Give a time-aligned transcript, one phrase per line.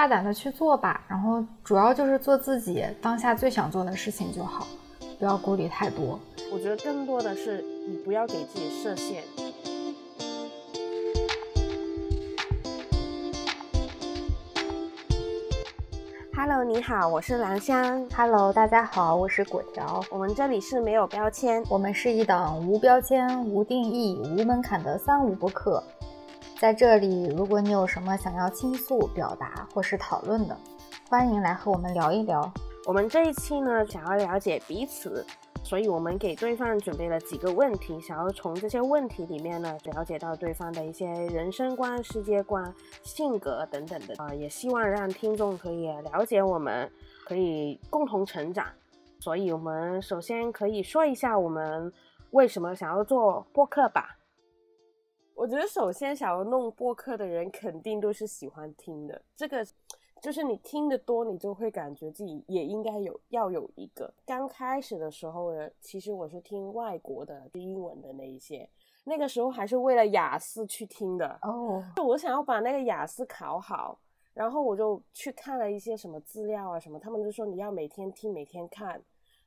[0.00, 4.66] 大胆的去做吧，然后主要就是做自己当下最想做的事情就好，
[5.18, 6.18] 不要顾虑太多。
[6.50, 9.22] 我觉得更多的是你不要给自己设限。
[16.34, 18.08] Hello，你好，我是兰香。
[18.16, 20.02] Hello，大家好，我是果条。
[20.10, 25.84] 我们这里是没有标签，我们是一档无标签、无定义、无门槛的三无播客。
[26.60, 30.54] 在这里，如果你有什么想要倾诉、表达或是讨论的，
[31.08, 32.52] 欢迎来和我们聊一聊。
[32.84, 35.24] 我们这一期呢，想要了解彼此，
[35.64, 42.62] 所以我们给对方准备了几个问题，想要从这些问题里面呢，了解到对方的一些人生观、世界观、
[43.02, 46.92] 性格等等的啊、也希望让听众可以了解我们，
[47.24, 48.66] 可以共同成长。
[49.18, 51.90] 所以，我们首先可以说一下我们
[52.32, 54.18] 为什么想要做播客吧。
[55.40, 59.22] 我觉得首先想要弄播客的人，肯定都是喜欢听的。
[59.34, 59.66] 这个
[60.20, 64.12] 就是你听得多，你就会感觉自己也应该有要有一个。
[64.26, 68.68] 刚开始的时候呢，其实我是听外国的英文的那一些，
[69.04, 71.38] 那个时候还是为了雅思去听的。
[71.40, 73.98] 哦，就我想要把那个雅思考好，
[74.34, 79.00] 然后我就去看了一些什么资料啊什么，他们就说你要每天听，每天看。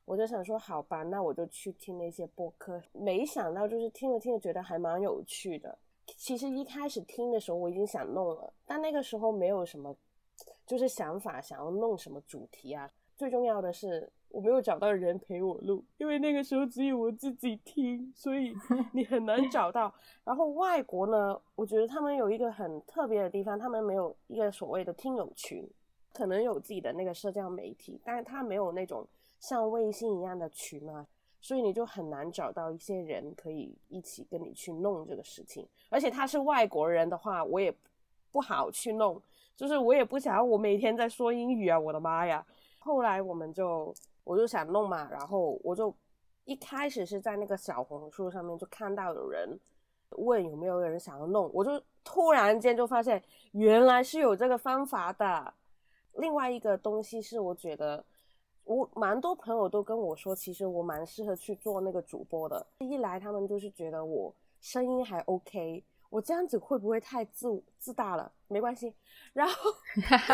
[0.06, 2.82] 我就想说好吧，那我就去听那些播客。
[2.92, 5.78] 没想到就是听着听着觉得还蛮有趣的。
[6.06, 9.94] 其实一开始听的时候我已经想弄了，但那个时候没有什么
[10.66, 12.90] 就是想法想要弄什么主题啊。
[13.16, 18.52] 最重要的是我没有找到人陪我录，因为那个时候只有我自己听，所以
[18.92, 19.92] 你很难找到。
[20.24, 25.68] 然后外国呢，我觉得他们有一个很特别的地方，他们没有一个所谓的听友群，
[26.12, 29.06] 可能有自己的那个社交媒体，但是他没有那种。
[29.40, 31.06] 像微信一样的群啊，
[31.44, 35.68] 所以你就很难找到一些人可以一起跟你去弄这个事情。
[35.90, 37.70] 而且他是外国人的话，我也
[38.32, 39.20] 不好去弄，
[39.54, 42.42] 就是我也不想要我每天在说英语啊，我的妈呀！
[42.78, 45.94] 后来我们就我就想弄嘛，然后我就
[46.46, 49.46] 一开始是在那个小红书上面就看到有人
[50.12, 53.22] 问有没有人想要弄，我就突然间就发现
[53.52, 55.52] 原来是有这个方法的。
[56.14, 58.02] 另外一个东西是我觉得。
[58.64, 62.66] 我蛮多朋友都跟我说，其实我蛮适合去做那个主播的。
[62.78, 68.32] 一来他们就是觉得我声音还 OK，我这样子会不会太自自大了？
[68.48, 68.94] 没关系。
[69.34, 69.54] 然后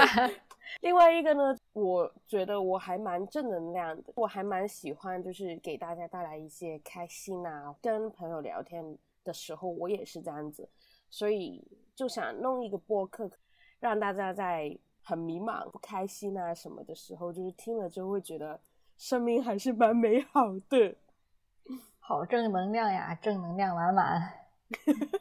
[0.81, 7.75] 另外一个呢，我觉得我还蛮正能量的，我还蛮喜欢就是给大家带来一些开心啊。
[7.83, 10.69] 跟朋友聊天的时候，我也是这样子，
[11.09, 11.67] 所以
[11.97, 13.29] 就想弄一个播客，
[13.81, 14.79] 让大家在。
[15.03, 18.61] 很迷茫、不开心啊什么的时候，就是听了之后会觉得
[18.97, 20.97] 生命还是蛮美好的，
[21.99, 24.33] 好正能量呀，正能量满满。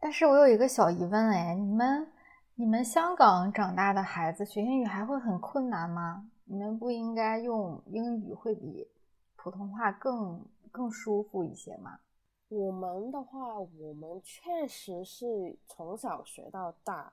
[0.00, 2.10] 但是我有一个小疑问哎，你们
[2.54, 6.30] 你们香港长大的孩子学英语还会很困难吗？
[6.44, 8.88] 你们不应该用英语会比
[9.36, 12.00] 普通话更更舒服一些吗？
[12.48, 17.12] 我们的话，我们确实是从小学到大。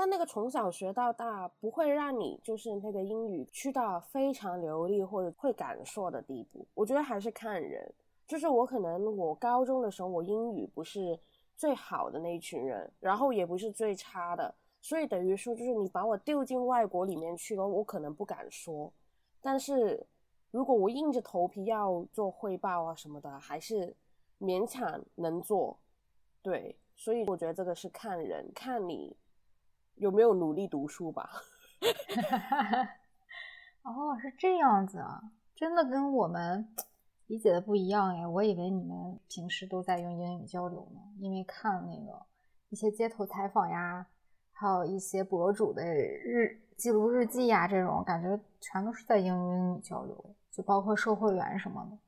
[0.00, 7.86] 但那个从小学到大不会让你就是那个英语去到非常流利或者会敢说的地步，我觉得还是看人。
[8.26, 11.20] 就是我可能我高中的时候我英语不是
[11.54, 18.90] 最好的那一群人，然后也不是最差的，所以等于说就是你把我丢进外国里面去了，我可能不敢说。
[19.42, 20.06] 但是
[20.50, 23.94] 如果我硬着头皮要做汇报啊什么的，还是
[24.38, 25.78] 勉强能做。
[26.40, 29.14] 对，所以我觉得这个是看人，看你。
[30.00, 31.28] 有没有努力读书吧？
[33.84, 35.20] 哦，是这样子啊，
[35.54, 36.66] 真的跟我们
[37.26, 38.26] 理解的不一样哎。
[38.26, 42.18] 我以为你们平时都在用英语交流呢，因为看那个
[42.70, 44.06] 一些街头采访呀，
[44.52, 51.98] 还有一些博主的日记录日记呀，这种感觉全都是在用英语交流，就包括售货员什么的，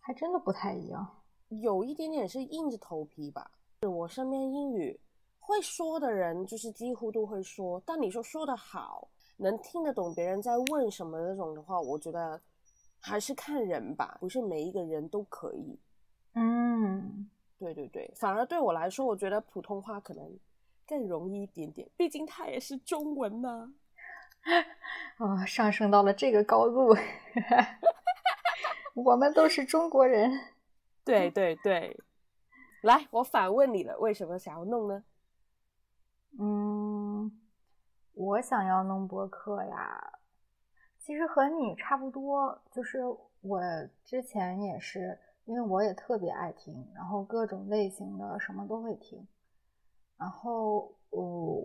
[0.00, 1.06] 还真的不太一样。
[1.50, 3.50] 有一点点是硬着头皮吧。
[3.82, 4.98] 我身边英语。
[5.44, 9.08] 会说的人就是几乎都会说，但你说说的好，
[9.38, 12.40] 能听得懂别人在问什么那种的话，我觉得
[13.00, 15.78] 还是看人吧，不是每一个人都可以。
[16.34, 17.28] 嗯，
[17.58, 20.38] 对对对，反而对我来说，我觉得普通话可能
[20.86, 23.68] 更容易一点点，毕竟它也是中文呐、
[25.18, 26.96] 哦，上升到了这个高度，
[28.94, 30.30] 我们都是中国人。
[31.04, 32.00] 对对对，
[32.82, 35.02] 来，我反问你了，为什么想要弄呢？
[36.38, 37.30] 嗯，
[38.14, 40.12] 我想要弄播客呀，
[40.98, 43.00] 其实和你差不多，就是
[43.42, 43.60] 我
[44.04, 49.26] 之前也是，因为我也特别爱听，然后各种类型的什么都会听，
[50.16, 51.22] 然后我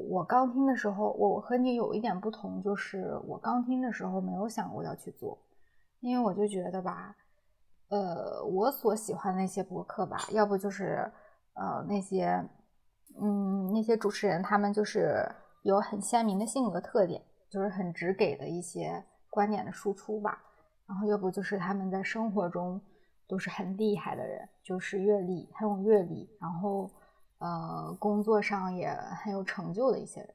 [0.10, 5.38] 我刚听的时候，我和你有一点不同，就是我刚听的时候没有想过要去做，
[6.02, 7.16] 因为我就觉得吧，
[7.90, 11.10] 呃，我所喜欢那些博客吧，要不就是
[11.54, 12.44] 呃那些，
[13.22, 15.24] 嗯，那些主持人他们就是
[15.64, 20.42] 有很鲜明的性格特点，就是很直给的一些观点的输出吧，
[20.86, 22.82] 然后要不就是他们在生活中
[23.28, 26.90] 都是很厉害的人，就是阅历很有阅历，然后。
[27.40, 28.92] 呃，工作上也
[29.24, 30.34] 很有成就的一些人，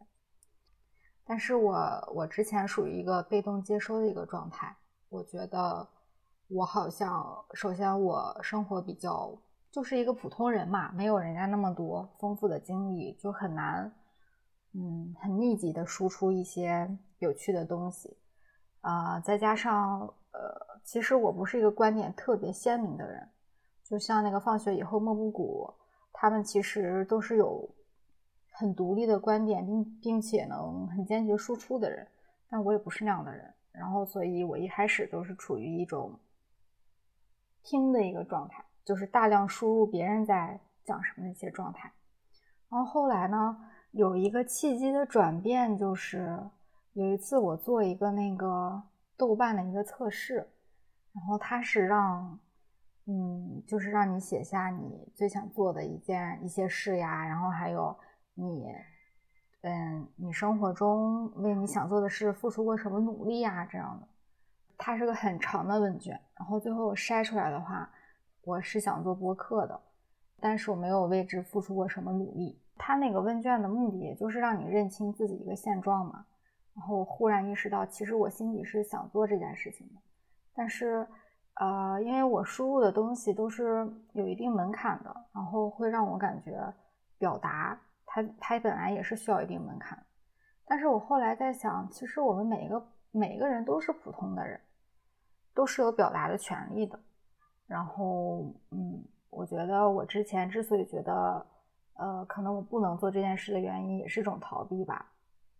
[1.25, 1.77] 但是我
[2.15, 4.77] 我之前属于一个被动接收的一个状态。
[5.09, 5.85] 我觉得
[6.47, 9.37] 我好像，首先我生活比较
[9.73, 13.93] 就是一个普通人嘛，没有人家那么多丰富的经历，就很难，
[14.75, 18.17] 嗯，很密集的输出一些有趣的东西。
[18.83, 20.01] 啊，再加上
[20.33, 23.27] 呃，其实我不是一个观点特别鲜明的人，
[23.83, 25.73] 就像那个放学以后莫布谷。
[26.13, 27.69] 他们其实都是有
[28.53, 32.07] 很独立的观点，并并且能很坚决输出的人，
[32.49, 33.53] 但我也不是那样的人。
[33.73, 36.21] 然后，所以我一开始都是处于一种
[37.63, 41.93] 听的一个状态，就是大量输入别人在讲什么的一些状态。
[42.69, 43.57] 然后后来呢，
[43.91, 46.39] 有一个契机的转变，就是
[46.93, 48.83] 有一次我做一个那个
[49.17, 50.37] 豆瓣的一个测试，
[51.13, 52.39] 然后它是让。
[53.05, 57.99] 嗯，就是让你写下你最想做的一件一些事呀，然后还有
[58.35, 58.65] 你，
[59.63, 63.67] 嗯，你生活中为你想做的事付出过什么努力呀？
[63.67, 64.07] 这样的，
[64.79, 67.91] 它是个很长的问卷，然后最后我筛出来的话，
[68.45, 69.81] 我是想做播客的，
[70.41, 72.61] 但是我没有为之付出过什么努力。
[72.77, 76.27] 他那个问卷的目的，也就是让你认清自己一个现状嘛。
[76.75, 80.01] 然后忽然意识到，其实我心里是想做这件事情的，
[80.55, 81.07] 但是。
[81.57, 86.59] 呃，因为我输入的东西都是有一定门槛的，然后会让我感觉
[87.19, 90.03] 表达它它本来也是需要一定门槛。
[90.65, 94.59] 但是我后来在想，其实我们每一个每一个人都是普通的人，
[95.53, 96.99] 都是有表达的权利的。
[97.73, 101.47] 然后，嗯，我觉得我之前之所以觉得，
[101.95, 105.07] 呃，可能我不能做这件事的原因，也是一种逃避吧，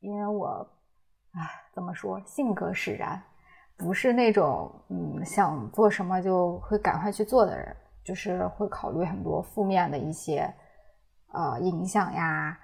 [0.01, 0.69] 因为我，
[1.33, 1.41] 唉，
[1.73, 3.19] 怎么说，性格使然。
[3.79, 7.75] 不是那种嗯想做什么就会赶快去做的人，
[8.05, 10.55] 就是会考虑很多负面的一些
[11.33, 12.59] 呃影响呀，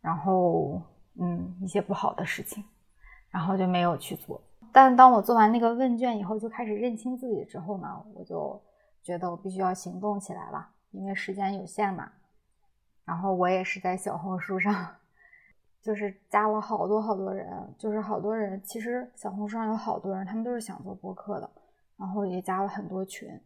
[0.00, 0.80] 然后
[1.20, 2.64] 嗯一些不好的事情，
[3.28, 4.40] 然后就没有去做。
[4.72, 8.60] 但当我做完那个问卷以后，就开始认清自己之后呢，我就
[9.04, 12.10] 觉得我必须要行动起来了，因为时间有限嘛。
[13.04, 14.74] 然后我也是在小红书上。
[15.84, 17.46] 就是加了好多好多人，
[17.76, 18.58] 就是好多人。
[18.62, 21.50] 其实小红书上有好多人，他们都是想做播客的，
[21.98, 23.38] 然后也加了很多群，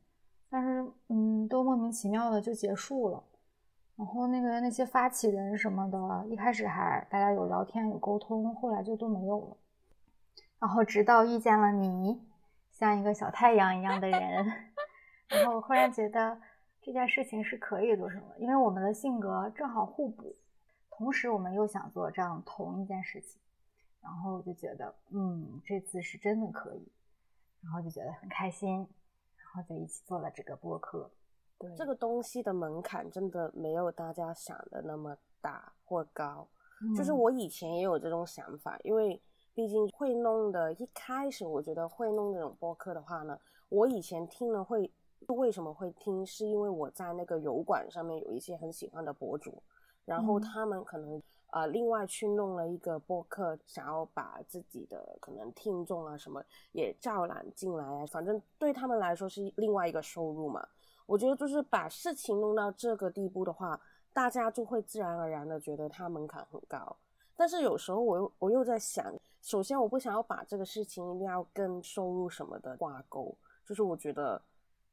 [0.48, 3.20] 但是嗯，都莫名其妙的就结束了。
[3.96, 9.56] 然后那个那些发起人什么的，一开始还大家有聊天有沟通，后来就都没有了。
[10.60, 12.22] 然后直到遇见了你，
[12.70, 14.67] 像一个小太阳一样的人，
[15.28, 16.40] 然后我忽然觉得
[16.80, 20.34] 这件事情是可以做成的，因为我们的性格正好互补。
[20.90, 23.40] 同时，我们又想做这样同一件事情，
[24.00, 26.90] 然后我就觉得，嗯，这次是真的可以，
[27.62, 28.78] 然后就觉得很开心，
[29.36, 31.08] 然后就一起做了这个播客。
[31.56, 36.48] 对，这个东西的门槛真的没有大家想的那么大或高。
[36.96, 39.22] 就是我以前也有这种想法，因为
[39.54, 44.90] 毕竟会弄的，一开始我觉得会弄这种播客的话呢，我以前听了会
[45.26, 49.62] 为什么会听，是因为我在那个油管上面有一些很喜欢的博主。
[50.04, 60.66] 然后他们可能呃另外去弄了一个播客，想要把自己的可能听众啊什么也招揽进来啊，反正对他们来说是另外一个收入嘛。
[61.04, 63.78] 我觉得就是把事情弄到这个地步的话，
[64.14, 66.96] 大家就会自然而然的觉得它门槛很高。
[67.36, 74.40] 但是有时候我又我又在想，首先我不想要把这个事情一定要跟收入什么的挂钩，就是我觉得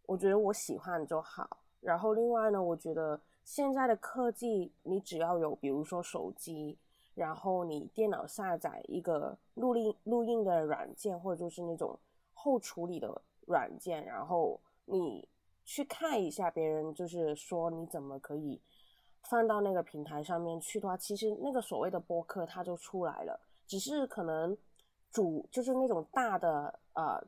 [0.08, 1.58] 我觉得我喜欢就好。
[1.82, 3.20] 然后另外呢，我觉得。
[3.46, 6.76] 现在的科技，你只要有，比如说手机，
[7.14, 11.96] 然后你电脑下载一个录音录音的软件，或者就是那种
[12.34, 15.30] 后处理的软件，然后你
[15.64, 18.60] 去看一下别人就是说你怎么可以
[19.30, 23.40] 放到那个平台上面去的话，其实那个所谓的播客它就出来了。
[23.68, 24.58] 只是可能
[25.12, 27.24] 主就是那种大的呃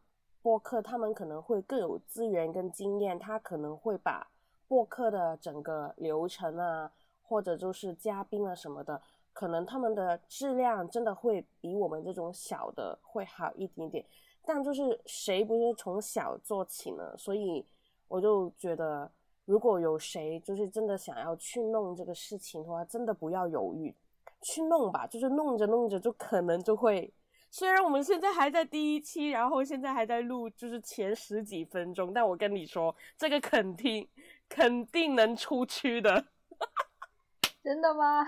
[0.48, 4.26] 播客，他们可能会更有资源跟经验，他可能会把。
[4.66, 6.90] 播客的整个流程啊，
[7.22, 9.02] 或者就是嘉宾啊什么的，
[9.34, 14.06] 可能他们的质量真的会比我们这种小的会好一点点。
[14.46, 17.14] 但就是谁不是从小做起呢？
[17.18, 17.66] 所以
[18.08, 19.12] 我就觉得，
[19.44, 23.94] 如果有谁就是真的想要去弄这个事情的话，真的不要犹豫，
[24.42, 27.14] 去弄吧，就是弄着弄着就可能就会。
[27.50, 34.08] 虽然我们现在还在第一期，然后现在还在录，就是前十几分钟，但我跟你说，这个肯定
[34.48, 36.26] 肯定能出去的。
[37.64, 38.26] 真的吗？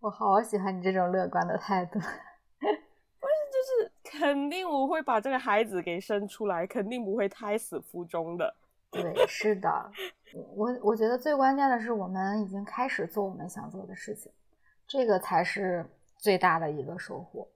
[0.00, 1.98] 我好喜欢你这种乐观的态度。
[2.60, 8.54] 不是，就是肯定我会把这个孩子给生出来，肯定不会胎死腹中的。
[8.90, 9.90] 对，是的。
[10.54, 14.30] 我我觉得最关键的是，我们已经开始做我们想做的事情，
[14.86, 17.48] 这个才是最大的一个收获。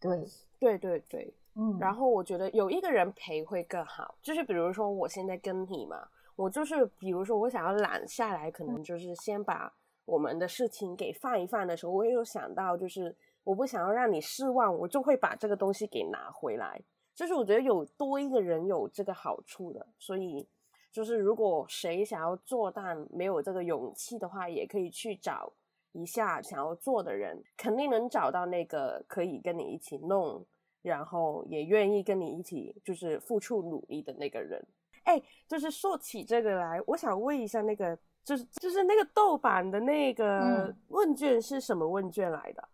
[0.00, 0.24] 对，
[0.58, 1.76] 对对对，嗯。
[1.78, 9.72] 然后我觉得有一个人陪会更好，就是比如说我现在跟你嘛，我就是比如说我想要懒下来，可能就是先把
[10.06, 13.14] 我们的事情给放一放的时候，我也有想到，就是
[13.44, 16.80] 我不想要让你失望，我就会把这个东西给拿回来。
[17.14, 20.48] 就是我觉得有多一个人有这个好处的，所以
[20.90, 25.52] 就是如果谁想要做但没有这个勇气的话，也可以去找。
[25.92, 30.44] 一下想要做的人，肯定能找到那个可以跟你一起弄，
[30.82, 34.64] 然后也愿意跟你一起就是付出努力的那个人。
[35.04, 42.68] 哎，就是说起这个来，我想问一下，那个就是就是那个豆瓣的那个问卷是什么问卷来的？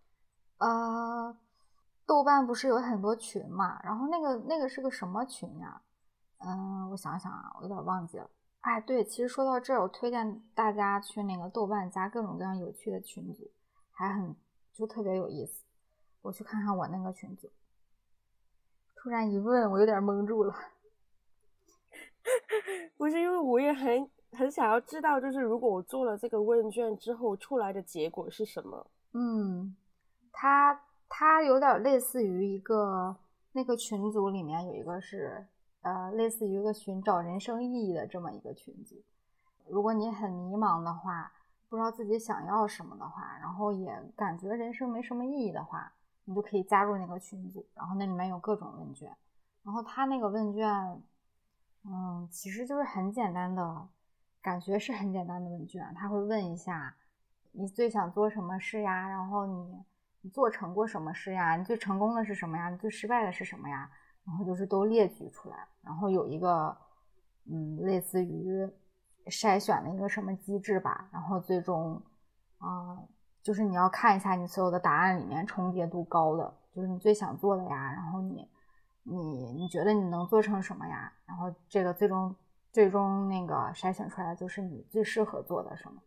[0.59, 1.37] 啊，
[2.05, 3.81] 豆瓣不是有很多群嘛？
[3.83, 5.81] 然后那个那个是个什么群呀？
[6.39, 8.29] 嗯，我想想啊，我有点忘记了。
[8.67, 13.49] 哎，对，其实说到这儿，我推荐大家去那个豆瓣加各种各样有趣的群组，
[13.93, 14.35] 还很
[14.75, 15.63] 就特别有意思。
[16.21, 17.49] 我去看看我那个群组，
[18.97, 20.53] 突然一问，我有点懵住了。
[22.99, 28.85] 不是因为我也很很想要知道，就是如果我做了这个问卷之后出来的结果是什么？
[29.13, 29.77] 嗯，
[30.33, 33.15] 它它有点类似于一个
[33.53, 35.47] 那个群组里面有一个是。
[35.87, 39.00] 呃，类似于一个寻找人生意义的这么一个群组。
[39.69, 41.33] 如果你很迷茫的话，
[41.69, 45.93] 不知道自己想要什么的话，然后也感觉人生没什么意义的话，
[46.25, 47.64] 你就可以加入那个群组。
[47.73, 49.16] 然后那里面有各种问卷，
[49.62, 50.69] 然后他那个问卷，
[51.85, 53.88] 嗯，其实就是很简单的，
[54.43, 55.95] 感觉是很简单的问卷。
[55.95, 56.97] 他会问一下
[57.52, 59.09] 你最想做什么事呀？
[59.09, 59.85] 然后你
[60.23, 61.55] 你做成过什么事呀？
[61.55, 62.71] 你最成功的是什么呀？
[62.71, 63.88] 你最失败的是什么呀？
[64.26, 66.76] 然后就是都列举出来，然后有一个，
[67.49, 68.68] 嗯，类似于
[69.26, 72.02] 筛选的一个什么机制吧，然后最终，
[72.59, 72.99] 啊，
[73.42, 78.49] 就是你要看一下你所有的答案里面重叠度高的，就是你最想做的呀，然后你，
[79.04, 81.12] 你你觉得你能做成什么呀？
[81.25, 82.35] 然后这个最终
[82.73, 86.02] 最终那个筛选出来就是你最适合做的什么。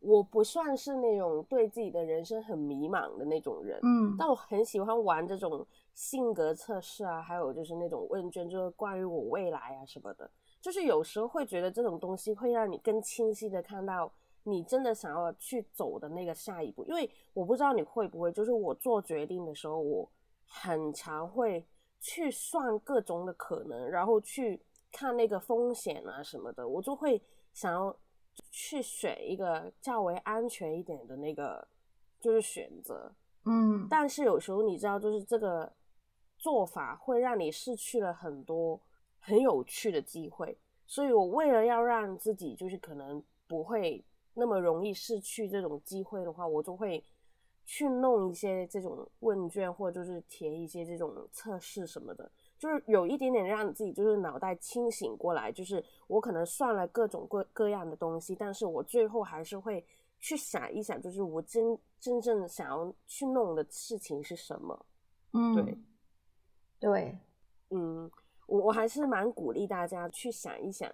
[0.00, 10.30] 我不算是那种对自己的人生很迷茫的那种人，嗯，但我很喜欢玩这种性格测试啊，还有就是那种问卷，就是关于我未来啊什么的。
[10.60, 16.84] 就是有时候会觉得这种东西会让你更清晰的看到你真的想要去走的那个下一步。
[16.84, 20.10] 因为我不知道你会不会，就是我做决定的时候，我
[20.46, 21.66] 很常会
[22.00, 24.60] 去算各种的可能，然后去
[24.92, 27.22] 看那个风险啊什么的，我就会
[27.52, 27.96] 想要。
[28.50, 31.68] 去选一个较为安全一点的那个，
[32.18, 35.72] 就是选择，嗯，但是有时候你知道，就是这个
[36.44, 38.78] 做法会让你失去了很多
[39.18, 47.02] 很有趣的机会，所以我为了要让自己就是可能不会那么容易失去这种机会的话，我就会
[47.64, 52.30] 去弄一些这种问卷，或者就是填一些这种测试什么的。
[52.58, 59.82] 就是有一点点让自己就是脑袋清醒过来，就是我可能算了各种各各样的东西，但是我最后还是会
[60.20, 64.86] 去想一想，就是我真真正想要去弄的事情是什么。
[65.32, 65.78] 嗯，对，
[66.80, 67.18] 对，
[67.70, 68.10] 嗯，
[68.46, 70.90] 我我还是蛮鼓励大家去想一想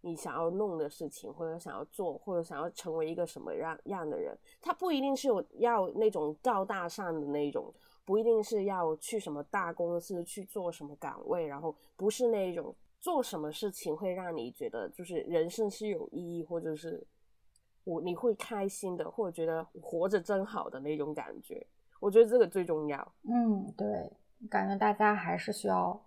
[0.00, 4.36] 你想要弄的事情，或者想要做，或者想要成为一个什么样样的人。
[4.60, 7.72] 他不一定是有要那种高大上的那种。
[8.02, 17.06] 不一定是要去什么大公司去做什么岗位，然后不是那种做什么事情会让你觉得就是人生是有意义，或者是
[17.84, 21.64] 我你会开心的，或者觉得活着真好的那种感觉。
[22.00, 23.14] 我觉得这个最重要。
[23.28, 24.12] 嗯，对，
[24.48, 26.00] 感觉大家还是需要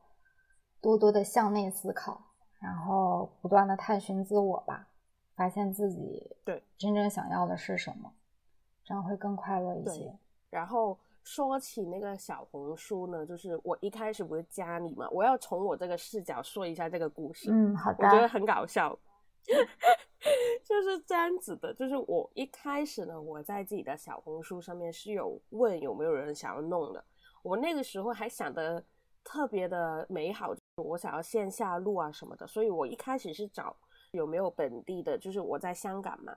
[0.81, 2.21] 多多的向内思考，
[2.59, 4.87] 然后不断的探寻自我吧，
[5.35, 8.11] 发现自己对真正想要的是什么，
[8.83, 10.17] 这样会更快乐一些。
[10.49, 10.97] 然后。
[11.25, 17.49] 说起那个小红书呢，就是我一开始不是加你嘛，我要从我这个视角说一下这个故事。
[17.49, 18.05] 嗯，好的。
[18.05, 18.93] 我觉得很搞笑，
[20.65, 21.73] 就是这样子的。
[21.75, 27.01] 就是我一开始呢，我在自己的小红书上面是有问有没有人想要弄的。
[27.43, 28.83] 我那个时候还想的
[29.23, 33.75] 特别的美好，我想要线下录啊什么的，所以我一开始是找
[34.11, 36.35] 有没有本地的，就是我在香港嘛。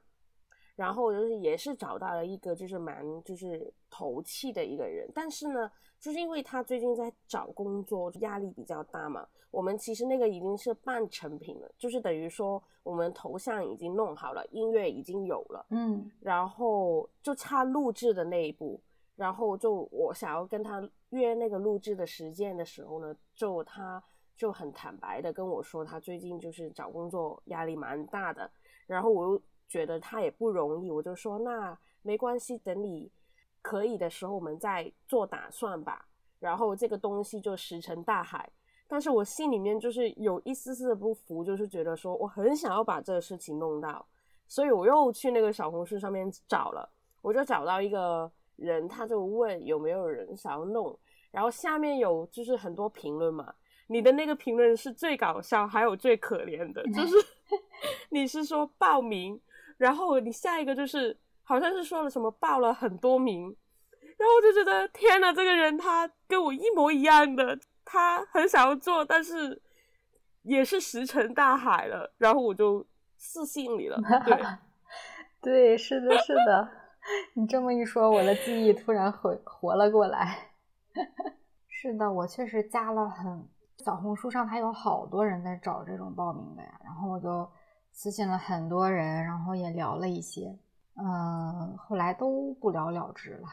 [0.75, 9.27] 然后就是也是找到了一个就是蛮就是投气的一个人，但是呢，就是因为他最近在找工作，压力比较大嘛。
[9.51, 18.79] 我们其实那个已经是半成品了，就是等于说我们头像已经弄好了，音乐已经有了，嗯，然后就差录制的那一步。
[19.15, 24.03] 然后就我想要跟他约那个录制的时间的时候呢，就他
[24.37, 28.51] 就很坦白的跟我说，他最近就是找工作压力蛮大的，
[28.87, 29.43] 然后我又。
[29.69, 33.11] 觉得他也不容易，我就说那没关系，等你
[33.61, 36.07] 可以的时候，我们再做打算吧。
[36.39, 38.49] 然后这个东西就石沉大海。
[38.87, 44.07] 但是我心里面就是有一丝丝的不服，就是觉得说我很想要把这个事情弄到，
[44.47, 46.89] 所以我又去那个小红书上面找了，
[47.21, 50.99] 我就找到一个人，他就问有没有人想要弄，
[51.31, 53.55] 然后下面有就是很多评论嘛，
[53.87, 57.17] 你的那个评论是最搞笑，还有最可怜的，就是
[58.11, 59.41] 你是说报名。
[59.79, 63.43] 然后你下一个就是好像是说了什么报了很多名，
[64.17, 69.61] 然后我就觉得天呐，这个人他跟我一模一样的，他很想要做，但是
[70.45, 72.11] 也是石沉大海了。
[72.17, 72.87] 然后我就
[73.19, 74.39] 私信你了，对，
[75.77, 76.71] 对，是的，是的。
[77.35, 80.37] 你这么一说，我的记忆突然活活了过来。
[81.69, 83.49] 是的，我确实加了很
[83.79, 87.49] 小红书上，还有好多人在找这种报名的呀，然后我就。
[87.99, 90.55] 私信了很多人，然后也聊了一些，
[90.97, 93.49] 嗯，后来都不了了之了，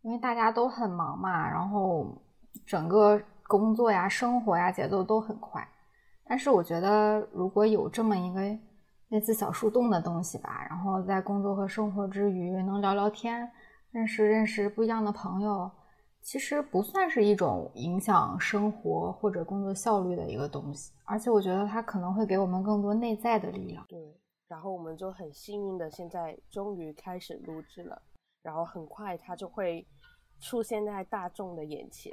[0.00, 2.06] 因为大家都很忙嘛，然后
[2.64, 5.62] 整个工作呀、生活呀节奏都很快。
[6.24, 8.40] 但是我觉得，如果有这么一个
[9.10, 13.48] 类似小树洞的东西吧，然后在工作和生活之余能聊聊天，
[13.92, 15.70] 认识认识不一样的朋友。
[16.22, 23.82] 其实不算是一种影响生活或者工作效率的一个东西，而且我觉得它可能会给我们更多内在的力量。
[23.88, 23.98] 对，
[24.46, 28.02] 然后我们就很幸运的现在终于开始录制了，
[28.42, 29.86] 然后很快它就会
[30.40, 32.12] 出现在大众的眼前。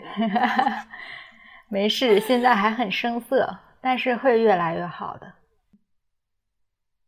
[1.68, 3.46] 没事，现在还很生涩，
[3.82, 5.34] 但是会越来越好的。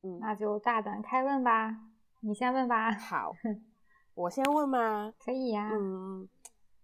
[0.02, 1.78] 嗯，那就大胆开问吧，
[2.22, 2.92] 你先问吧。
[2.92, 3.34] 好，
[4.16, 5.14] 我先问吗？
[5.20, 5.70] 可以呀。
[5.74, 6.28] 嗯。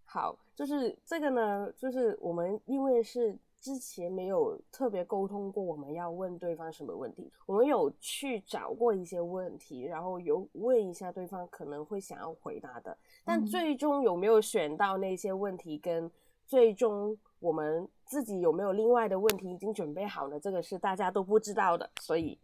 [0.03, 16.09] 好，就是这个呢，就是我们因为是之前没有特别沟通过，我们要问对方什么问题，我们有去找过一些问题，然后有问一下对方可能会想要回答的，但最终有没有选到那些问题，跟
[16.45, 22.39] 最终我们自己有没有另外的问题已经准备好了，这个是大家都不知道的，所以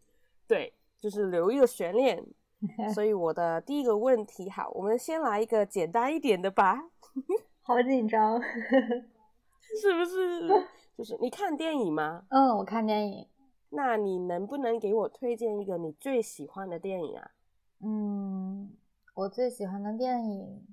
[0.52, 2.22] 对，就是留一个悬念。
[2.94, 6.90] 所以我的第一个问题，好，我们先来一个简单一点的吧。
[7.64, 10.68] 好紧张，是不是？
[10.98, 12.26] 就是你看电影吗？
[12.28, 13.26] 嗯，我看电影。
[13.70, 17.32] 那你能不能给我推荐一个你最喜欢的电影啊？
[17.80, 18.76] 嗯，
[19.16, 20.68] 我最喜欢的电影，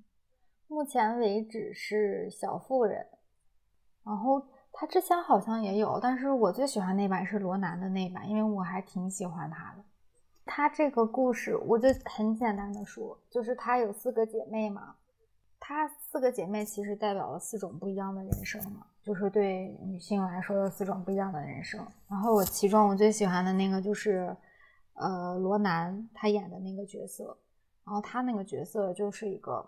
[0.67, 3.07] 目前为止是《小妇人》，
[4.05, 9.83] 然后他之前好像也有，但是我最喜欢那版是罗南的那版，因为我还挺喜欢他的。
[10.45, 14.95] 他这个故事，我就很简单的说，就是他有四个姐妹嘛。
[15.61, 21.85] 她四个姐妹其实代表了四种不一样的人生嘛，就是对女性来说有四种不一样的人生。
[22.07, 24.35] 然后我其中我最喜欢的那个就是，
[24.93, 27.37] 呃，罗南她演的那个角色。
[27.83, 29.63] 然后她那个角色就是一个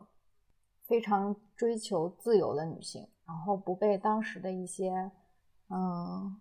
[0.87, 5.10] 非常追求自由的女性，然后不被当时的一些
[5.70, 6.36] 嗯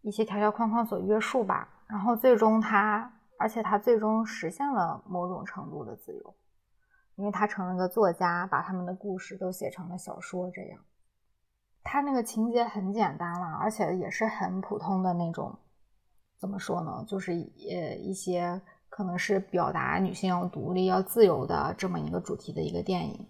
[0.00, 1.68] 一些条条框框所约束吧。
[1.86, 6.34] 然后最终她，而且她最终实现了某种程度的自由。
[7.16, 10.48] 因为他成了个作家，把他们的故事都写成了小说。
[10.52, 10.78] 这样，
[11.82, 15.58] 他那个情节很简单了，而且也是很普通的那种。
[16.38, 17.04] 怎么说呢？
[17.08, 23.26] 就是呃一些可能是表达女性要独立、要自由的这么一个主题的一个电影。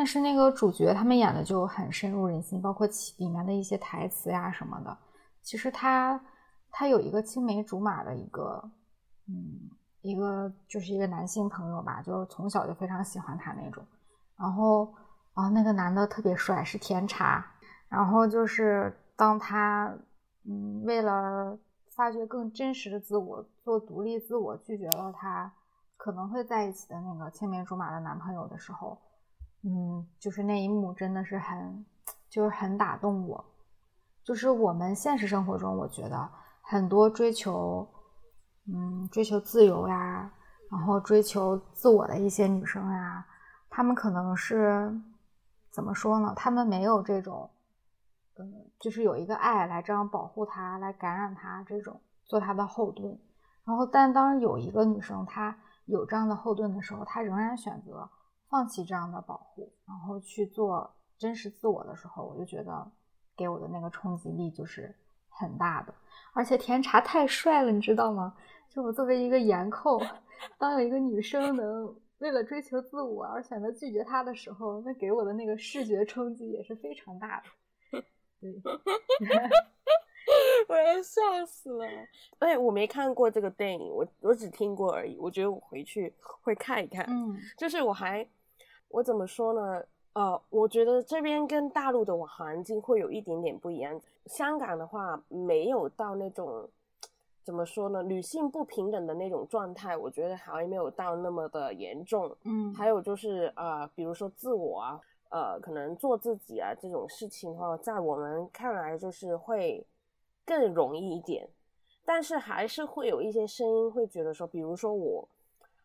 [0.00, 4.96] 但是那个主角他们演的就很深入人心，包括其里面的一些台词呀什么的。
[5.42, 6.18] 其实他
[6.70, 8.70] 他有一个青梅竹马的一个
[9.26, 9.68] 嗯。
[10.02, 13.84] 一个就是一个男性朋友吧，就是从小就非常喜欢他那种，
[14.34, 14.90] 然后
[15.34, 17.44] 啊那个男的特别帅，是甜茶，
[17.86, 19.94] 然后就是当他
[20.46, 21.54] 嗯为了
[21.94, 25.52] 发掘更真实的自我，做独立自我，拒绝了他
[25.98, 28.96] 可能会在一起的那个青梅竹马的男朋友的时候，
[29.62, 31.84] 嗯，就是那一幕真的是很
[32.28, 33.44] 就是很打动我，
[34.24, 37.88] 就是我们现实生活中，我觉得很多追求。
[38.72, 40.30] 嗯，追求自由呀，
[40.70, 43.26] 然后追求自我的一些女生呀，
[43.68, 44.94] 她们可能是
[45.70, 46.32] 怎么说呢？
[46.36, 47.50] 她们没有这种，
[48.38, 53.18] 嗯，就是有一个爱来这样保护她，来感染她，这种做她的后盾。
[53.64, 58.08] 然后，但当有一个女生，她有这样的后盾的时候，她仍然选择
[58.50, 62.90] 放弃这样的保护，然后去做真实自我的时候，我就觉得
[63.36, 64.94] 给我的那个冲击力就是
[65.28, 65.94] 很大的。
[66.32, 68.36] 而且甜茶太帅了，你知道吗？
[68.68, 70.00] 就我作为一个颜控，
[70.58, 78.02] 当有一个女生能为了追求自我而选择拒绝他的时候，那给我的那个视觉冲击也是非常大的。
[78.40, 78.52] 对。
[80.68, 81.86] 我要笑死了！
[82.38, 85.18] 哎，我没看过这个电影，我我只听过而已。
[85.18, 87.04] 我觉得我回去会看一看。
[87.08, 88.24] 嗯，就是我还
[88.90, 89.82] 我怎么说呢？
[90.12, 94.00] 呃，我觉得这边跟大陆的环境会有一点点不一样。
[94.26, 96.68] 香港的话，没有到那种
[97.42, 98.02] 怎么说呢？
[98.02, 102.36] 女性不平等的那种状态，我觉得还没有到那么的严重。
[102.44, 105.00] 嗯，还有就是呃，比如说自我啊，
[105.30, 109.86] 呃，可能做自己啊这种事情哈，在我们看来就是会。
[110.42, 111.48] 更容易一点，
[112.04, 115.28] 但是还是会有一些声音会觉得说，比如说我，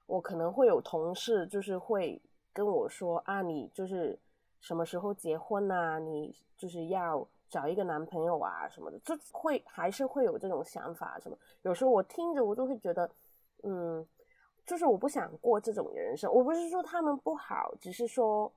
[0.07, 2.19] 我可能会有同事就是会
[2.55, 4.17] 跟我说啊，你就是
[4.61, 5.99] 什么时候结婚啊？
[5.99, 11.37] 你就是要找一个男朋友啊什么的，就会还是会有这种想法什么。
[11.63, 13.11] 有时候我听着我就会觉得，
[13.63, 14.07] 嗯，
[14.65, 16.31] 就是我不想过这种人生。
[16.33, 18.49] 我不是说他们不好，只是说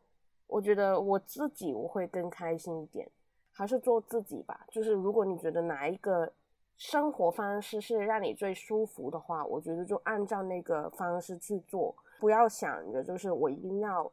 [0.46, 3.10] 我觉得我自己我会更开心一点。
[3.50, 4.64] 还是做自己吧。
[4.70, 6.32] 就是如果你觉得哪一个
[6.76, 14.10] 生活方式是让你最舒服的话，我觉得就按照那个方式去做，不要想着就是我一定要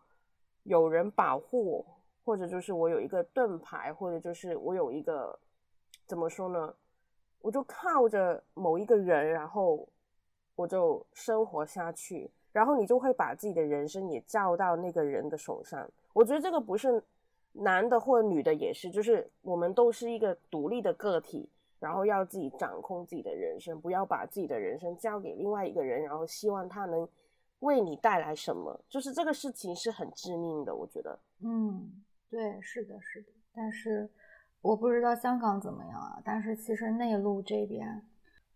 [0.64, 1.86] 有人保护我，
[2.24, 5.38] 或者就是我有一个盾牌，或者就是我有一个
[6.06, 6.74] 怎么说呢？
[7.40, 9.88] 我就靠着某一个人，然后
[10.56, 15.90] 我就生活下去，然后你就会把自己的人生也交到那个人的手上。
[16.14, 17.04] 我觉得这个不是。
[17.58, 27.08] 男的或女的也是，就是我们都是一个独立的个体，然后要自己掌控自己的人生，不要把自己的人生交给另外一个人，然后希望他能
[27.66, 31.20] 为你带来什么，就是这个事情是很致命的，我觉得。
[31.44, 33.28] 嗯，对，是的，是的。
[33.54, 34.10] 但是
[34.62, 38.06] 我不知道香港怎么样啊，但是其实内陆这边，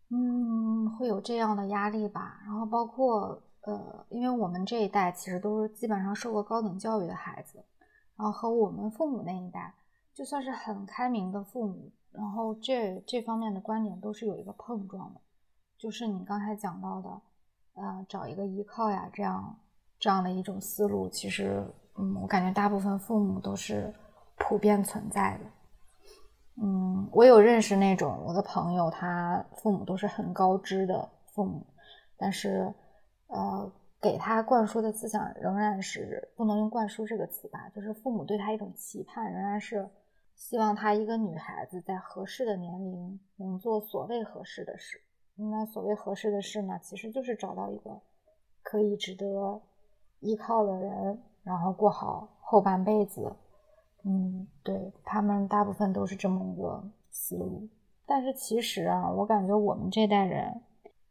[0.09, 2.39] 嗯，会有这样的压力吧。
[2.45, 7.63] 然后包括呃，因为我们这一代其实都是基本上受过高等教育的孩子。
[8.15, 9.73] 然后和我们父母那一代，
[10.13, 15.21] 就算是很开明的父母，然后这这方面的观点都是有一个碰撞的，
[15.77, 17.21] 就是你刚才讲到的，
[17.79, 19.57] 呃，找一个依靠呀，这样
[19.97, 21.63] 这样的一种思路，其实，
[21.97, 23.93] 嗯，我感觉大部分父母都是
[24.37, 25.45] 普遍存在的。
[26.61, 31.65] 嗯，我有认识那种我的朋友，他父母都是很高知的父母，
[32.17, 32.73] 但是，
[33.27, 33.71] 呃。
[34.01, 39.89] 给他灌输的思想仍然是不能用“灌输”这个词吧，就是父母对他一种期盼，仍然是
[40.37, 45.01] 希望他一个女孩子在合适的年龄能做所谓合适的事。
[45.39, 48.01] 那所谓合适的事呢，其实就是找到一个
[48.61, 49.61] 可以值得
[50.19, 53.33] 依靠的人，然后过好后半辈子。
[54.03, 57.67] 嗯，对他们大部分都是这么一个思路。
[58.05, 60.61] 但是其实啊，我感觉我们这代人。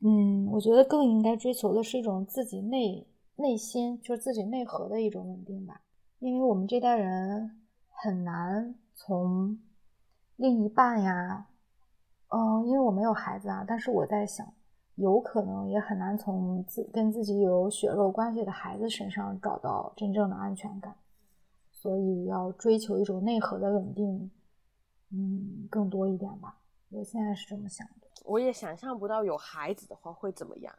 [0.01, 5.81] 嗯，我觉得更应该追求的是一种自己内内心，就是自己内核的一种稳定吧。
[6.21, 7.61] 因为我们这代人
[7.91, 9.59] 很难从
[10.37, 11.48] 另一半呀，
[12.29, 14.47] 嗯，因为我没有孩子啊，但是我在想，
[14.97, 20.95] 有可能也很难从自跟自己有血肉关系的孩子身上找到真正的安全感。
[21.71, 24.31] 所以要追求一种内核的稳定，
[25.13, 26.59] 嗯，更多一点吧。
[26.91, 28.09] 我现在是这么想的。
[28.25, 30.75] 我也想象不到有孩子的话会怎么样，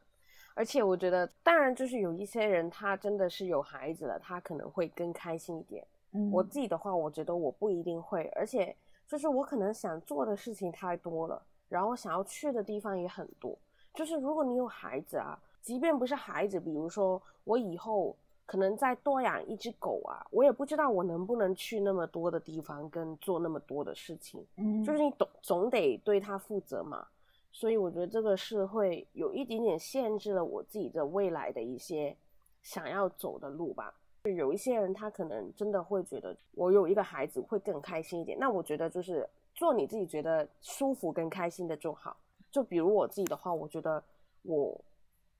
[0.56, 5.88] 而且我觉得，当然就是有一些人他真的是有孩子了，他可能会更开心一点。
[6.12, 8.76] 嗯，我自己的话，我觉得我不一定会，而且
[9.10, 13.58] 就是我可能想做的事情太多了，然后想要去的地方也很多。
[13.96, 24.46] 就是如果你有孩子啊，即便不是孩子，比如说我以后可能再多养一只狗啊，我也不知道我能不能去那么多的地方跟做那么多的事情。
[24.58, 27.08] 嗯，就是你总总得对它负责嘛。
[27.52, 32.16] 所以我觉得这个是会有一点点限制了我自己的未来的一些
[32.62, 33.92] 想要走的路吧。
[34.30, 38.38] 就有一些人他可能真的会觉得我有一个孩子会更开心一点。
[38.38, 42.16] 那我觉得就是做你自己觉得舒服跟开心的就好。
[42.52, 44.04] 就比如我自己的话，我觉得
[44.44, 44.80] 我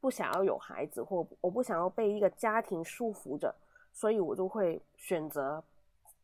[0.02, 3.54] 不想要有孩子，或我不想要被一个家庭束缚着，
[3.94, 5.64] 所以我就会选择，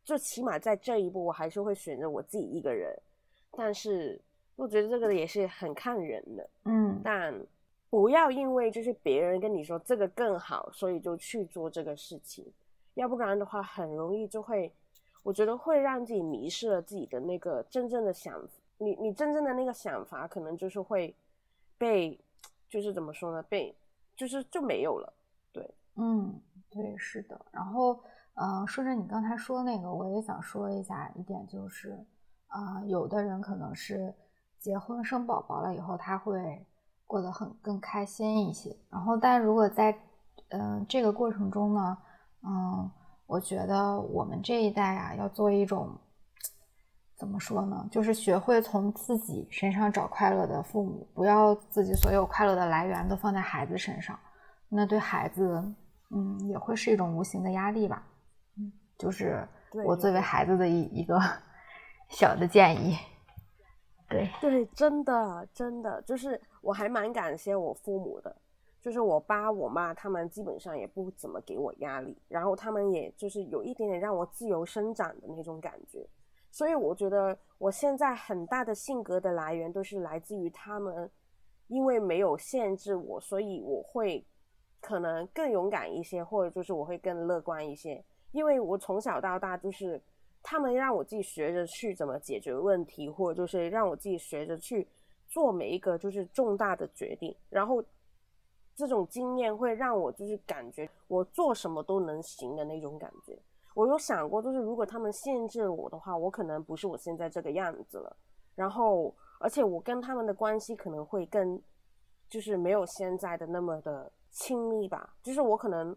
[0.04, 2.96] 就起码在这一步，我还是会选择我自己一个人。
[3.52, 4.20] 但是。
[4.58, 7.38] 我觉得这个也是很看人的，嗯，但
[7.96, 12.44] 不要因为就是别人跟你说这个更好，所以就去做这个事情，
[12.92, 14.70] 要不然的话很容易就会，
[15.22, 18.38] 我觉得会让自己迷失了自己的那个真正的想，
[18.76, 21.16] 你你真正的那个想法可能就是会
[21.78, 22.20] 被，
[22.68, 23.74] 就是怎么说呢，被
[24.14, 25.10] 就是就没有了，
[25.50, 25.74] 对。
[25.94, 27.40] 嗯，对，是的。
[27.50, 27.98] 然后，
[28.34, 31.98] 呃，顺着你刚才说那个，我也想说一下一点，就是
[32.48, 34.12] 啊，有的人可能是
[34.58, 36.62] 结婚生宝宝了以后，他会
[37.06, 38.76] 过得很更开心一些。
[38.90, 39.96] 然后，但如果在
[40.48, 41.98] 嗯这个过程中呢，
[42.42, 42.90] 嗯，
[43.26, 45.96] 我觉得我们这一代啊，要做一种。
[47.18, 47.88] 怎么说呢？
[47.90, 54.18] 就是学会从自己身上找快乐的父母，不要自己所有快乐的来源都放在孩子身上，
[54.68, 55.64] 那对孩子，
[56.10, 58.06] 嗯，也会是一种无形的压力吧。
[58.58, 59.48] 嗯，就是
[59.86, 61.18] 我作为孩子的一一个
[62.10, 62.98] 小的建议。
[64.08, 68.34] 对对，真的真的，就是我还蛮感谢我父母的，
[68.80, 76.06] 就是我爸我妈他们基本上也不怎么给我压力，然后他们也就是有一点点让我自由生长的那种感觉。
[76.50, 81.10] 所以我觉得我现在很大的性格的来源都是来自于他们，
[81.66, 84.24] 因为没有限制我，所以我会
[84.80, 88.02] 可能更勇敢一些，或者就是我会更乐观一些。
[88.30, 90.00] 因为我从小到大就是
[90.48, 94.86] 他们让我自己学着去怎么解决问题，或者就是让我自己学着去
[95.26, 97.82] 做每一个就是重大的决定，然后
[98.76, 103.36] 这种经验会让我就是感觉我做什么都能行的那种感觉。
[103.74, 108.16] 我有想过，就是如果他们限制我的话，我可能不是我现在这个样子了。
[108.54, 111.60] 然后，而且我跟他们的关系可能会更，
[112.28, 115.12] 就是没有现在的那么的亲密吧。
[115.24, 115.94] 就是我可能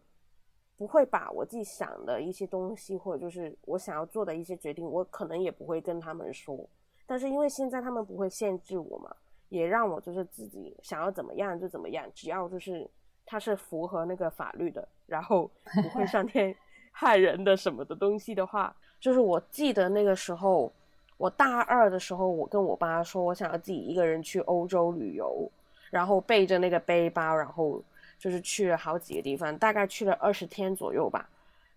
[0.79, 6.57] 不会把我自己想的一些东西，或者就是我想要做的一些决定，我可能也不会跟他们说。
[7.05, 9.13] 但是因为现在他们不会限制我嘛，
[9.49, 12.89] 也让我就是自己想要怎么样就怎么样，只要就是
[13.25, 15.51] 它是符合那个法律的，然后
[15.83, 16.55] 不会上天。
[16.91, 20.71] 害人的什么的东西的话，就是我记得那个时候，
[21.17, 25.49] 我大二的时候，我跟我爸说，我想要自己一个人去欧洲旅游，
[25.91, 27.81] 然后背着那个背包，然后
[28.19, 31.27] 就是去了好几个地方，大概去了二十天左右吧。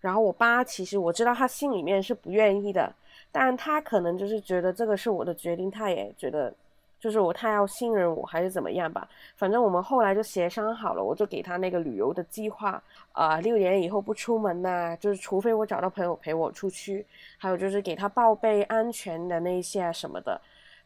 [0.01, 2.93] 然后我爸其实我知道他心里面是不愿意的，
[3.31, 6.53] 但他可能就是觉得这个是我的决定，他也觉得。
[6.99, 17.05] 就是我太要信任我还是怎么样吧，反正我们后来就协商好了，我就给他那个旅游的计划，啊，六年以后不出门呐，就是除非我找到朋友陪我出去，
[17.37, 20.39] 还有就是给他报备安全的那些什么的，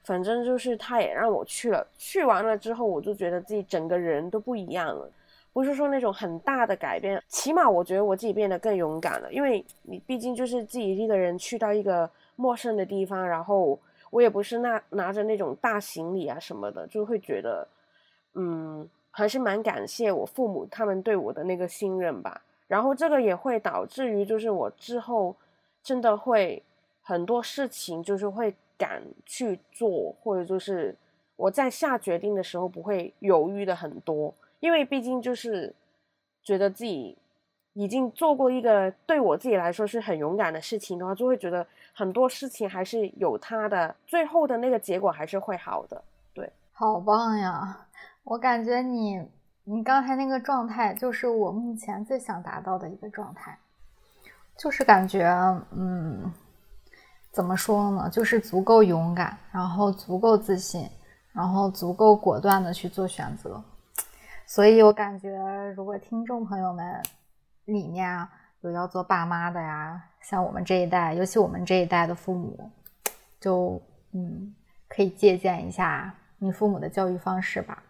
[0.06, 5.08] 反正就是他也让我去了，去完了之后我就觉得自己整个人都不一样了，
[5.58, 13.80] 不是说那种很大的改变，起码我觉得我自己变得更勇敢了，因为你毕竟就是自己一个人去到一个陌生的地方，然后。
[14.10, 17.68] 我也不是那拿着那种大行李啊什么的，就会觉得，
[18.36, 22.42] 嗯，还是蛮感谢我父母他们对我的那个信任吧。
[22.68, 25.36] 然后这个也会导致于，就是我之后
[25.84, 26.64] 真的会
[27.02, 30.96] 很多事情就是会敢去做，或者就是
[31.36, 35.74] 我在下决定的时候不会犹豫的很多，因为毕竟就是
[36.44, 37.18] 觉得自己。
[37.80, 46.04] 已经做过一个对我自己来说是很勇敢的事情的话，就会觉得很多事情还是有它的最后的那个结果还是会好的。
[46.34, 47.86] 对，好棒呀！
[48.24, 49.22] 我感觉你
[49.64, 53.56] 你刚才那个状态就是我目前最想达到的一个状态，
[54.58, 55.28] 就是感觉
[55.70, 56.34] 嗯，
[57.32, 58.10] 怎么说呢？
[58.10, 60.90] 就是足够勇敢，然后足够自信，
[61.32, 63.64] 然后足够果断的去做选择。
[64.48, 65.30] 所以我感觉，
[65.76, 67.00] 如果听众朋友们。
[67.66, 68.32] 里面啊，
[68.62, 72.72] 有要做爸妈的呀，像我们这一代，尤其我们这一代的父母，
[73.42, 73.82] 就
[74.14, 74.56] 嗯，
[74.88, 77.84] 可以借鉴一下你父母的教育方式吧。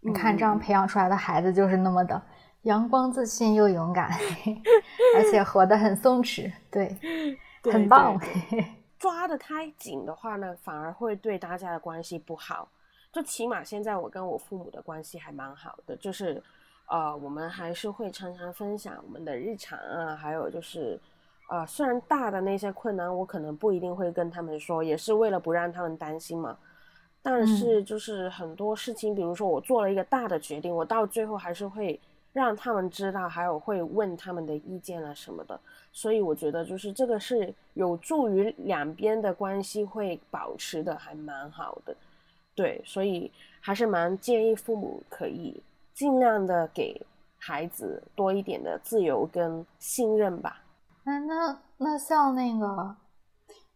[0.00, 2.20] 你看，这样培养出来的孩子就是那么的
[2.62, 4.10] 阳光、自信又勇敢，
[5.14, 6.98] 而且活得很松弛，对，
[7.72, 8.20] 很棒。
[8.98, 12.68] 抓得太紧的话呢，反而会对大家的关系不好。
[13.12, 16.42] 就起码现在我跟我父母的关系还蛮好的，就是。
[16.88, 21.00] 呃，我们还是会常常分享我们的日常啊，还有就是，
[21.48, 26.58] 呃，虽然大的那些困难我可能不一定会跟他们说，也是为了不让他们担心嘛。
[27.22, 31.98] 但是就是很多事情，比如说我做了一个大的决定，我到最后还是会
[32.34, 35.58] 让他们知道，还有会问他们的意见啊什么的。
[35.92, 41.96] 所以我觉得就是这个是有助于两边的关系会保持的还蛮好的。
[42.54, 45.62] 对，所以还是蛮建议父母可以。
[45.94, 46.98] 尽量的给
[47.38, 50.62] 孩子多一点的自由跟信任吧。
[51.04, 52.96] 那那那像那个，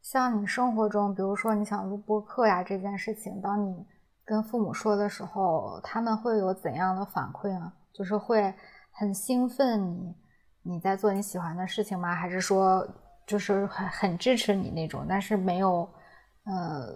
[0.01, 3.85] 像你生活中，比如说你想录播客呀这件事情，当你
[4.25, 7.71] 跟父母说的时候，他们会有怎样的反馈呢？
[7.93, 8.53] 就是会
[8.93, 10.15] 很兴奋你
[10.63, 12.15] 你在做你喜欢的事情吗？
[12.15, 12.87] 还是说
[13.27, 15.05] 就是很很支持你那种？
[15.07, 15.87] 但是没有
[16.45, 16.95] 呃，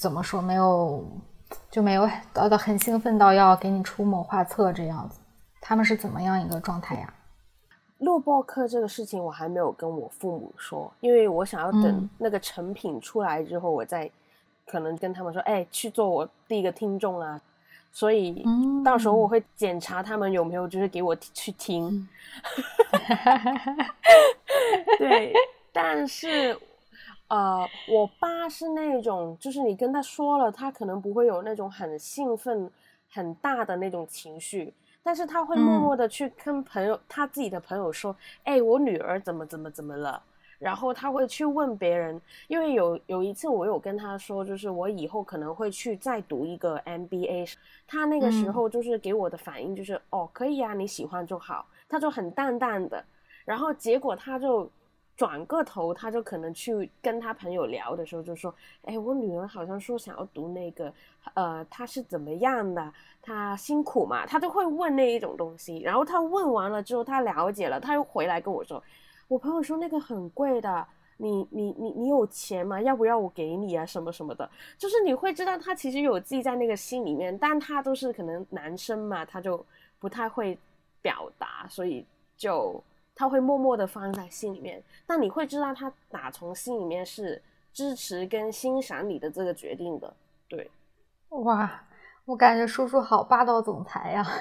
[0.00, 1.04] 怎么说没有？
[1.70, 5.20] 就没有到到很兴奋到要给你出谋划策这样子。
[5.60, 7.12] 他们是怎么样一个状态呀？
[7.98, 14.10] 录播课这个事情我还没有跟我父母说，因为我想要等嗯那个成品出来之后，我再
[14.66, 17.38] 可能跟他们说，哎，去做我第一个听众啊。
[17.92, 22.08] 所以嗯到时候我会检查他们有没有就是给我去听。
[24.98, 25.34] 对，
[25.72, 26.56] 但是
[27.30, 32.68] 呃，我爸是那种，就是你跟他说了，他可能不会有那种很兴奋、
[33.08, 35.80] 很大的那种情绪，但是他会默嗯。
[35.80, 40.20] 默的去跟朋友、他自己的朋友说：“哎，我女儿怎么怎么怎么了。”
[40.58, 47.54] 然后他会去问别人，因为有有一次我有跟他说，就是我以后可能会去再读一个 MBA，
[47.86, 48.52] 他那个时嗯。
[48.52, 53.02] 候就是给我的反应就是、哦，可以啊，你喜欢就好，他就很淡淡的，
[53.46, 54.68] 然后结果他就
[55.20, 58.54] 转个头，他就可能去跟他朋友聊的时候就说，
[58.86, 60.90] 哎，我女儿好像说想要读那个，
[61.34, 62.90] 呃，她是怎么样的？
[63.20, 64.24] 她辛苦嘛？
[64.24, 68.82] 他就会问那一种东西，然后他问完了之后，他了解了，他又回来跟我说。
[69.28, 70.86] 我朋友说那个很贵的，
[71.18, 72.80] 你你你你有钱吗？
[72.80, 73.84] 要不要我给你啊？
[73.84, 79.62] 什么什么的，就是你会知道他其实有记在那个心里面，但他都是可能男生嘛，他就
[79.98, 80.56] 不太会
[81.02, 82.06] 表达，所以
[82.38, 82.82] 就
[83.14, 84.82] 他会默默的放在心里面。
[85.06, 87.42] 但你会知道他打从心里面是
[87.72, 90.14] 支持跟欣赏你的这个决定的，
[90.48, 90.70] 对。
[91.30, 91.86] 哇，
[92.24, 94.22] 我感觉叔叔好霸道总裁呀！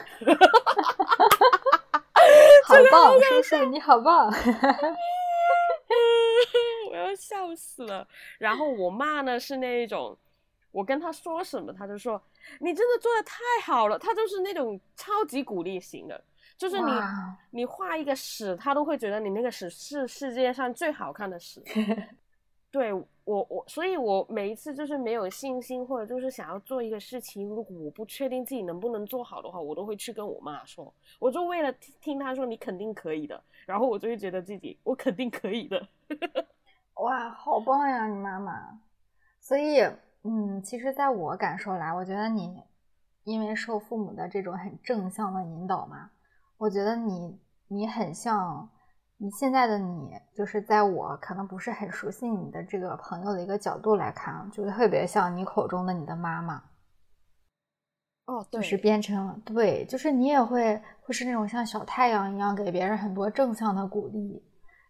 [2.66, 4.32] 好棒，叔叔你好棒！
[6.92, 8.08] 我要笑死了。
[8.38, 10.18] 然后我妈呢是那一种，
[10.72, 12.22] 我跟她说什么，她就说
[12.60, 13.98] 你真的做的太好了。
[13.98, 16.24] 她就是那种超级鼓励型的，
[16.60, 16.92] 就是你
[17.52, 21.64] 你画一个屎，他都会觉得你那个屎是世界上最好看的屎。
[22.70, 23.08] 对我
[23.50, 30.94] 我，所以我每一次就是没有信心，或者就是想要做一个事情，如果我不确定自己能不能做好的话，我都会去跟我妈说。
[31.18, 35.88] 我就为了听听她说你肯定可以的，然后我就会觉得自己我肯定可以的。
[36.96, 38.78] 哇，好棒呀，你妈妈！
[39.40, 39.82] 所以，
[40.24, 42.62] 嗯，其实，在我感受来，我觉得你
[43.24, 46.12] 因为受父母的这种很正向的引导嘛，
[46.60, 48.70] 我觉得你你很像
[49.16, 56.62] 你现在的你，就是在我可能不是很熟悉你的这个朋友的一个角度来看，就特别像你口中的你的妈妈。
[58.26, 64.44] 哦，对，就是变成了对，就是你也会会是那种像小太阳一样给别人很多正向的鼓励，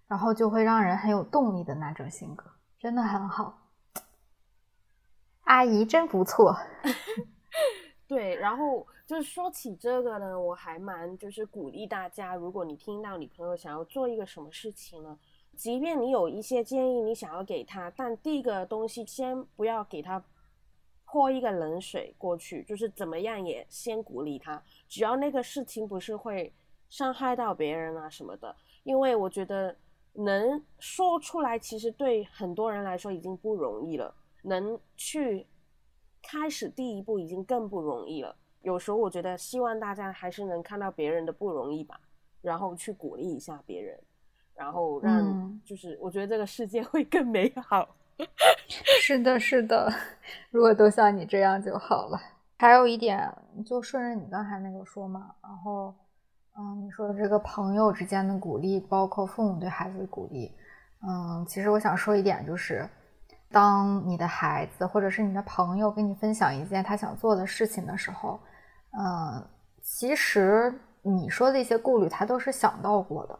[0.07, 3.69] 然后就会让人很有动力的那种性格，真的很好。
[5.45, 6.55] 阿姨真不错，
[8.07, 15.17] 对，然后就是说起这个呢，我还蛮就是鼓励大家，如果你听到你朋友想要做一个什么事情呢，
[15.55, 20.23] 即便你有一些建议你想要给他，但第一个东西先不要给他
[21.05, 26.53] 泼一个冷水过去，就是怎么样也先鼓励他，只要那个事情不是会
[26.87, 29.75] 伤害到别人啊什么的，因为我觉得
[30.13, 35.47] 能说出来，其实对很多人来说已经不容易了，能去
[36.21, 38.35] 开始第一步已经更不容易了。
[38.61, 41.99] 有时候我觉得，希望大家还是能看到别人的不容易吧，
[42.41, 43.97] 然后去鼓励一下别人，
[44.55, 47.87] 然后让、嗯就是我觉得这个世界会更美好。
[48.67, 49.91] 是的，是的，
[50.51, 52.19] 如果都像你这样就好了。
[52.57, 53.33] 还有一点，
[53.65, 55.95] 就顺着你刚才那个说嘛，然后，
[56.57, 60.53] 嗯，你说的这个朋友之间的鼓励，包括父母对孩子的鼓励，
[61.07, 62.85] 嗯，其实我想说一点，就是
[63.49, 68.37] 当你的孩子或者是你的朋友跟你分享一件他想做的事情的时候，
[68.91, 69.47] 嗯，
[69.81, 73.39] 其实你说的一些顾虑，他都是想到过的，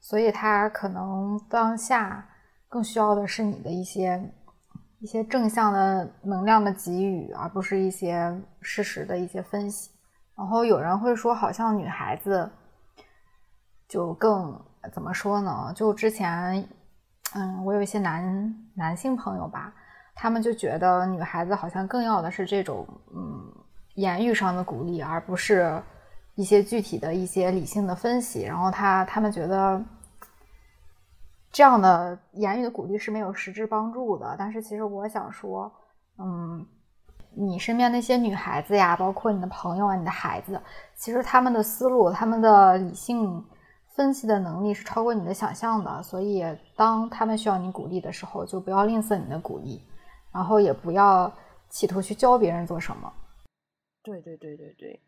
[0.00, 2.26] 所以他可能当下。
[2.72, 4.32] 更需要的是你的一些
[5.00, 9.90] 一些正向的能量的给予，而不是一些事实的一些分析。
[10.38, 12.48] 然后有人会说，好像女孩子
[13.88, 14.56] 就更
[14.92, 15.72] 怎么说呢？
[15.74, 16.64] 就之前，
[17.34, 19.74] 嗯，我有一些男男性朋友吧，
[20.14, 23.52] 他们就觉得女孩子好像更要的是这种嗯
[24.00, 25.80] 言语上的鼓励，而不是
[26.34, 28.42] 一些具体的一些理性的分析。
[28.42, 29.82] 然后他他们觉得。
[31.52, 35.68] 这样的言语的鼓励是没有实质帮助的，但是其实我想说，
[36.16, 36.64] 嗯，
[37.34, 40.62] 你身边那些女孩子呀，包括你的朋友啊，你的孩子，
[40.94, 43.44] 其实他们的思路、他们的理性
[43.96, 46.44] 分析的能力是超过你的想象的，所以
[46.76, 49.82] 当他们需要你鼓励的时候，就不要吝啬你的鼓励，
[50.30, 51.30] 然后也不要
[51.68, 53.12] 企图去教别人做什么。
[54.02, 55.00] 对对对对对，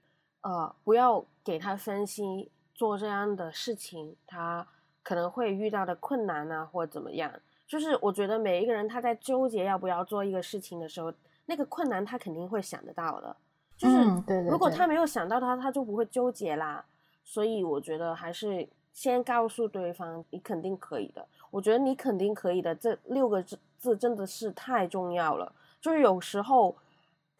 [0.42, 4.66] 呃，不要给他分析做这样的事情，他。
[5.04, 7.28] 可能会遇到的困难啊，或者怎么样，
[7.66, 11.12] 就是我觉得每一个人他在纠结要不要做一个事情的时候，
[11.46, 13.36] 那个困难他肯定会想得到的。
[13.76, 16.86] 就是对对如果他没有想到他，他就不会纠结啦。
[17.24, 21.26] 所以我觉得还是先告诉对方你肯定可以的。
[21.50, 25.52] 我觉得你肯定可以的这六个字字真的是太重要了。
[25.80, 26.76] 就是有时候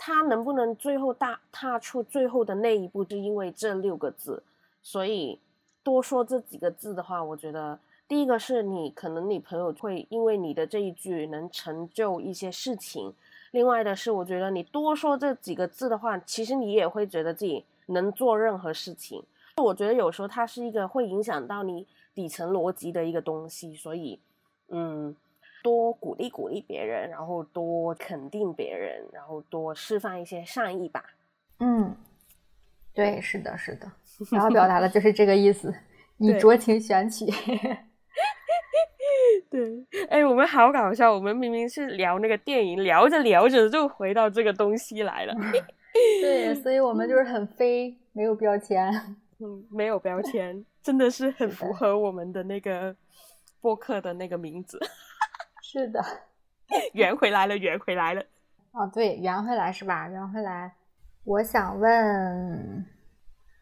[0.05, 4.43] 他能不能最后大踏出最后的那一步，就因为这六个字。
[4.83, 5.39] 所以
[5.85, 7.79] 多说这几个字的话，我觉得
[8.09, 13.15] 第一个是你可能你朋友会因为你的这一句能成就一些事情。
[13.53, 19.23] 另外的是，我觉得你多说这几个字的话，其实你也会觉得自己能做任何事情。
[19.59, 24.19] 我觉得有时候它是一个会影响到你底层逻辑的一个东西，所以，
[24.71, 25.15] 嗯，
[25.63, 31.05] 多鼓励鼓励别人，然后多肯定别人，然后多释放一些善意吧。
[31.61, 31.97] 嗯，
[32.93, 33.91] 对，是的，是的，
[34.33, 35.73] 然后表达的就是这个意思，
[36.17, 37.27] 你酌情选取。
[39.51, 45.35] 对，哎，我们好搞笑，我们明明是聊那个电影，聊着聊着就回到这个东西来了。
[46.23, 48.91] 对，所以我们就是很飞，没有标签。
[49.41, 52.97] 嗯，没有标签，真的是很符合我们的那个
[53.61, 54.81] 播客的那个名字。
[55.73, 56.05] 是的，
[56.93, 58.23] 圆回来了，圆回来了。
[58.73, 60.07] 哦，对，圆回来是吧？
[60.07, 60.71] 圆回来。
[61.25, 62.85] 我想问，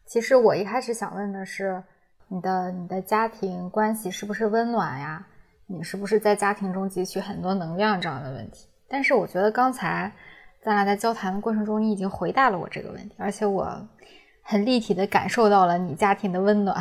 [0.07, 1.81] 其实我一开始想问的是，
[2.27, 5.25] 你的你的家庭关系是不是温暖呀？
[5.69, 8.67] 你是不是在家庭中汲取很多能量这样的问题？
[8.89, 10.13] 但是我觉得刚才
[10.61, 13.89] 咱俩在交谈的过程中，你已经回答了我这个问题，而且我
[14.43, 16.77] 很立体的感受到了你家庭的温暖。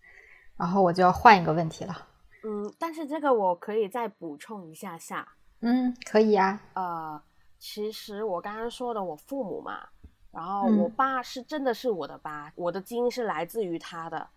[0.58, 2.08] 然后我就要换一个问题了。
[2.48, 5.26] 嗯，但是这个我可以再补充一下下。
[5.62, 6.60] 嗯，可以啊。
[6.74, 7.20] 呃，
[7.58, 9.88] 其实我刚刚说的我父母嘛，
[10.30, 14.28] 然后我爸是真的是我的爸，我的基因是来自于他的。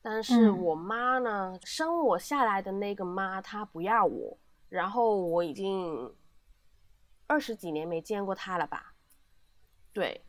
[0.00, 4.38] 但是我妈呢，生我下来的那个妈，她不要我，
[4.68, 6.14] 然后我已经
[7.26, 8.94] 二十几年没见过她了吧？
[9.92, 10.24] 对，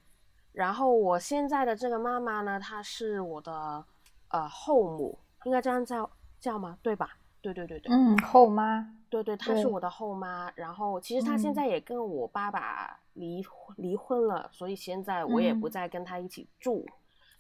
[0.54, 3.86] 然后我现在的这个妈妈呢，她是我的
[4.30, 6.10] 呃后母，应该这样叫
[6.40, 6.80] 叫吗？
[6.82, 7.16] 对吧？
[7.54, 10.52] 对对对对，嗯，后妈，对对，她是我的后妈。
[10.56, 13.46] 然后其实她现在也跟我爸爸离
[13.78, 16.86] 离婚了，所以现在我也不再跟她一起住。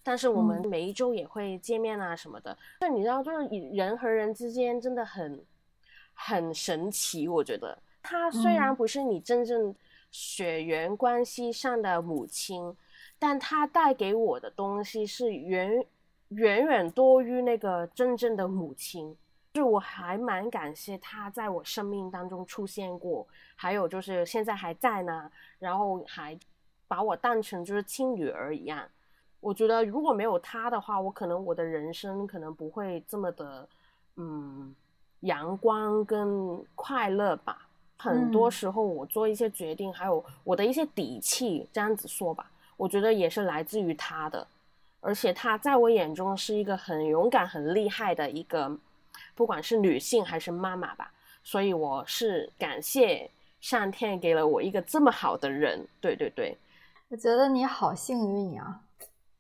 [0.04, 5.44] 但是我们每一周也会见面啊什么的，就你知道，就是人和人之间真的很
[6.14, 7.28] 很神奇。
[7.28, 9.76] 我觉得她虽然不是你真正
[10.10, 12.74] 血缘关系上的母亲，
[13.20, 15.86] 但她带给我的东西是远
[16.30, 19.14] 远远多于那个真正的母亲。
[19.58, 26.38] 就我还蛮感谢他在我生命当中出现过，还有就是现在还在呢，然后还
[26.88, 28.88] 把我当成就是亲女儿一样。
[29.40, 33.68] 我觉得如果没有他的话，我可能我的人生可能不会这么的，
[34.18, 34.76] 嗯，
[35.22, 37.68] 阳光跟快乐吧。
[37.98, 44.46] 很多时候我做一些决定，还有我的一些底气，这样子说吧，我觉得也是来自于他的。
[45.02, 48.78] 而且他在我眼中是一个很勇敢、很厉害的一个，
[49.36, 51.12] 不管是女性还是妈妈吧。
[51.44, 55.88] 所以我是感谢上天给了我一个这么好的人。
[56.02, 56.58] 对对对，
[57.10, 58.82] 我觉得你好幸运呀。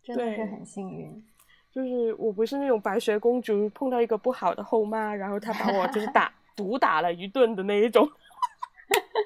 [0.04, 1.22] 真的是很幸运，
[1.70, 8.10] 就是我不是那种白雪公主碰到一个不好的后妈，然后她把我就是打 毒打了一顿的那一种。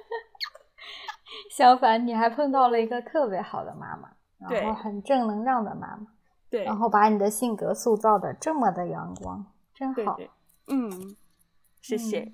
[1.52, 4.10] 相反，你还碰到了一个特别好的妈妈，
[4.50, 6.08] 然后很正能量的妈妈，
[6.50, 9.46] 对，然后把你的性格塑造的这么的阳光，
[9.76, 10.20] 真好。
[10.68, 11.16] 嗯，
[11.82, 12.32] 谢谢。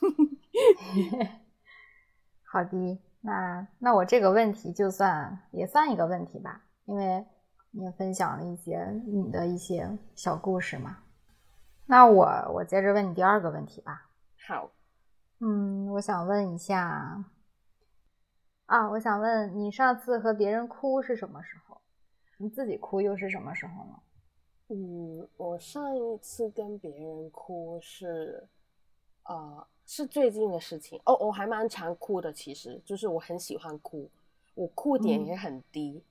[2.44, 7.26] 好的，那那我这个问题就算也算一个问题吧，因为。
[7.72, 10.96] 你也分享了一些你的一些小故事嘛？
[11.84, 14.08] 那我我接着问你第二个问题吧。
[14.48, 14.70] 好，
[15.40, 17.22] 嗯，我想问一下，
[18.64, 21.82] 啊，我想问你上次和别人哭是什么时候？
[22.38, 24.00] 你自己哭又是什么时候呢？
[24.68, 28.44] 嗯，我上一次跟别人哭是，
[29.22, 31.00] 呃，是最近的事情。
[31.04, 34.08] 哦，我还蛮常哭的，其实就是我很喜欢哭，
[34.54, 36.02] 我哭点也很低。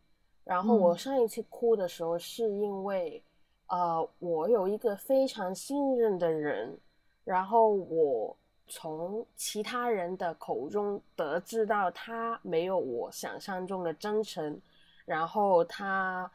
[0.46, 3.22] 然后我上一次哭的时候，是因为，
[3.68, 6.78] 呃，我有一个非常信任的人，
[7.26, 8.38] 然后我
[8.68, 14.62] 从其他人的口中得知到他没有我想象中的真诚，
[15.04, 16.32] 然后他，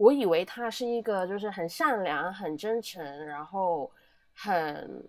[0.00, 3.90] 我以为他是一个就是很善良、很真诚，然后
[4.34, 5.06] 很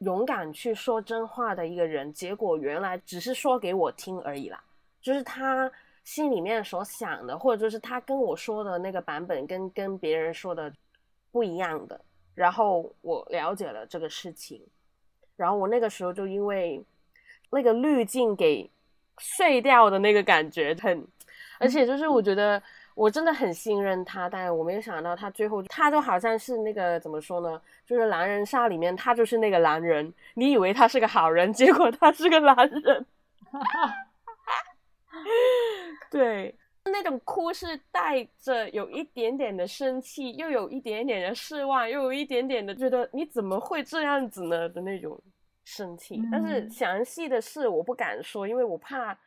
[0.00, 4.62] 勇敢去说真话的一个人，结果原来只是说给我听而已啦，
[5.00, 5.72] 就是他。
[6.04, 10.70] 心里面所想的，或者就是他跟我说的那个版本，跟跟别人说的
[11.32, 11.98] 不一样的。
[12.34, 14.60] 然后我了解了这个事情，
[15.34, 16.84] 然后我那个时候就因为
[17.48, 18.70] 那个滤镜给
[19.16, 21.02] 碎掉的那个感觉很，
[21.58, 22.62] 而且就是我觉得
[22.94, 27.60] 我真的很信任他，但我没有想到他最后他就好像是那个怎么说呢？
[27.84, 33.04] 就是狼人杀里面他就是那个狼人，你以为他是个好人，结果他是个狼人。
[36.08, 45.20] 对，那种哭是带着有一点点的生气，又有一点点的失望，又有一点点的觉得你怎么会这样子呢的那种
[45.64, 46.22] 生气。
[46.30, 49.18] 但是详细的事我不敢说，因为我怕。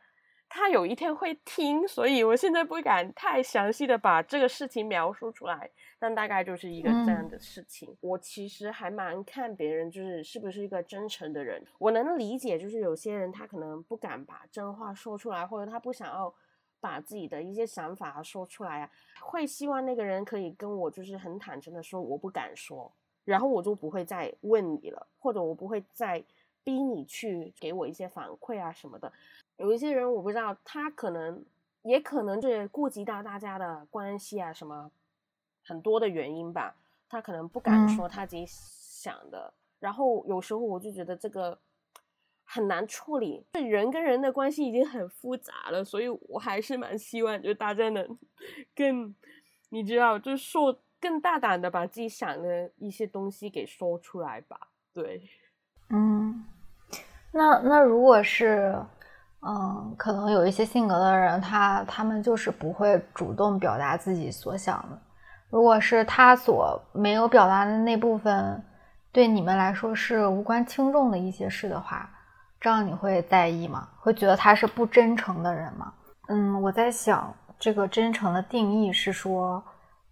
[0.48, 7.96] 他有一天会听，所以我现在不敢太详细的把这个事情描述出来，但大概就是一个这样的事情。
[8.00, 11.62] 我其实还蛮看别人，就是是不是一个真诚的人。
[11.78, 16.32] 我能理解，就是有些人他可能不敢把真话说出来，或者他不想要
[16.80, 18.90] 把自己的一些想法说出来啊，
[19.20, 22.90] 会希望那个人可以跟我就是很坦诚的说，我不敢说，
[23.24, 26.24] 然后我就不会再问你了，或者我不会再
[26.64, 29.12] 逼你去给我一些反馈啊什么的。
[29.58, 31.44] 有一些人我不知道，他可能
[31.82, 34.90] 也可能是顾及到大家的关系啊，什么
[35.64, 36.76] 很多的原因吧，
[37.08, 39.52] 他可能不敢说他自己想的。
[39.80, 41.58] 然后有时候我就觉得这个
[42.44, 48.18] 很难处理，这人跟人的关系已经很复杂了，所以我还是蛮希望就大家能
[48.76, 49.12] 更，
[49.70, 54.68] 你知道，就说更大胆的把自己想的一些东西给说出来吧。
[54.92, 55.28] 对，
[55.90, 56.44] 嗯，
[57.32, 58.80] 那那如果是。
[59.40, 64.98] 嗯，可能有一些性格的人，他他们就是不会主动表达自己所想的。
[65.48, 68.60] 如果是他所没有表达的那部分，
[69.12, 72.10] 对你们来说是无关轻重的一些事的话，
[72.60, 73.88] 这样你会在意吗？
[74.00, 75.92] 会觉得他是不真诚的人吗？
[76.28, 79.62] 嗯，我在想，这个真诚的定义是说，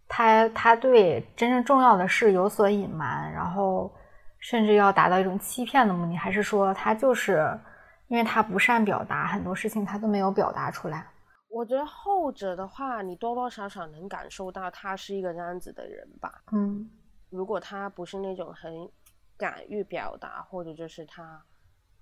[0.06, 3.92] 他他对真正重要的事有所隐瞒，然后
[4.38, 7.58] 甚至要达到一种欺骗的目的，还是说他就是？
[8.08, 11.10] 因为他不善表达，很多事情他都没有表达出来。
[11.48, 16.42] 我觉得后者的话，你多多少少能感受到他是一个这样子的人吧。
[16.52, 16.88] 嗯，
[17.30, 18.88] 如果他不是那种很
[19.36, 21.42] 敢于表达，或者就是他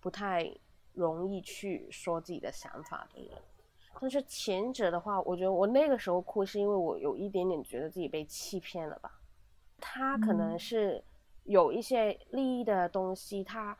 [0.00, 0.52] 不太
[0.92, 3.30] 容易去说自己的想法的人，
[4.00, 9.20] 但是前者的话，我觉得我那个时候哭是因为我有一点点觉得自己被欺骗了吧。
[9.78, 11.02] 他可能是
[11.44, 13.74] 有一些利益的东西，他。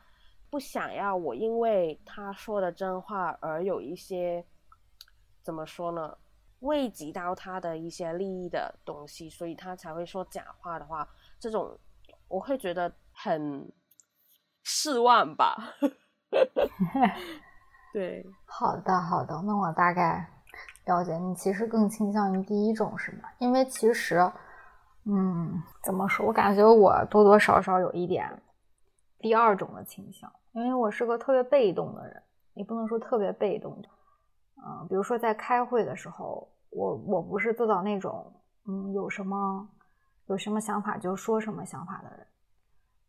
[0.55, 4.41] 不想要我因为他说的真话而有一些
[5.43, 6.17] 怎么说呢？
[6.59, 11.05] 未及到他的一些利益的东西，所以他才会说假话的话，
[11.41, 11.77] 这种
[12.29, 13.69] 我会觉得很
[14.63, 15.57] 失望吧。
[17.91, 20.25] 对，好的好的，那我大概
[20.85, 23.27] 了解你，其实更倾向于第一种是吗？
[23.39, 24.19] 因为其实，
[25.03, 26.25] 嗯，怎么说？
[26.25, 28.41] 我感觉我多多少少有一点
[29.19, 30.31] 第二种的倾向。
[30.55, 33.77] 因为我是个特别被动的人，也不能说特别被动，
[34.65, 38.31] 嗯，比如说在开会的时候，我我不是做到那种，
[38.65, 39.67] 嗯，有什么
[40.27, 42.25] 有什么想法就说什么想法的人，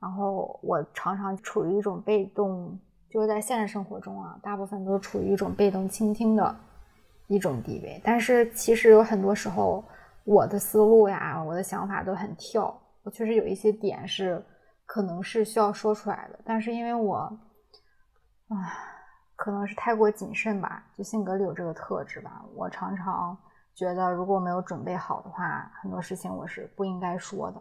[0.01, 2.77] 然后我常常处于一种被动，
[3.09, 6.57] 就是在现实生活中啊，大部分都处于一种被动倾听的
[7.29, 9.85] 一种地位，但是其实有很多时候，
[10.25, 14.45] 我的思路呀，我的想法都很跳，我确实有一些点是。
[14.87, 17.17] 可能是需要说出来的，但是因为我，
[18.49, 18.73] 啊，
[19.35, 22.41] 可能是太过谨慎吧，就性格里有这个特质吧。
[22.55, 23.37] 我常常
[23.75, 27.61] 觉得，如果没有准备好的话，很多事情我是不应该说的。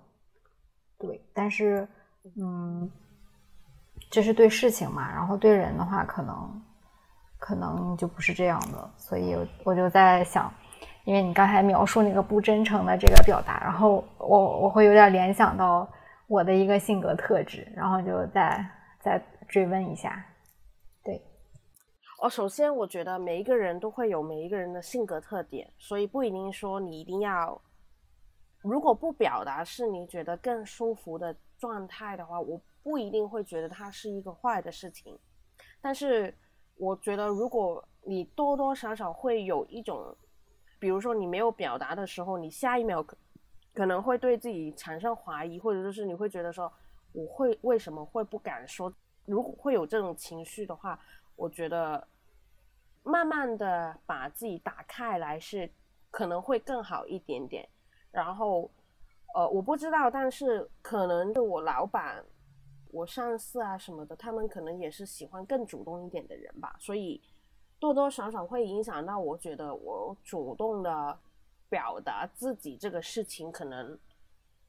[0.99, 1.85] 对，但是，
[2.39, 2.89] 嗯，
[4.11, 6.61] 这是对事情嘛，然后对人的话，可能，
[7.39, 8.89] 可能就不是这样的。
[8.97, 10.53] 所以我就在想，
[11.05, 15.85] 因为你刚才描述那个不真诚的这个表达，然后我我会有点联想到。
[16.27, 18.65] 我的一个性格特质，然后就再
[18.99, 20.25] 再追问一下，
[21.03, 21.21] 对，
[22.19, 27.61] 哦，首先我觉得每一个人都会有每一个人的性格特点，所以不一定说你一定要，
[28.61, 35.17] 如果不表达是你觉得更舒服的状态的话，我不一定会觉得它是一个坏的事情，
[35.79, 36.35] 但是
[36.75, 40.15] 我觉得如果你多多少少会有一种，
[40.79, 43.05] 比如说你没有表达的时候，你下一秒
[43.75, 43.85] 可。
[43.85, 46.73] 能会对自己产生怀疑，或者就是你会觉得说，
[47.13, 48.91] 我会为什么会不敢说？
[49.25, 50.99] 如果会有这种情绪的话，
[51.35, 52.07] 我觉得
[53.03, 55.69] 慢慢的把自己打开来是
[56.09, 57.69] 可能会更好一点点。
[58.11, 58.71] 然后，
[59.35, 62.25] 呃，我不知道，但是可能对我老板、
[62.91, 67.21] 我上司啊什么的，他们可能也是喜欢更主动一点的人吧，所以
[67.79, 71.19] 多多少少会影响到我觉得我主动的。
[71.69, 73.97] 表达自己这个事情可能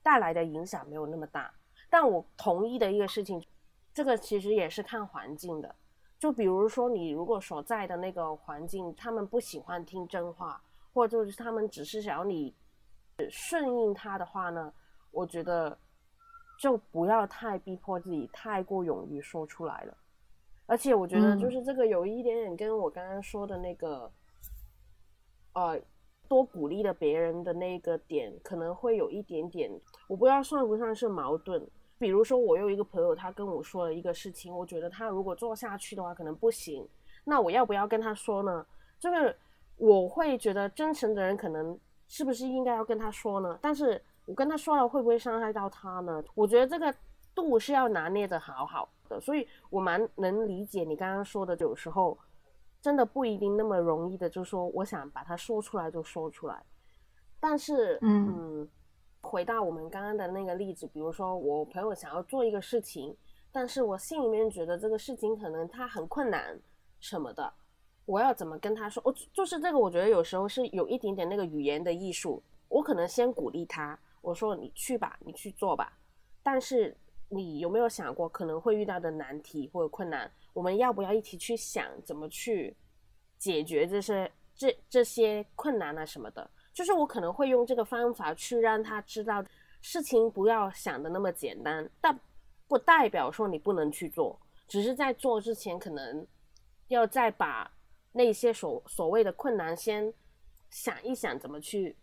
[0.02, 1.52] 带来的影响没有那么大，
[1.90, 3.44] 但我同意的一个事情，
[3.92, 5.74] 这个其实也是看环境的。
[6.18, 10.62] 就比如说你如果所在的那个环境，他们不喜欢听真话，
[10.94, 12.54] 或者就是他们只是想要你
[13.30, 14.72] 顺应他的话呢，
[15.10, 15.76] 我觉得
[16.58, 19.96] 就不要太逼迫自己，太过勇于说出来了。
[20.64, 24.10] 而且我觉得就是这个有一点点跟我刚刚说的那个，
[25.52, 25.78] 呃，
[26.28, 29.70] 多鼓励了别人的那个点，可能会有一点点，
[30.08, 31.66] 我不知道算不算是矛盾。
[31.98, 36.86] 比如说，我有一个朋友，他跟我说了一个事情，我觉得他如果做下去的话，可能不行。
[37.24, 38.66] 那我要不要跟他说呢？
[38.98, 39.34] 这个
[39.76, 43.58] 我会觉得真诚的人，可能是不是应该要跟他说呢？
[43.62, 46.22] 但是我跟他说了，会不会伤害到他呢？
[46.34, 46.94] 我觉得这个
[47.34, 52.16] 度是要拿捏的好好的，所以我蛮能理解你刚刚说的，有时候
[52.86, 56.62] 真的不一定那么容易的，就说我想把它说出来就说出来。
[57.40, 58.68] 但是，嗯。
[59.22, 63.16] 回到我们刚刚的那个例子，比如说我朋友想要做一个事情，
[63.50, 66.56] 但是我心里面觉得这个事情可能他很困难
[67.00, 67.52] 什么的，
[68.04, 69.02] 我要怎么跟他说？
[69.04, 72.40] 我就是这个，我觉得有时候是有一点点那个语言的艺术。
[72.68, 75.98] 我可能先鼓励他，我说你去吧，你去做吧。
[76.40, 76.96] 但是
[77.28, 80.30] 你有没有想过可能会遇到的难题或者困难？
[80.52, 82.76] 我们要不要一起去想怎么去
[83.38, 86.50] 解决这些这这些困难啊什么的？
[86.72, 89.44] 就是我可能会用这个方法去让他知道，
[89.80, 92.18] 事情不要想的那么简单，但
[92.68, 96.26] 不代表说你不能去做，只是在做之前，可能
[96.88, 97.70] 要再把
[98.12, 100.12] 那些所所谓的困难先
[100.70, 101.96] 想一想怎么去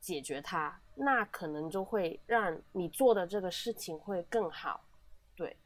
[0.00, 4.84] 解决它，那可能就会让你做的这个事情会更好。
[5.34, 5.56] 对，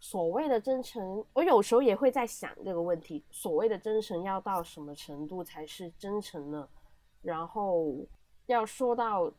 [0.00, 6.68] 所谓的真诚，我有时候也会在想这个问题：所谓的真诚要到什么程度才是真诚呢？
[7.22, 8.04] 然后
[8.46, 9.32] 要说到，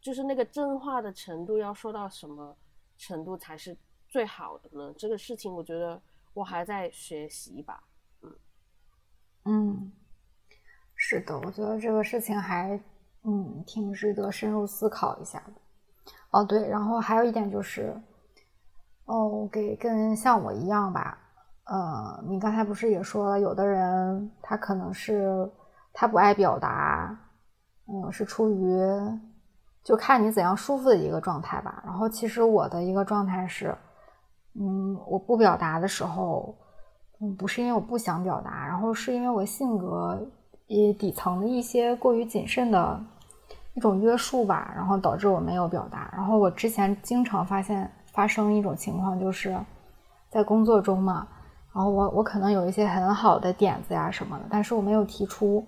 [0.00, 2.56] 就是那个真话的程度，要说到什么
[2.96, 3.76] 程度才是
[4.08, 4.94] 最好的呢？
[4.96, 6.00] 这个事情，我觉得
[6.32, 7.82] 我还在学习吧。
[8.22, 8.36] 嗯
[9.46, 9.92] 嗯，
[10.94, 12.80] 是的，我觉得这个事情还
[13.24, 16.12] 嗯挺值得深入思考一下的。
[16.30, 17.94] 哦，对，然后还有一点就是，
[19.04, 21.18] 哦，给跟像我一样吧，
[21.64, 25.50] 呃，你刚才不是也说了，有的人他可能是。
[25.92, 27.18] 他不爱表达，
[27.88, 28.80] 嗯，是出于
[29.82, 31.82] 就看你怎样舒服的一个状态吧。
[31.84, 33.76] 然后其实我的一个状态是，
[34.54, 36.54] 嗯，我不表达的时候，
[37.20, 40.16] 嗯，不是因为我不想表达，然后是因为我性格
[40.70, 42.98] 也底层的一些过于谨慎的
[43.74, 46.08] 一种约束吧，然后导致我没有表达。
[46.16, 49.58] 然后我之前经常发现发生一种情况，就是
[50.30, 51.26] 在工作中嘛，
[51.74, 55.66] 然后我我可能有一些很好的点子呀什么的，但是我没有提出。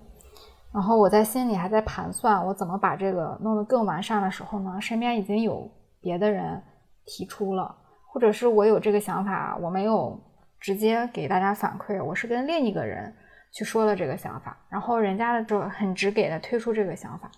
[0.71, 4.79] 然后我在心里还在盘算，我怎么把这个弄得更完善的时候呢？
[4.79, 6.63] 身边已经有别的人
[7.05, 7.75] 提出了，
[8.07, 10.17] 或者是我有这个想法，我没有
[10.61, 13.13] 直接给大家反馈，我是跟另一个人
[13.53, 17.31] 去说了这个想法，然后人家的就很直给的推出这个想法，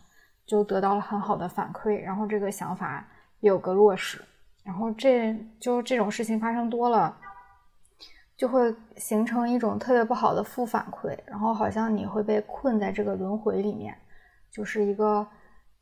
[0.48, 3.06] 就得到了很好的反馈，然后这个想法
[3.42, 4.20] 有个落实，
[4.64, 7.18] 然后这就这种事情发生多了。
[8.38, 13.98] 就会形成一种特别不好的负反馈，然后好像你会被困在这个轮回里面，
[14.52, 15.26] 就是一个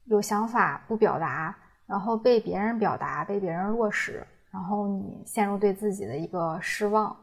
[0.04, 1.58] 有想法不表达，
[1.88, 7.18] 然后被别人表达，被别人落实，然后你陷入对自己的一个失望，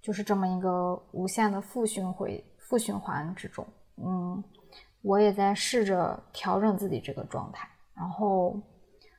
[0.00, 3.66] 就是这么一个无限的负循回负循环之中。
[3.96, 4.44] 嗯，
[5.02, 8.60] 我也在试着调整自己这个状态，然后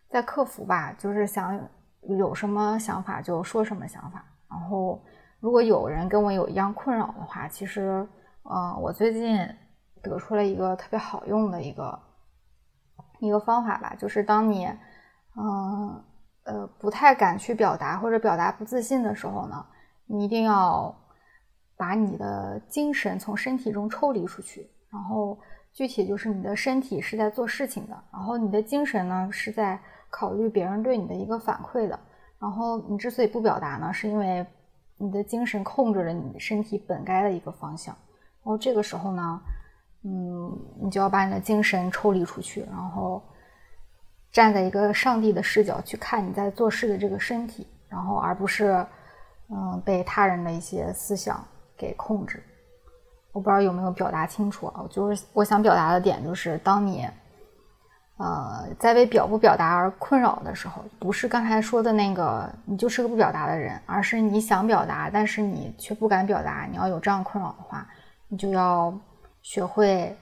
[0.09, 1.59] 在克服吧，就是想
[2.01, 5.03] 有什么想法就说什么想法，然后。
[5.39, 8.05] 如果有人跟我有一样困扰的话，其实，
[8.41, 9.37] 嗯，我最近
[10.01, 11.99] 得出了一个特别好用的一个
[13.19, 14.65] 一个方法吧，就是当你，
[15.35, 16.03] 嗯，
[16.45, 19.63] 呃，不太敢去表达或者表达不自信的时候呢，
[20.07, 20.93] 你一定要
[21.77, 25.37] 把你的精神从身体中抽离出去，然后
[25.71, 31.97] 具体就是你的身体是在做事情的，然后你的精神呢是在考虑别人对你的一个反馈的，
[32.39, 34.45] 然后你之所以不表达呢，是因为。
[34.99, 37.93] 你的精神控制了你身体本该的一个方向，
[38.43, 39.39] 然后这个时候呢，
[40.03, 43.21] 嗯，你就要把你的精神抽离出去，然后
[44.31, 48.83] 站在一个上帝的视角去看你在做事的这个身体，然后而不是
[49.51, 51.47] 嗯被他人的一些思想
[51.77, 52.43] 给控制。
[53.31, 54.81] 我不知道有没有表达清楚啊？
[54.81, 57.07] 我就是我想表达的点就是，当你。
[58.19, 66.65] 呃，在为表不表达而困扰的时候，不是刚才说的那个你就是个不表达的人，而是你想表达，但是你却不敢表达。
[66.65, 67.87] 你要有这样困扰的话，
[68.27, 68.91] 你就要
[69.43, 70.17] 学会，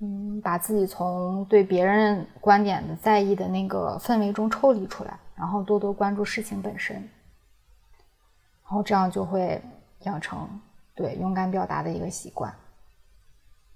[0.00, 9.62] 嗯，把自己从对别人观点的在意的那个氛围中抽离出来，然后多多关注事情本身，然后这样就会
[10.00, 10.48] 养成
[10.94, 12.54] 对勇敢表达的一个习惯。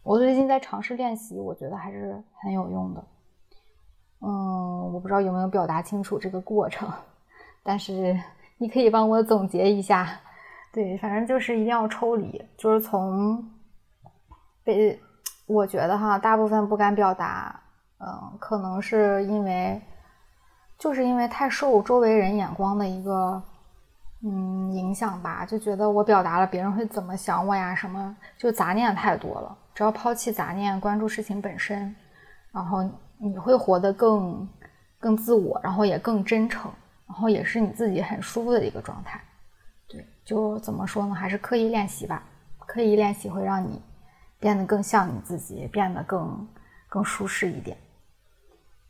[0.02, 3.04] 我最近在尝试练习，我觉得还是很有用的。
[4.20, 6.90] 嗯，我不知道有没有表达清楚这个过程，
[7.62, 8.18] 但是
[8.58, 10.08] 你可以帮我总结一下。
[10.72, 13.42] 对，反正就是一定要抽离，就是从
[14.64, 15.00] 被
[15.46, 17.60] 我觉得哈，大部分不敢表达，
[17.98, 19.80] 嗯，可能是因为
[20.78, 23.42] 就是因为太受周围人眼光的一个
[24.22, 29.56] 嗯影响吧，就觉得我表达了别人会怎么想我呀，什么就杂念太多了。
[29.74, 31.94] 只要抛弃杂念，关注事情本身，
[32.50, 32.78] 然后
[33.16, 34.48] 你会活得更
[34.98, 36.68] 更自我，然后也更真诚，
[37.06, 39.22] 然后也是你自己很舒服的一个状态。
[39.86, 41.14] 对，就怎么说呢？
[41.14, 42.24] 还是刻意练习吧，
[42.66, 43.80] 刻意练习会让你
[44.40, 46.48] 变得更像你自己，变得更
[46.88, 47.78] 更舒适一点。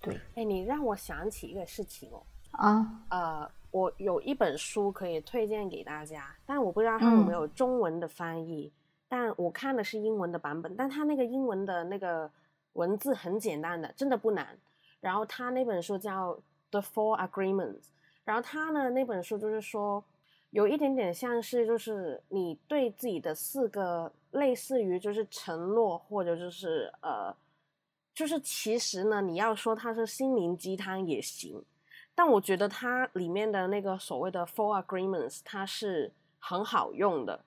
[0.01, 2.23] 对，哎，你让我想起一个事情哦。
[2.53, 8.73] 啊，呃，我有一本书可以推荐给大家，但我不知道它有没有中文的翻译。
[9.09, 12.31] 但我看的是英文的版本，但它那个英文的那个
[12.75, 14.59] 文字很简单的，真的不难。
[15.01, 16.35] 然后他那本书叫
[16.71, 17.81] 《The Four Agreements》，
[18.25, 20.05] 然后他呢那本书就是说，
[20.51, 27.35] 有一点点像是就是你对自己的四个类似于就是承诺，或者就是呃，
[28.13, 31.63] 就是其实呢你要说它是心灵鸡汤也行，
[32.19, 37.45] 但我觉得它里面的那个所谓的 Four Agreements 它是很好用的。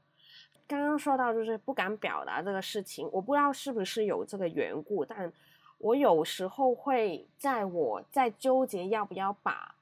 [0.65, 5.29] 刚刚说到就是不敢表达这个事情，我不知道是不是有这个缘故，但
[5.77, 9.75] 我有时候会在我在纠结要不要把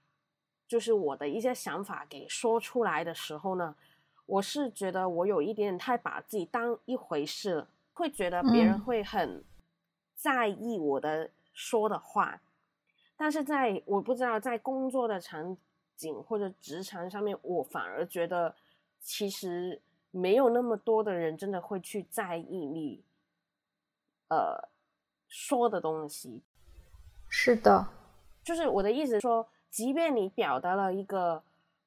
[0.68, 3.76] 就是我的一些想法给说出来的时候呢，
[4.26, 9.44] 我是觉得我有一点太把自己当一回事了，会觉得别人会很
[10.16, 12.42] 在意我的说的话，
[13.20, 15.55] 但是在我不知道在工作的场
[15.95, 18.55] 景或者职场上面，我反而觉得
[18.99, 19.82] 其实。
[20.11, 23.03] 没有那么多的人真的会去在意你，
[24.30, 24.67] 呃，
[25.28, 26.41] 说的东西。
[27.28, 27.86] 是的，
[28.43, 31.43] 就是我的意思说，即便你表达了一个，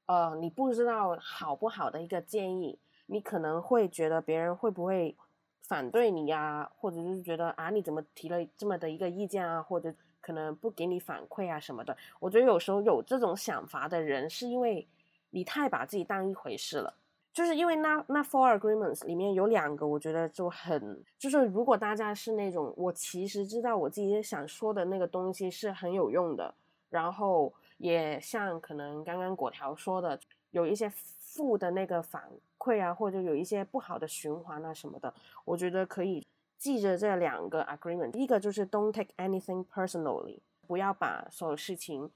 [0.07, 5.17] 呃，你不知道好不好的一个建议，你可能会觉得别人会不会
[5.61, 9.93] 反对你呀，或者就是觉得啊，你怎么提了这么的一个意见啊，或者
[10.23, 11.95] 可能不给你反馈啊什么的。
[12.19, 14.89] 我觉得有时候有这种想法的人，是因为
[15.29, 16.95] 你太把自己当一回事了。
[17.35, 26.55] 就是因为那那 four agreements 里面有两个，我觉得就很就是如果大家是那种我其实知道我自己想说的那个东西是很有用的，
[26.91, 30.21] 然后也像可能刚刚果条说的，
[30.51, 35.15] 有一些负的那个反馈啊，或者有一些不好的循环啊什么的，
[35.47, 36.23] 我觉得可以
[36.63, 38.17] 记着这两个 agreement。
[38.17, 40.39] 一个就是 don't take anything personally，
[40.69, 42.09] 不要把所有事情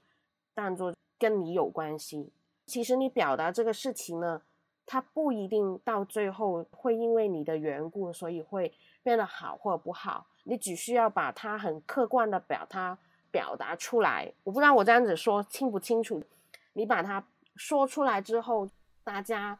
[0.53, 2.31] 当做跟你有关系。
[2.65, 4.41] 其实你表达这个事情呢。
[4.89, 8.73] 它不一定到最后会因为你的缘故，所以会
[9.03, 10.25] 变得好或者不好。
[10.45, 12.97] 你只需要把它很客观的表它
[13.29, 14.31] 表达出来。
[14.45, 16.23] 我不知道我这样子说清不清楚。
[16.71, 17.21] 你把它
[17.57, 18.69] 说出来之后，
[19.03, 19.59] 大家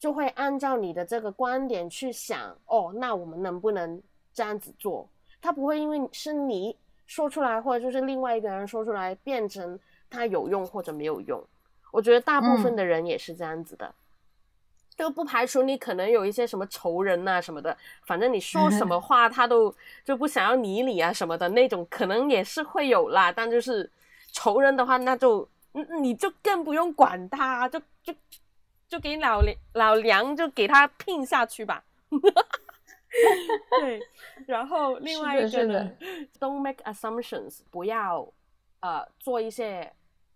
[0.00, 2.58] 就会按照你的这个观点去想。
[2.66, 4.02] 哦，那我们能不能
[4.36, 5.08] 这样子做？
[5.40, 6.76] 他不会因为是你
[7.06, 9.78] 说出来，或者就是另外一个人说出来，变成
[10.10, 11.42] 他有用或者没有用。
[11.90, 13.94] 我觉得大部分的人也是这样子的。
[14.94, 17.74] 就不排除你可能有一些什么仇人呐什么的，
[18.04, 19.74] 反正你说什么话他都
[20.04, 23.32] 就不想要理你啊什么的那种，可能也是会有啦。
[23.32, 23.90] 但就是
[24.32, 25.48] 仇人的话，那就
[26.00, 28.12] 你就更不用管他，就就
[28.88, 31.84] 就给老梁老梁就给他聘下去吧。
[33.80, 34.00] 对，
[34.46, 35.92] 然后 另外一个呢
[36.38, 38.32] ，Don't make assumptions，不要
[38.80, 39.92] 呃做一些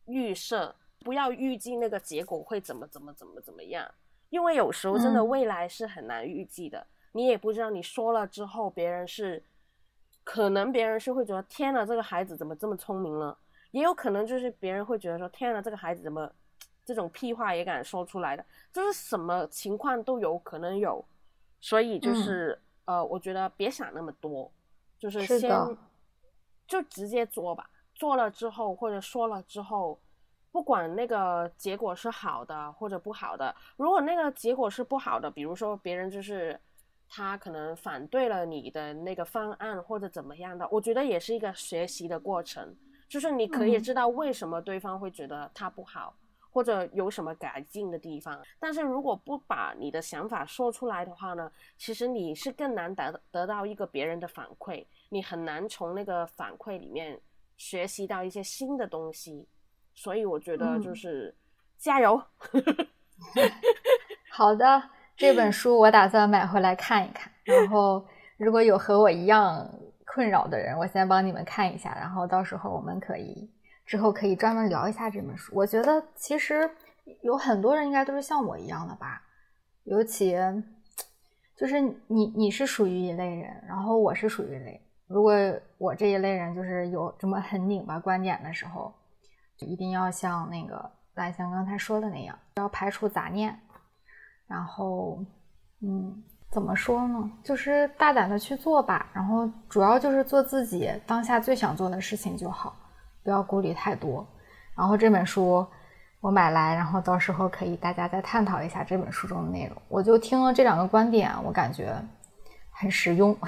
[0.07, 3.89] 预设，不要预计那个结果会怎么怎么怎么怎么样。
[4.31, 9.43] 因为有时候真的未来是很难预计的，你也不知道你说了之后，别人是
[10.23, 13.37] 可能别人是会觉得天呐，这个孩子怎么这么聪明了？
[13.73, 16.33] 也有可能就是别人会觉得说天呐，这个孩子怎么
[16.85, 18.45] 这种屁话也敢说出来的？
[18.73, 21.05] 就是什么情况都有可能有，
[21.61, 22.57] 所以就是
[22.91, 24.51] 呃，我觉得别想那么多，
[24.99, 25.51] 就是先
[26.67, 30.01] 就直接做吧，做了之后或者说了之后。
[30.53, 36.59] 不管那个结果是好的或者不好的，如果那个结果是不好的，比如说别人就是
[37.09, 42.77] 他可能反对了你的那个方案或者怎么样的，我觉得也是一个学习的过程，
[43.09, 46.17] 就是你可以知道为什么对方会觉得他不好，
[46.51, 48.41] 或者有什么改进的地方。
[48.59, 57.19] 但是如果不把你的想法说出来的话呢，其实你是更难得得到一个别人的反馈，你很难从那个反馈里面
[57.57, 59.47] 学习到一些新的东西。
[59.93, 61.35] 所以我觉得就是
[61.77, 62.23] 加油。
[64.31, 64.83] 好的，
[65.17, 69.69] 这本书我打算买回来看一看，然后如果有和我一样
[70.07, 73.51] 困扰的人，我先帮你们看一下，然后到时候我们可以
[73.91, 75.53] 之后可以专门聊一下这本书。
[75.53, 76.71] 我觉得其实
[77.23, 79.21] 有很多人应该都是像我一样的吧，
[79.83, 80.37] 尤其
[81.57, 84.81] 就是你你是属于一类人，然后我是属于一类。
[85.09, 85.35] 如果
[85.77, 88.95] 我这一类人就是有这么很拧巴观点的时候，
[89.59, 93.59] 就一定要像那个蓝翔刚才说的那样，要排除杂念，
[94.47, 95.19] 然后，
[95.83, 96.23] 嗯，
[96.53, 97.29] 怎么说呢？
[97.43, 102.77] 就是大胆的去做吧，然后主要就是做自己当下最想做的事情就好，
[103.23, 104.27] 不要顾虑太多。
[104.77, 105.67] 然后这本书
[106.21, 109.77] 我买来，然后到时候可以大家再探讨一下这本书中的内容。
[109.89, 111.95] 我就听了这两个观点，我感觉
[112.71, 113.37] 很实用。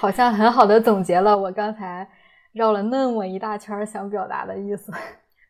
[0.00, 2.08] 好像很好的总结了我刚才
[2.52, 4.92] 绕了那么一大圈想表达的意思。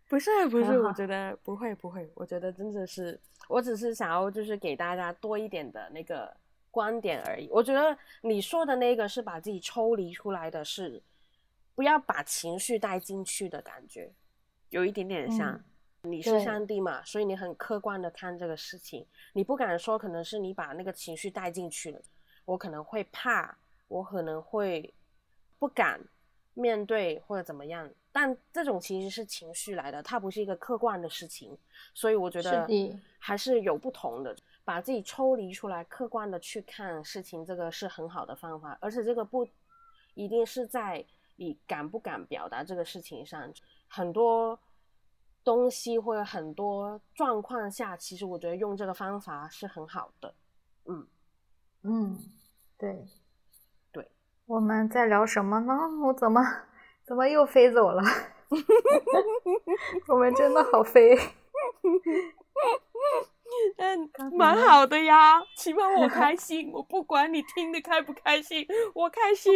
[0.08, 6.32] 不是不是，我觉得不会不会，我觉得真的是，我只是想要就是给大家多一点的那个
[6.70, 7.48] 观点而已。
[7.50, 11.02] 我觉得你说的那个是把自己抽离出来的是，
[11.74, 14.12] 不要把情绪带进去的感觉，
[14.70, 15.62] 有一点点像
[16.02, 22.00] 你是上帝嘛，所以你很客观的看这个事情，你不敢说可能是你把那个情绪带进去了，
[22.44, 23.58] 我可能会怕。
[23.86, 24.92] 我可能会
[25.58, 26.00] 不敢
[26.54, 31.56] 面对或者怎么样，但这种其实是情绪来的，它不是一个客观的事情，
[31.92, 32.66] 所以我觉得
[33.18, 39.46] 还是有不同的，把自己抽离出来，客观的去看事情，这个是很好的方法，而且这个不
[40.14, 41.04] 一定是在
[41.36, 43.52] 你敢不敢表达这个事情上，
[43.88, 44.58] 很多
[45.42, 50.34] 东西或者很多状况下，其实我觉得用这个方法是很好的，
[50.86, 51.06] 嗯
[51.82, 52.18] 嗯，
[52.78, 53.06] 对
[53.92, 54.10] 对。
[54.46, 55.74] 我们在聊什么呢？
[56.06, 56.40] 我怎么
[57.02, 58.02] 怎么又飞走了？
[60.08, 61.16] 我们真的好飞，
[63.76, 63.98] 但
[64.32, 66.70] 蛮好的呀，起码我 开心。
[66.72, 69.52] 我不管你听的开不开心，我开心。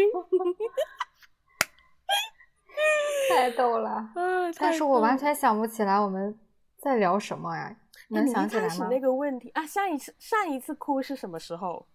[3.31, 4.11] 太逗了！
[4.59, 6.39] 但是我完全想不起来我们
[6.79, 7.76] 在聊什么呀？
[8.11, 8.89] 能想起来吗？
[8.91, 11.87] 那个问题啊，上一次上一次哭是什么时候？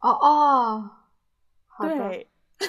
[0.00, 0.90] 哦哦。
[1.80, 2.28] 对，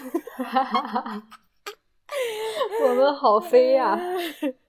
[2.83, 3.99] 我们好飞呀！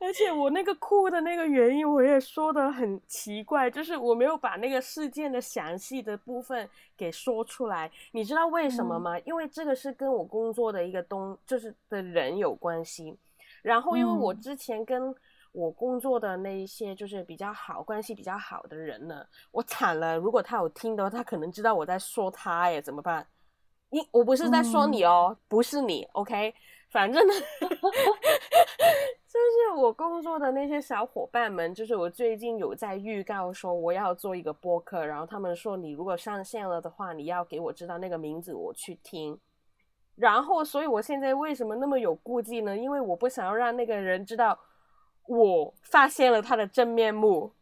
[0.00, 7.90] 而且我那个哭的那个原因，我也说的很奇怪，就是我没有把那个事件的详细的部分给说出来。
[8.12, 9.18] 你知道为什么吗？
[9.20, 13.16] 因为这个是跟我工作的一个东，就是的人有关系。
[13.62, 15.14] 然后，因为我之前跟
[15.52, 20.18] 我工作的那一些就是比较好关系比较好的人呢，我惨了。
[20.18, 23.26] 如果他有听的话，他可能知道我在说他哎，怎么办？
[23.90, 26.52] 你我不是在说你哦，不是你，OK？
[26.90, 27.32] 反正呢，
[29.34, 39.36] 就是我工作的那些小伙伴们，就是我最近有在预告说我要做一个播客，然后他们说你如果上线了的话，你要给我知道那个名字，我去听。
[40.14, 42.76] 然后，所以我现在为什么那么有顾忌呢？
[42.76, 44.56] 因为我不想要让那个人知道
[45.26, 47.52] 我发现了他的真面目。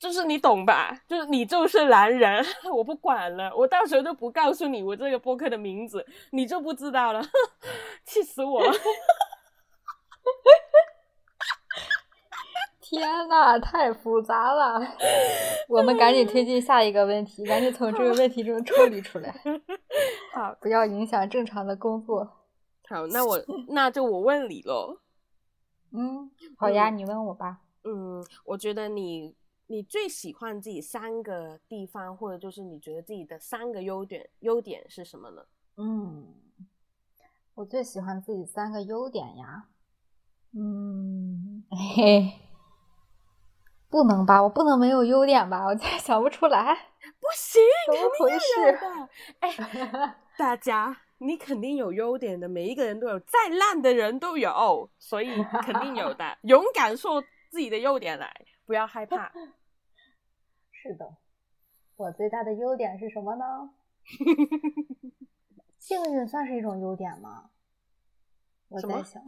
[0.00, 1.02] 就是你懂吧？
[1.06, 2.44] 就是你就是男人，
[2.74, 7.22] 我不管了，我到时候就不告诉你我这个播客的名字，你就不知道了，
[8.04, 8.72] 气死我了！
[12.80, 14.80] 天呐，太复杂了，
[15.68, 19.32] 我们赶紧推进下一个问题，赶紧从这个问题中抽离出来，
[20.34, 22.24] 好，不要影响正常的工作。
[22.88, 24.98] 好，那我 那就我问你喽。
[25.92, 27.60] 嗯，好呀，你问我吧。
[27.84, 29.36] 嗯，我觉得你。
[29.72, 35.46] 你最喜欢自己三个地方，或者就是你觉得自己的三个优点，优点是什么呢？
[35.76, 36.34] 嗯，
[37.54, 39.68] 我最喜欢自己三个优点呀。
[40.52, 42.32] 嗯，嘿，
[43.88, 44.42] 不能吧？
[44.42, 45.64] 我不能没有优点吧？
[45.66, 46.74] 我想不出来。
[47.20, 48.78] 不行，怎么回事？
[49.40, 56.38] 哎，大家，你肯定有优点的，每一个人都有，再烂的人都有，所以肯定有的。
[56.42, 58.34] 勇敢说自己的优点来，
[58.66, 59.30] 不要害怕。
[60.72, 61.16] 是的，
[61.96, 63.70] 我最大的优点是什么呢？
[65.78, 67.50] 幸运算是一种优点吗？
[68.68, 69.22] 我在想，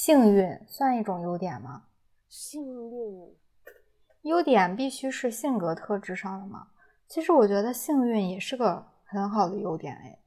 [0.00, 1.82] 幸运算一种优点吗？
[2.28, 3.36] 幸运，
[4.22, 6.68] 优点必须是性格特质上的吗？
[7.08, 10.20] 其实我觉得幸运也是个很好的优点哎，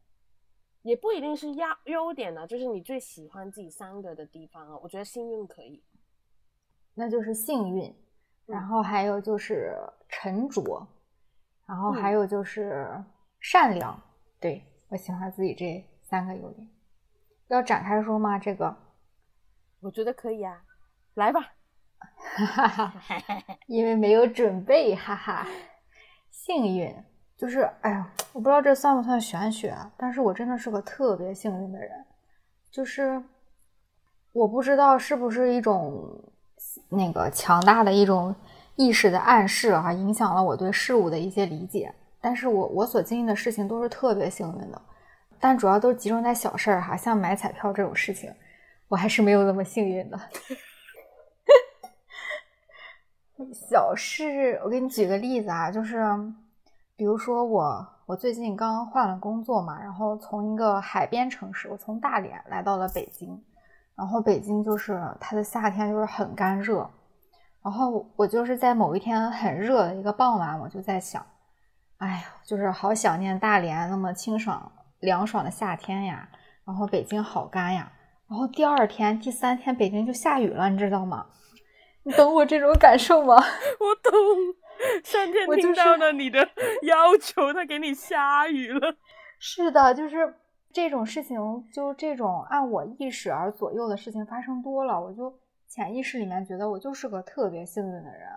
[0.82, 4.78] 也不一定是优优点呢，就是你最喜欢自己三个的地方啊。
[4.84, 5.82] 我觉得幸运可以，
[6.94, 7.96] 那就是幸运。
[8.46, 9.74] 然后还有就是
[10.10, 10.86] 沉着，
[11.66, 13.02] 然后还有就是
[13.40, 13.98] 善良。
[14.38, 16.70] 对我喜欢自己这三个优点，
[17.48, 18.38] 要展开说吗？
[18.38, 18.76] 这个
[19.82, 20.62] 我觉得可以啊，
[21.16, 21.42] 来吧。
[22.36, 22.94] 哈哈哈
[23.68, 25.48] 因为没有准备，哈哈。
[26.30, 26.96] 幸运
[27.36, 31.90] 就是哎呀，我不知道这算不算玄学，但是我真的是个特别幸运的人，
[32.72, 33.22] 就是
[34.32, 36.08] 我不知道是不是一种
[36.90, 38.36] 那个强大的一种
[38.76, 41.94] 意识的暗示啊，影响了我对事物的一些理解。
[42.20, 44.82] 但是我我所经历的事情都是特别幸运的，
[45.40, 48.32] 但主要都集中在小事儿哈，像买彩票这种事情，
[48.92, 50.20] 我还是没有那么幸运的。
[53.54, 56.06] 小事，我给你举个例子啊，就是。
[56.98, 63.44] 比如说我，我最近刚换了工作嘛，然后从一个海边城市，我从大连来到了北京，
[63.96, 66.88] 然后北京就是它的夏天就是很干热，
[67.64, 71.26] 然后我就是在某一天很热的一个傍晚，我就在想，
[71.98, 76.30] 哎呀，就是好想念大连那么清爽凉爽的夏天呀，
[76.64, 77.92] 然后北京好干呀，
[78.32, 81.26] 然后第二天、第三天北京就下雨了，你知道吗？
[82.04, 83.36] 你懂我这种感受吗？
[83.36, 84.14] 我懂。
[85.04, 86.40] 上天听到了你的
[86.84, 88.96] 要求，他给你下雨了。
[89.38, 90.34] 是的，就是
[90.72, 91.38] 这种事情，
[91.74, 98.30] 就这种按我意识而左右的事情发生多了，我就潜意识里面觉得我就是个特别幸运的人。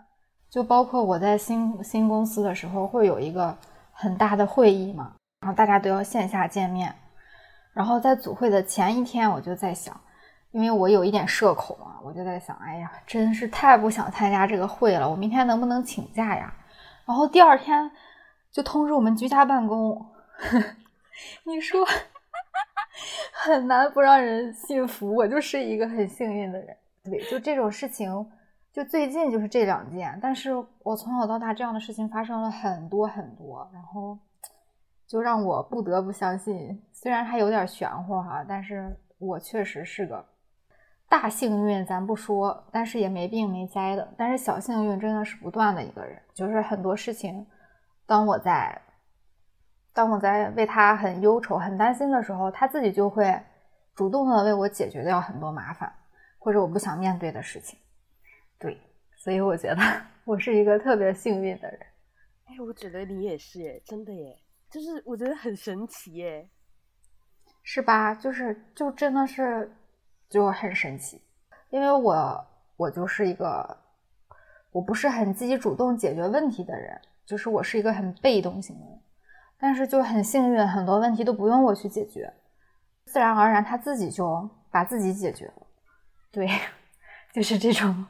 [0.50, 3.56] 就包括我在新新公司的时候，会有一个
[3.92, 6.92] 很大的会议嘛，然后大家都要线下见面，
[7.74, 10.00] 然后在组会的前一天，我就在想。
[10.52, 15.10] 因为我有一点社恐啊，我就在想，哎呀，真是太不想参加这个会了。
[15.10, 16.54] 我明天能不能请假呀？
[17.04, 17.90] 然后第二天
[18.52, 20.06] 就通知我们居家办公。
[21.42, 21.84] 你说
[23.32, 26.76] 很难不让人信服，我就是一个很幸运的人。
[27.02, 28.24] 对，就这种事情，
[28.72, 30.52] 就最近就是这两件，但是
[30.84, 34.16] 我从小到大这样的事情发生了很多很多，然后
[35.08, 40.24] 就让我不得不相信，虽然它有点玄乎哈，但是我确实是个。
[41.06, 44.14] 大幸运咱不说，但是也没病没灾的。
[44.16, 47.46] 但是小幸运真的是不断的一个人，就是很多事情，
[48.06, 48.80] 当我在，
[49.92, 53.38] 当我在为他很忧愁、很担心的时候，他自己就会
[53.94, 55.92] 主动的为我解决掉很多麻烦，
[56.38, 57.78] 或者我不想面对的事情。
[58.58, 58.80] 对，
[59.14, 59.82] 所以我觉得
[60.24, 61.80] 我是一个特别幸运的人。
[62.46, 64.34] 哎，我觉得你也是，哎，真的耶，
[64.70, 66.48] 就是我觉得很神奇，耶，
[67.64, 68.14] 是吧？
[68.14, 69.74] 就是就真的是。
[70.30, 71.22] 就很神奇，
[71.70, 72.46] 因为我
[72.76, 73.78] 我就是一个
[74.72, 79.00] 我不是很积极主动解决问题的人，就是我是一个很被动型的人，
[79.60, 82.32] 但是就很幸运，很多问题都不用我去解决，
[83.04, 85.66] 自然而然他自己就把自己解决了。
[86.32, 86.48] 对，
[87.32, 88.04] 就是这种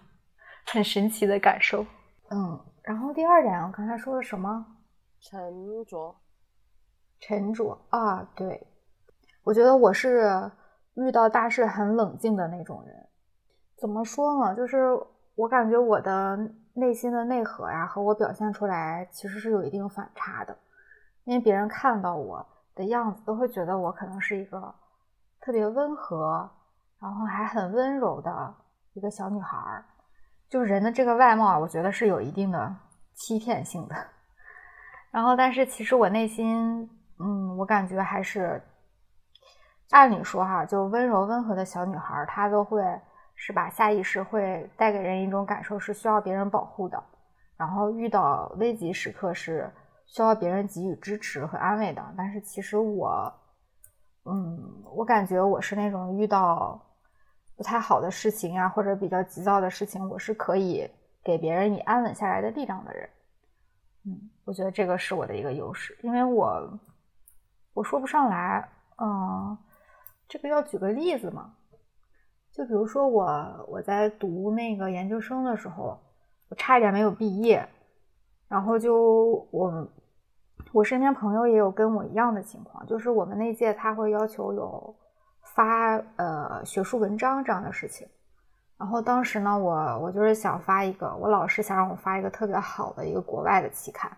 [0.65, 1.85] 很神奇的感受。
[2.31, 4.65] 嗯，然后第二点，我刚才说的什么？
[5.21, 6.17] 沉着，
[7.21, 8.67] 沉着啊，对，
[9.45, 10.51] 我觉得我是。
[10.97, 12.95] 遇到大事很冷静的那种人，
[13.77, 14.55] 怎么说呢？
[14.55, 14.97] 就是
[15.35, 16.39] 我感觉我的
[16.75, 20.57] 内心的内核呀，和我表现出来其实是有一定反差的。
[21.25, 24.73] 因为别人看到我的样子，都会觉得我可能是一个
[25.41, 26.49] 特别温和，
[27.01, 28.55] 然后还很温柔的
[28.93, 29.85] 一个小女孩儿。
[30.49, 32.73] 就是人的这个外貌，我觉得是有一定的
[33.15, 33.97] 欺骗性的。
[35.11, 36.89] 然后，但是其实我内心，
[37.19, 38.63] 嗯，我感觉还是。
[39.91, 42.83] 按理说哈，就温柔温和的小女孩，她都会
[43.35, 43.69] 是吧？
[43.69, 47.03] 下意识会带给人一种感受，是需要别人保护的。
[47.57, 49.71] 然后遇到危急时刻是
[50.07, 52.03] 需要别人给予支持和安慰的。
[52.17, 53.33] 但是其实我，
[54.25, 56.81] 嗯，我感觉我是那种遇到
[57.57, 60.91] 不太好的事情呀，或者比较急躁的事情，我是可以
[61.23, 63.09] 给别人以安稳下来的力量的人。
[64.07, 66.79] 嗯，我觉得这个是我的一个优势，因为我
[67.75, 68.69] 我说不上来，
[68.99, 69.57] 嗯。
[70.29, 71.55] 这个要举个例子嘛？
[72.53, 75.99] 就比如说我我在读那个研究生的时候，
[76.49, 77.69] 我差一点没有毕业，
[78.49, 79.89] 然后就我
[80.73, 84.95] 我身边朋友也有跟我一样的情况，就是我们那届他会要求有
[85.43, 88.09] 发呃学术文章这样的事情，
[88.79, 94.11] 然后当时呢，我我就是想发一个，我老师想让我发一个特别好的一个国外的期刊，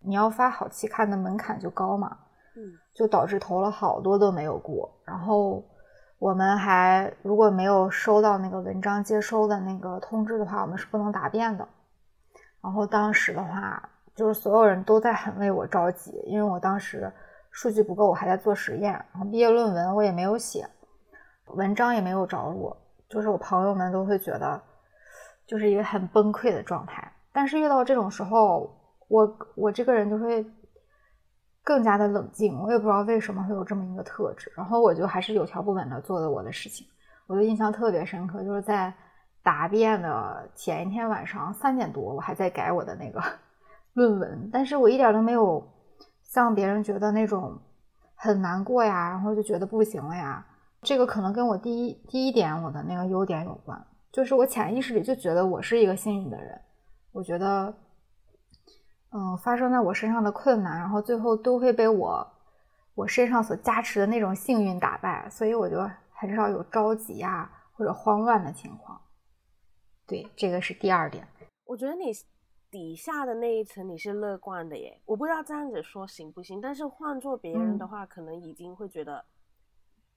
[0.00, 2.18] 你要发好期刊的门槛就高嘛。
[2.54, 2.60] 嗯，
[2.94, 4.90] 就导致投了好多都没有过。
[5.04, 5.64] 然后
[6.18, 11.66] 我们还如果没有收到那个文章接收的那个通知的话，我们是不能答辩的。
[12.60, 17.10] 然后当时的话，就是所有人都在很为我着急，因为我当时
[17.50, 20.68] 数据不够，我还在做实验，然后毕业论文我也没有写，
[21.46, 22.76] 文章也没有着落，
[23.08, 24.60] 就是我朋友们都会觉得
[25.46, 27.12] 就是一个很崩溃的状态。
[27.32, 28.70] 但是遇到这种时候，
[29.08, 30.46] 我我这个人就会。
[31.64, 36.86] 更加的冷静，我也不知道为什么会有这么一个特质，然后我就还是有条不紊的做了我的事情。
[37.26, 38.92] 我就印象特别深刻，就是在
[39.42, 43.22] 答辩的前一天晚上三点多，我还在改我的那个
[43.94, 45.66] 论文，但是我一点都没有
[46.22, 47.58] 像别人觉得那种
[48.14, 50.44] 很难过呀，然后就觉得不行了呀。
[50.82, 56.60] 这个可能跟我第一第一点我的那个优点有关，就是我潜意识里就觉得我是一个幸运的人。
[57.12, 57.72] 我觉得，
[59.12, 62.32] 嗯，发生在我身上的困难，然后最后都会被我
[62.94, 65.76] 我身上所加持的那种幸运打败，所以我就
[66.10, 69.00] 很少有着急呀或者慌乱的情况。
[70.06, 71.26] 对，这个是第二点。
[71.64, 72.12] 我觉得你
[72.70, 79.24] 底下的那一层你是乐观的耶，我不知道这样子说行不行，但是换做别人的话，可能已经会觉得。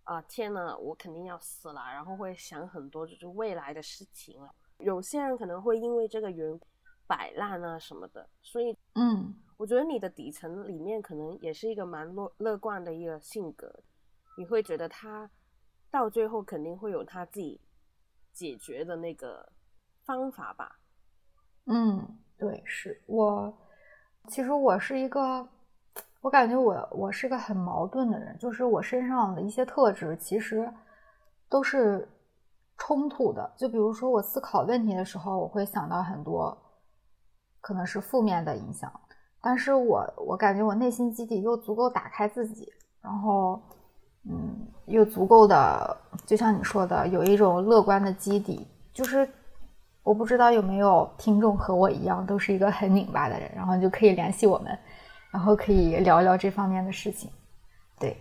[0.05, 4.53] 啊天呐，我肯定要死了，然后会想很多就是未来的事情了。
[4.77, 6.59] 有些人可能会因为这个缘
[7.07, 13.73] 摆烂啊什么的，所以嗯，我觉得你的底层里面可能也是一个蛮乐乐观的一个性格。
[14.37, 15.29] 你会觉得他
[15.89, 17.61] 到最后肯定会有他自己
[18.33, 19.47] 解决的那个
[20.03, 20.79] 方法吧？
[21.65, 23.57] 嗯，对，是我
[24.27, 25.47] 其实我是一个。
[26.21, 30.67] 我感觉我我是个很矛盾的人，就是我身上的一些特质其实
[31.47, 32.09] 都是
[32.79, 33.53] 冲突的。
[33.55, 36.57] 就比如说我思考问题的时候，我会想到很多
[37.65, 38.91] 可能是负面的影响，
[39.41, 43.59] 但是我我感觉我内心基底又足够打开自己，然后
[44.29, 45.97] 嗯，又足够的，
[46.27, 48.67] 就像你说的，有一种乐观的基底。
[48.93, 49.27] 就是
[50.03, 54.77] 我不知道有没有听众和我一样，都是一个很拧巴的人，然后就可以联系我们。
[55.31, 57.31] 然后可以聊聊这方面的事情，
[57.99, 58.15] 对，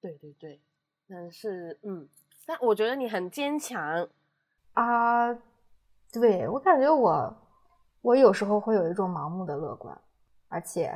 [0.00, 0.60] 对对对，
[1.08, 2.08] 但是嗯，
[2.44, 4.08] 但我觉得你很坚强
[4.72, 5.32] 啊，
[6.12, 7.32] 对我感觉我
[8.02, 9.96] 我有时候会有一种盲目的乐观，
[10.48, 10.92] 而且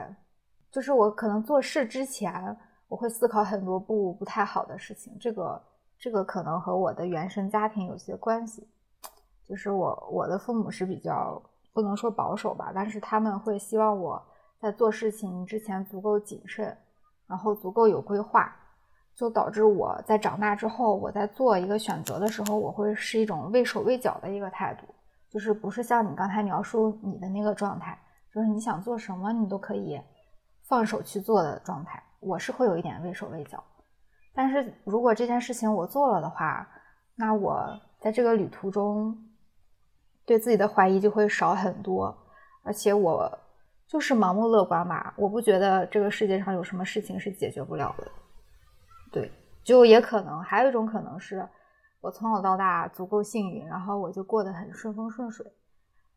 [0.70, 2.56] 就是我可能做事之前
[2.88, 5.62] 我会思考很多不不太好的事情，这个
[5.98, 8.68] 这个可能和我的原生家庭有些关系，
[9.48, 11.40] 就是我我的父母是比较
[11.72, 14.22] 不能说保守吧，但是他们会希望我。
[14.58, 16.74] 在做事情之前足够谨慎，
[17.26, 18.56] 然后足够有规划，
[19.14, 24.86] 就导致我在长大之后，我在做一个选择的时候，我会是一种畏手畏脚的一个态度，
[25.36, 27.98] 就是不是像你刚才描述你的那个状态，
[28.32, 30.00] 就是你想做什么你都可以
[30.66, 32.02] 放手去做的状态。
[32.20, 33.62] 我是会有一点畏手畏脚，
[34.34, 36.66] 但是如果这件事情我做了的话，
[37.16, 39.14] 那我在这个旅途中
[40.24, 42.16] 对自己的怀疑就会少很多，
[42.64, 43.38] 而且我。
[43.88, 48.04] 就是盲目乐观吧，我不觉得这个世界上有什么事情是解决不了的。
[49.12, 49.30] 对，
[49.62, 51.48] 就也可能还有一种可能是，
[52.06, 55.44] 我从小到大足够幸运，然后我就过得很顺风顺水，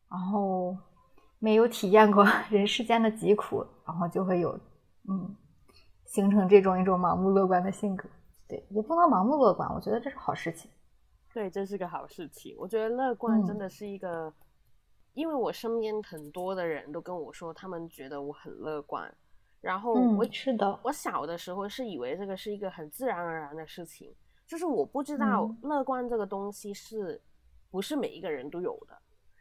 [0.08, 0.78] 然后
[1.40, 4.52] 没有体验过 人世间的疾苦，然后就会有
[5.10, 5.36] 嗯
[6.06, 8.08] 形成这种一种盲目乐观的性格。
[8.48, 10.70] 对，也不能盲目乐观，我觉得这是好事情。
[11.34, 12.56] 对，这是个好事情。
[12.60, 14.32] 我觉得乐观真的是一个。
[15.16, 19.12] 因为我身边很多的人都跟我说，他们觉得我很乐观，
[19.60, 24.16] 然后我是的，我小的时候是以为这个是一个很自然而然的事情，
[24.50, 27.22] 就是我不知道乐观这个东西是
[27.70, 28.98] 不是每一个人都有的。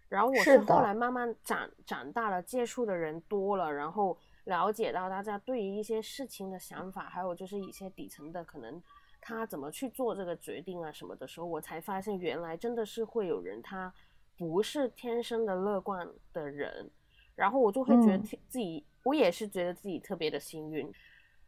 [0.08, 8.80] 然后我是后来慢慢长长大了，接触的人多了，然后了解到大家对于一些事情的想法，还有就是一些底层的可能
[9.20, 13.92] 他怎么去做这个决定啊什么的时候，我才发现原来真的是会有人他。
[14.36, 16.88] 不是天生的乐观的人，
[17.34, 20.88] 然后我就会觉得自己，我也是觉得自己特别的幸运，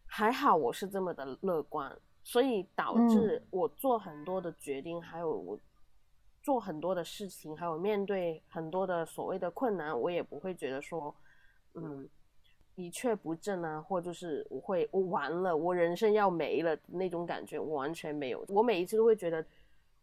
[0.06, 5.58] 还好我是这么的乐观，所以导致我做很多的决定，还有我
[6.42, 11.14] 做很多的事情，还有面对很多的所谓的困难，我也不会觉得说，
[11.74, 12.08] 嗯，
[12.74, 19.44] 一蹶不振啊，或就是我会我完了，我人生要没了那种感觉，我完全没有，我每一次都会觉得。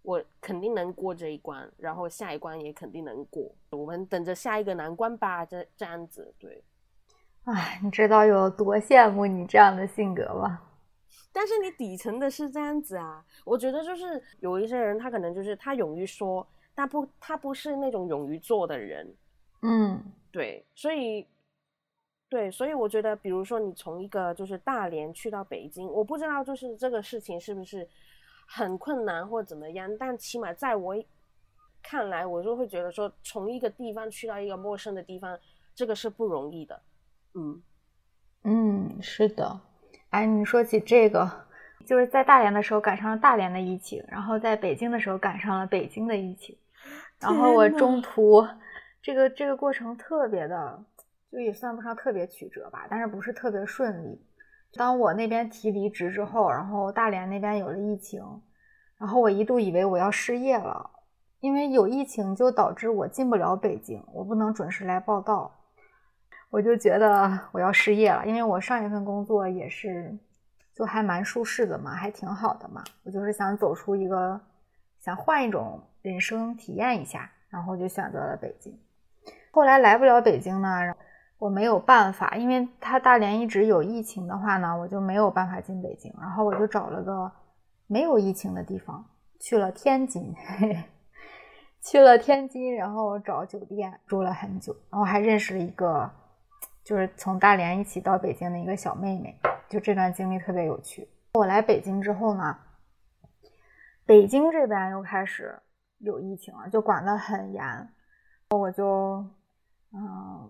[0.04, 3.54] 我肯定能过这一关，然后下一关也肯定能过。
[3.72, 6.34] 我们等着下一个难关吧，这这样子。
[6.40, 6.64] 对，
[7.44, 10.62] 哎，你知道有多羡慕你这样的性格吗？
[11.32, 13.26] 但是你底层的是这样子啊。
[13.46, 19.16] 我觉得就是有一些人，他可能就是他勇于说，但不，他不是那种勇于做的人。
[19.62, 21.26] 嗯，对，所以，
[22.30, 27.88] 对，所以我觉得，比如说你从一个就是大连去到北京，我不知道就是这个事情是不是。
[28.50, 30.96] 很困难或怎么样，但起码在我
[31.84, 35.38] 看来，我就会觉得说，从一个地方去到一个陌生的地方，
[35.76, 36.82] 这个是不容易的。
[37.34, 37.62] 嗯
[38.44, 39.60] 嗯，是的。
[40.10, 41.30] 哎，你说起这个，
[41.86, 46.58] 就是在大连的时候赶上了大连的疫情，然后在北京的时候赶上了北京的疫情，
[47.20, 48.48] 然后我中途
[49.02, 50.84] 这个这个过程特别的，
[51.32, 54.22] 就也算不上特别曲折吧，但是不是特别顺利。
[54.74, 58.22] 当我那边提离职之后，然后大连那边有了疫情，
[58.98, 60.90] 然后我一度以为我要失业了，
[61.42, 65.54] 因为有疫情就导致我进不了北京，我不能准时来报道。
[66.50, 70.18] 我就觉得我要失业了，因为我上一份工作也是
[70.74, 72.84] 就还蛮舒适的嘛，还挺好的嘛。
[73.04, 74.40] 我就是想走出一个，
[75.00, 78.78] 想换一种人生体验一下，然后就选择了北京。
[79.52, 80.70] 后来来不了北京呢，
[81.38, 86.14] 我没有办法，因为他大连一直有疫情的话呢，我就没有办法进北京。
[86.20, 87.32] 然后我就找了个
[87.88, 89.04] 没有疫情的地方，
[89.40, 90.34] 去了天津。
[91.80, 96.10] 去了天津，然后找酒店住了很久，然后还认识了一个，
[96.88, 99.38] 就是从大连一起到北京的一个小妹妹，
[99.68, 101.06] 就这段经历特别有趣。
[101.34, 102.58] 我来北京之后呢，
[104.06, 105.54] 北京这边又开始
[105.98, 107.90] 有疫情了，就管得很严，
[108.52, 109.26] 我就
[109.92, 110.50] 嗯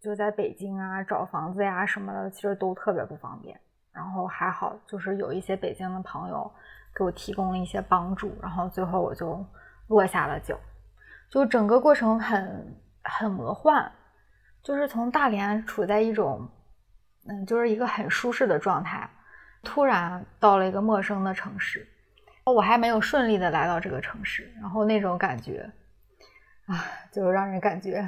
[0.00, 3.56] 就在北京啊找房子呀什么的，其实都特别不方便。
[3.92, 6.50] 然后还好，就是有一些北京的朋友
[6.92, 9.46] 给我提供了一些帮助，然后最后我就。
[9.88, 10.54] 落下了脚，
[11.30, 13.90] 就整个过程很很魔幻，
[14.68, 16.46] 就是从大连处在一种，
[17.26, 19.08] 嗯，就是一个很舒适的状态，
[19.62, 21.88] 突然到了一个陌生的城市，
[22.44, 25.72] 我还没有顺利的来到这个城市，然后那种感觉，
[26.66, 28.06] 啊，就让人感觉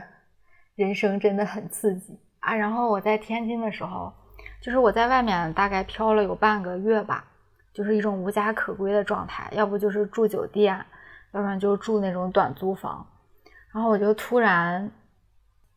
[0.74, 2.54] 人生真的很刺激啊。
[2.54, 4.12] 然后我在天津的时候，
[4.60, 7.24] 就是我在外面大概漂了有半个月吧，
[7.72, 10.84] 就是一种无家可归的状态，要不就是住酒店。
[11.32, 13.06] 要不然就住那种短租房，
[13.72, 14.90] 然后我就突然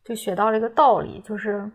[0.04, 1.70] 就学到了一个道理，就是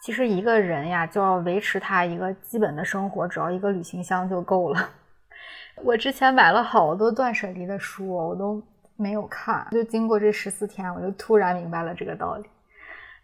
[0.00, 4.90] 其实一个人呀，就要维持他一个基本的生活，只要一个旅行箱就够了。
[5.84, 8.62] 我之前买了好多断舍离的书，我都
[8.96, 12.48] 没有看，就经过这十四天，我就突然明白了这个道理，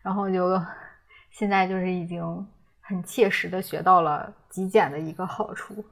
[0.02, 0.60] 然后就
[1.30, 2.22] 现在就是已经
[2.82, 5.82] 很切实的学到了极简的一个好处。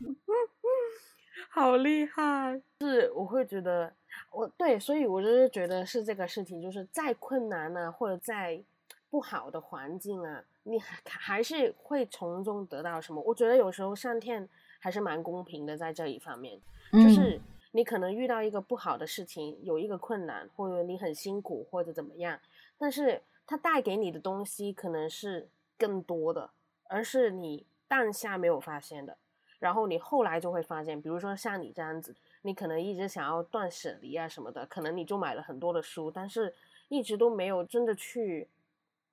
[1.50, 2.60] 好厉害！
[2.80, 3.92] 是我会觉得，
[4.30, 8.62] 我对，所以我就是觉得是这个事情，就是再困难呢，或者再
[9.10, 13.22] 不好的环境啊，你还还是会从中得到什么？
[13.22, 16.60] 我觉得有时候上天还是蛮公平的，在这一方面，
[16.92, 17.40] 就是
[17.72, 22.38] 你可能遇到一个不好的事情，有一个困难，或者你很辛苦，或者怎么样，
[22.76, 26.50] 但是它带给你的东西可能是更多的，
[26.84, 29.16] 而是你当下没有发现的。
[29.58, 36.54] 然后你后来就会发现，比如说像你这样子，你可能一直想要断舍离啊什么的，可能你就买了很多的书，但是
[36.88, 38.48] 一直都没有真的去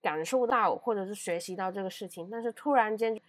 [0.01, 2.29] 感受到或者是学习到这个事情。
[2.29, 3.19] 但是突然间，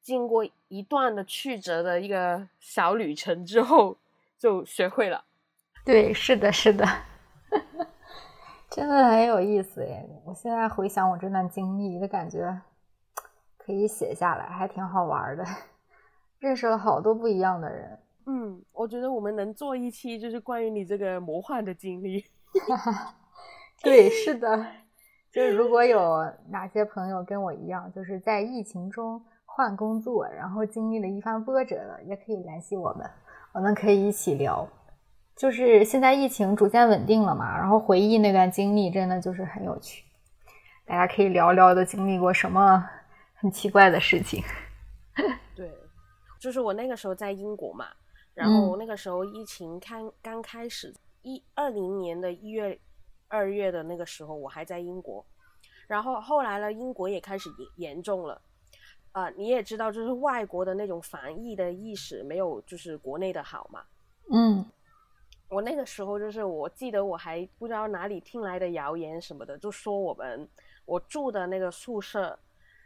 [0.00, 3.96] 经过一段的曲折的一个小旅程之后，
[4.38, 5.24] 就学会了。
[5.84, 6.86] 对，是的，是的，
[8.70, 10.08] 真的很有意思耶！
[10.24, 12.60] 我现在回想我这段经历的感觉，
[13.58, 15.44] 可以写下来，还挺好玩的。
[16.38, 22.24] 认识了好多不一样的人，嗯，我觉得我们能做一期就是关于你这个魔幻的经历。
[23.82, 24.66] 对，是的，
[25.32, 33.10] 就是如果有哪些朋友跟我一样，就是在疫情中换工作，然后经历了一番波折的，也可以联系我们，
[33.52, 34.68] 我们可以一起聊。
[35.34, 40.04] 就是现在疫情逐渐稳定了嘛，然后回忆那段经历，真的就是很有趣，
[40.84, 42.88] 大家可以聊聊都经历过什么
[43.34, 44.42] 很奇怪的事情。
[45.56, 45.70] 对。
[46.38, 47.86] 就是我那个时候在英国嘛，
[48.34, 52.78] 然后那个时候疫情刚刚开始，一二零年的一月、
[53.28, 55.24] 二月的那个时候，我还在英国，
[55.86, 58.40] 然后后来呢，英国也开始严严重了，
[59.12, 63.84] 啊，你也知道，就是外国的那种防疫的意识没有就是国内的好嘛，
[64.32, 64.64] 嗯，
[65.48, 70.48] 我那个时候就是我记得我还不知道哪里听来的谣言什么的，就说我们
[70.86, 72.38] 我住的那个宿舍。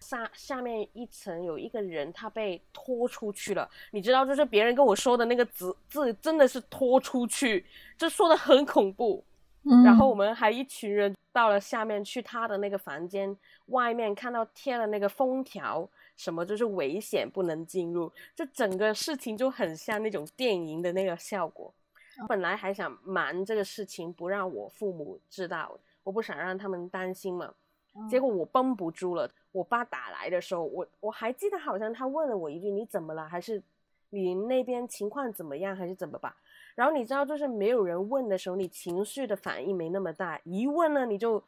[0.07, 3.69] 下下面一层有一个人，他被拖出去了。
[3.91, 7.67] 你知道，就是别人跟我说的那个字字，真的是拖出去，
[7.99, 9.25] 这说的很恐怖。
[9.85, 18.13] 然后我们还一群人到了下面去他的那个房间外面，看到贴了那个封条，什么就是危险，不能进入。
[18.33, 21.75] 这整个事情就很像那种电影的那个效果。
[22.29, 27.53] 本来还想瞒这个事情，不让我父母知道，我不想让他们担心嘛。
[28.09, 33.29] 结果我绷不住了，我爸打来的时候，我我还记得好像他问了我一句：“你怎么了？
[33.29, 33.63] 还是
[34.11, 35.75] 你那边情况怎么样？
[35.75, 36.37] 还是怎么吧？”
[36.77, 41.43] 然后你知道，就是没有人问的时候，你情绪的反应没那么大；一问呢，你就，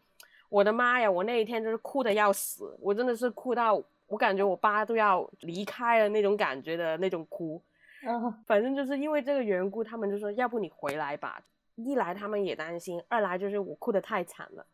[0.48, 1.10] 我的妈呀！
[1.10, 7.60] 我那一天就是哭的要死，我真的是哭到我感觉我爸都要离开了那种感觉的那种哭。
[8.06, 11.42] 嗯，反正就是因为这个缘故，他们就说：“要不你回来吧。”
[11.76, 14.66] 一来他们也担心，二来就是我哭的太惨了。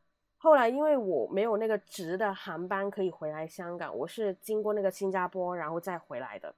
[0.45, 6.55] 后来，因为我没有那个直的航班可以回来香港，我是经过那个新加坡，然后再回来的。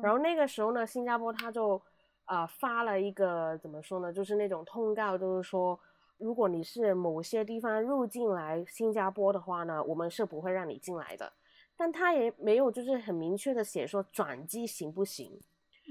[0.00, 1.82] 然后那个时候呢，新加坡他就
[2.26, 5.76] 啊发了一个怎么说呢，就是那种通告，就是说
[6.16, 11.32] 如果你是某些地方入境来新加坡的话呢，我们是不会让你进来的。
[11.76, 15.40] 但他也没有就是很明确的写说转机行不行。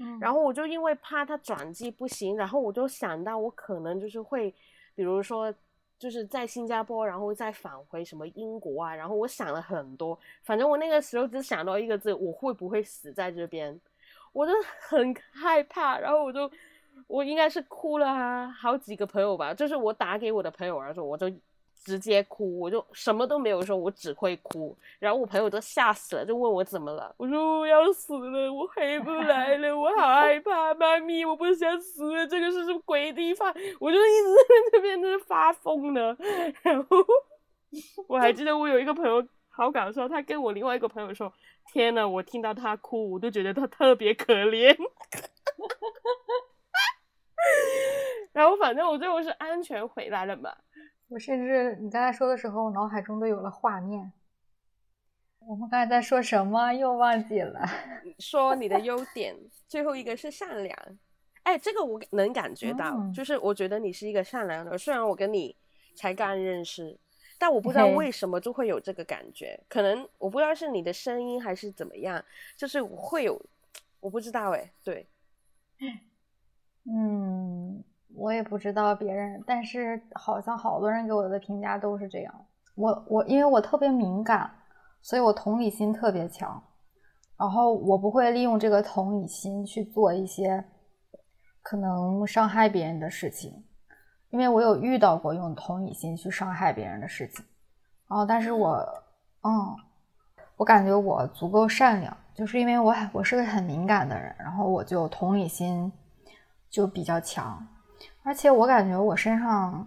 [0.00, 4.50] 嗯，然后我就因为怕他转机不行，然后我就想到我可能就是会，
[4.94, 5.54] 比如说
[5.98, 13.80] 就是在新加坡，然后再返回什么英国啊，然后我想了很多，反正我那个时候只想到一个字，我会不会死在这边？
[14.32, 14.52] 我就
[14.88, 16.50] 很害怕，然后我就
[17.06, 21.30] 我应该是哭了好几个朋友吧，就是我打给我的朋友然后，我就。
[21.84, 24.74] 直接哭，我就什么都没有说，我只会哭。
[24.98, 27.14] 然后我朋友都吓死了，就问我怎么了。
[27.18, 33.54] 我说我要死了，我回不来了，我好害怕，妈咪，我不想死，这个是什么鬼地方？
[33.78, 36.16] 我就一直 在那边是发疯呢。
[36.62, 36.96] 然后
[38.08, 41.30] 我还记得我有一个朋友好搞笑，他跟我另外一个朋友说
[41.70, 44.74] ：“天呐，我听到他哭，我都觉得他特别可怜。
[48.32, 50.56] ”然后反正我最后是安全回来了嘛。
[51.14, 54.12] 我甚至你刚才说的时候，我脑海中都有了画面。
[55.38, 56.72] 我们刚才在说什么？
[56.72, 57.60] 又忘记了。
[58.18, 59.32] 说你的优点，
[59.68, 60.76] 最后一个是善良。
[61.44, 64.76] 哎，这个我能感觉到，就是我觉得你是一个善良的。
[64.76, 65.56] 虽然我跟你
[65.94, 66.98] 才刚认识，
[67.38, 69.56] 但我不知道为什么就会有这个感觉。
[69.68, 72.24] 可能我不知道是你的声音还是怎么样，
[72.56, 73.40] 就是会有，
[74.00, 74.72] 我不知道哎。
[74.82, 75.06] 对，
[76.86, 77.84] 嗯。
[78.16, 82.34] 我也不知道别人，但是好像好多人给我的评价都是这样。
[82.76, 84.50] 我我因为我特别敏感，
[85.02, 86.62] 所以我同理心特别强，
[87.38, 90.64] 然后我不会利用这个同理心去做一些
[91.62, 93.64] 可能伤害别人的事情，
[94.30, 97.44] 因为我有遇到过用同理心去伤害别人的事情。
[98.08, 98.76] 然后，但是我
[99.42, 99.76] 嗯，
[100.56, 105.92] 我感觉我足够善良，就是因为我我是个很敏感的人，然后我就同理心
[106.70, 107.66] 就比较强。
[108.24, 109.86] 而且我感觉我身上，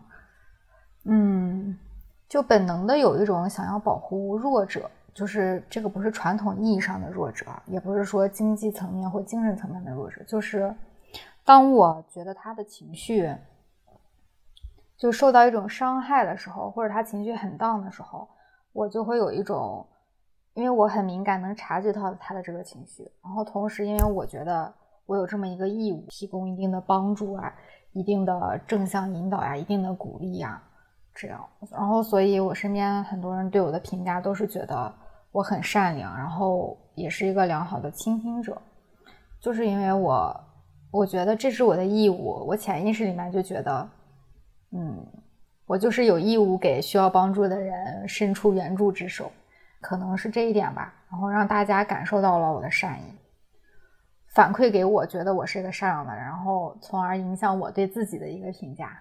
[1.05, 1.77] 嗯，
[2.29, 10.73] 就本能的有一种想要保护弱者，就是这个不是传统意义上的弱者，也不是说经济层面或精神层面的弱者，就是
[11.43, 13.35] 当我觉得他的情绪
[14.95, 18.27] 就受到一种伤害的时候，或者他情绪很 down 的时候，
[18.71, 19.83] 我就会有一种，
[20.53, 24.71] 因为我很敏感，能察觉到他的这个情绪，然后同时因为我觉得
[25.07, 27.51] 我有这么一个义务，提供一定的帮助啊。
[27.97, 30.61] 一定的正向引导呀，一定的鼓励呀，
[31.15, 34.93] 这样，然后，所以我身边很多人对我的评价都是觉得
[35.31, 38.61] 我很善良，然后也是一个良好的倾听者，
[39.41, 40.39] 就是因为我，
[40.91, 43.89] 我觉得这是我的义务，我潜意识里面就觉得，
[44.71, 45.03] 嗯，
[45.65, 49.31] 我就是有义务给需要帮助的人伸出援助之手，
[49.81, 53.03] 可能是这一点吧，然后让大家感受到了我的善意。
[54.33, 58.99] 反馈给我，觉得我是一个善良的人，然后从而影响我对自己的一个评价，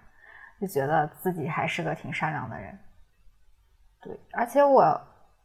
[0.59, 2.77] 就觉得自己还是个挺善良的人。
[4.01, 4.83] 对，而且我，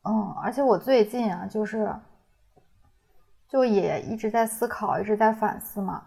[0.05, 1.95] 嗯，而且我最近啊，就是，
[3.49, 6.03] 就也一直在思考，一直在反思嘛。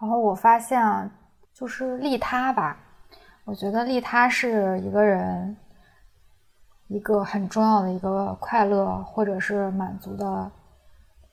[0.00, 1.08] 然后我发现啊，
[1.52, 2.76] 就是利他吧，
[3.44, 5.56] 我觉得利他是一个人
[6.86, 10.50] 一个很重要的一个快乐或者是满足的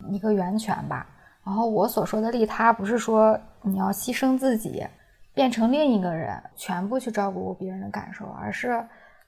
[0.10, 1.08] 一个源泉吧。
[1.46, 4.84] 然后我所说的利他，不是说你要牺牲自己，
[5.32, 8.84] 变成另一个人，全部去照顾别人的感受，而是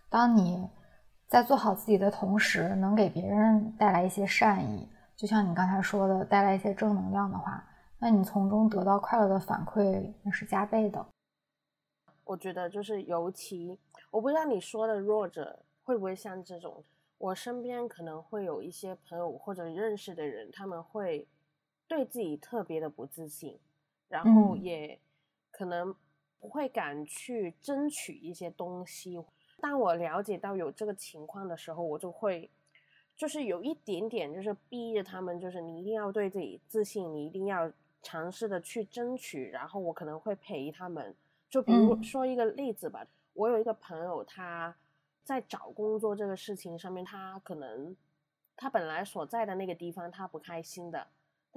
[0.09, 0.67] 当你
[1.27, 7.63] 在做好自己的同时，能给别人带来一些善意，就像你刚才说的，带来一些正能量的话，
[7.99, 11.05] 那你从中得到快乐的反馈，那是加倍的。
[12.23, 13.79] 我觉得就是尤其，
[14.09, 16.83] 我不知道你说的弱者会不会像这种，
[17.19, 21.27] 我身边可能会有一些朋友或者认识的人，他们会。
[21.87, 23.57] 对自己特别的不自信，
[24.09, 24.99] 然后也
[25.51, 25.95] 可能
[26.39, 29.19] 不会敢去争取一些东西。
[29.59, 32.49] 当我了解到有这个情况的时候，我就会
[33.15, 37.71] 就是有一点点就是逼着他们，就是你一定要对自己自信，你一定要
[38.03, 39.49] 尝试的去争取。
[39.49, 41.15] 然后我可能会陪他们，
[41.49, 44.75] 就比如说一个例子吧，我有一个朋友，他
[45.23, 47.95] 在找工作这个事情上面，他可能
[48.55, 51.07] 他本来所在的那个地方他不开心的。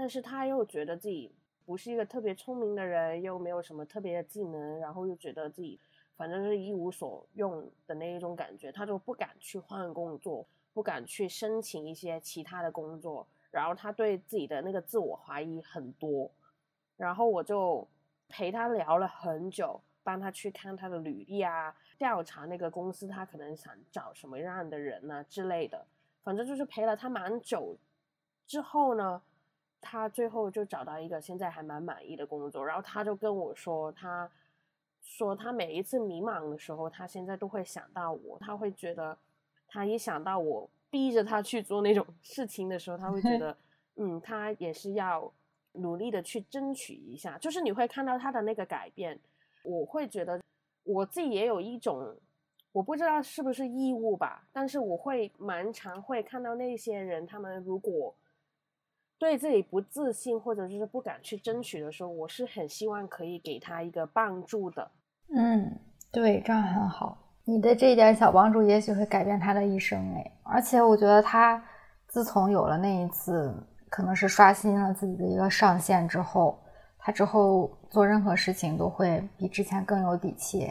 [0.01, 1.31] 但是他又觉得自己
[1.67, 5.79] 不是一个特别聪明的人，又没有什么特别的技能，然后又觉得自己
[6.17, 16.31] 反正是一无所用的那一种感觉，他就不敢去换工作，不敢去申请一些其他的工作，然后他对自己的那个自我怀疑很多，
[16.97, 17.87] 然后我就
[18.27, 25.87] 陪他聊了很久，帮他去看他的履历啊，调查那个公司他可能想找什么样的人呢之类的，
[26.25, 27.77] 反正就是陪了他蛮久，
[28.47, 29.21] 之后呢。
[29.81, 34.31] 他最后就找到一个现在还蛮满意的工作，然后他就跟我说，他
[35.03, 39.17] 说他每一次迷茫的时候，他现在都会想到我，他会觉得
[39.67, 43.57] 他一想到我逼着他去做那种 事情的时候，他会觉 得，
[43.97, 45.33] 嗯，他也是要
[45.73, 47.39] 努力的去争取一下。
[47.39, 49.19] 就是你会看到他的那个改变，
[49.63, 50.41] 我会觉得
[50.85, 52.15] 我自己也有一种，
[52.73, 58.15] 我不知道是不是义务吧，但是我会蛮常会看到那些人，他们如果。
[59.21, 64.91] 对自己不自信或者就是不敢去争取的时候，我是很希望可以给他一个帮助的。
[65.37, 65.79] 嗯，
[66.11, 67.19] 对，这样很好。
[67.45, 70.33] 你的这一点小帮助，也许会改变他的一生哎。
[70.43, 71.63] 而且我觉得他
[72.09, 73.55] 自从有了那一次，
[73.91, 76.59] 可能是刷新了自己的一个上限之后，
[76.99, 80.67] 他之后做任何事情都会比之前更有底气。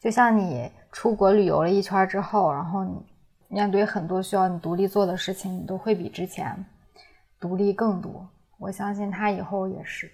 [0.00, 3.00] 就像你出国旅游了一圈之后，然后你
[3.46, 6.52] 面对很多需要你独立做的事情，你都会比之前。
[7.44, 8.26] 独立更多，
[8.56, 10.10] 我相信他以后也是。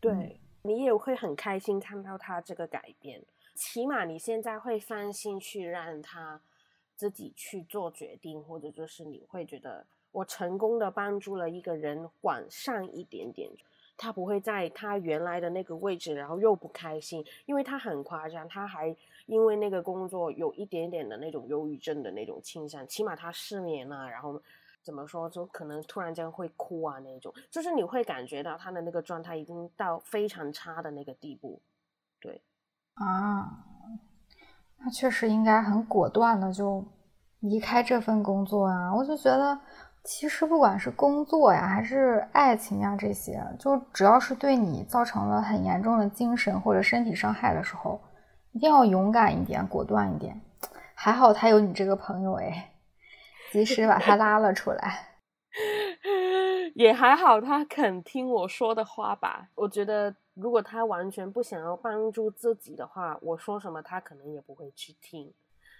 [0.00, 3.22] 对你也会很开心看到他这个改变，
[3.54, 6.40] 起码你现在会放心去让他
[6.96, 13.48] 自己去做决定，或者就是你会觉得我成功的帮助了一个人往上一点点，
[13.96, 18.92] 他不会在他原来的那个位置，然后又不开心，因为他很夸张，他还
[19.26, 24.42] 因为那个工作有一点点的那种忧郁症的那种倾向，起码他失眠了，然后。
[24.84, 25.30] 怎么说？
[25.30, 31.62] 就可能突然间会哭啊，那种，就是你会感觉到他的那个状态已经到非常差的那个地步，
[32.20, 32.42] 对，
[32.94, 33.64] 啊，
[34.78, 36.84] 那确实应该很果断的就
[37.40, 38.94] 离开这份工作啊！
[38.94, 39.58] 我就觉得，
[40.04, 47.98] 其实不管是工作呀，还是爱情呀，这些，就只要是对你造成了很严重的精神或者身体伤害的时候，
[48.52, 50.38] 一定要勇敢一点，果断一点。
[50.94, 52.70] 还好他有你这个朋友，哎。
[53.54, 55.20] 及时把他拉了出来，
[56.74, 59.48] 也还好，他肯听我说的话吧。
[59.54, 65.32] 我觉得，如果他完全不想要帮助自己的话，我说什么他可能也不会去听。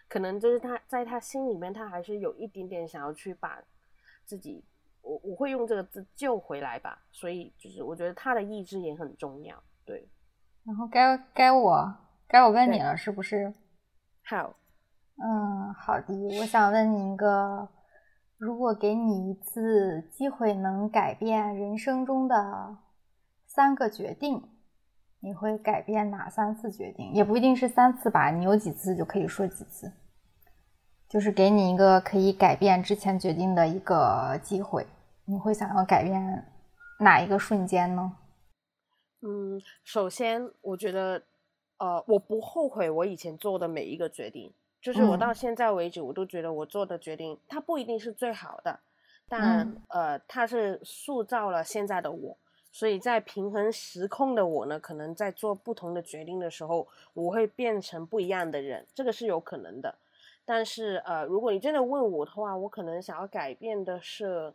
[0.06, 3.60] 可能就是他在他心里面，他还是有一点点想要去把
[4.24, 4.64] 自己，
[5.02, 7.02] 我我会用这个字救回来吧。
[7.10, 9.60] 所以，就是我觉得他的意志也很重要。
[9.84, 10.09] 对，
[10.64, 11.92] 然后该该我
[12.28, 13.52] 该我问你了，是不是？
[14.24, 14.55] 好。
[15.16, 16.15] 嗯，好的。
[16.41, 17.69] 我想问你一个：
[18.36, 22.78] 如果给你一次机会，能改变人生中的
[23.47, 24.43] 三个决定，
[25.20, 27.12] 你会改变哪三次决定？
[27.12, 29.93] 也不一定是三次吧，你有几次就可以说几次。
[31.09, 34.85] 就是给你一个可以改变之前决定的一个机会，
[35.27, 36.45] 你会想要改变
[36.99, 38.16] 哪一个瞬间呢？
[39.20, 41.23] 嗯，首先我觉得，
[41.78, 44.53] 呃，我不后悔我以前做的每一个决定。
[44.85, 48.78] 就是我到现在为止，我都觉得我做的决定，它不一定是最好的，
[49.27, 52.36] 但呃，它是塑造了现在的我。
[52.70, 59.94] 所以在平衡时空的我呢，可能在做不同的决定的时候，我会变成不一样的人，这个是有可能的。
[60.44, 64.52] 但是呃，如果你真的问我的话，我可能想要改变的是，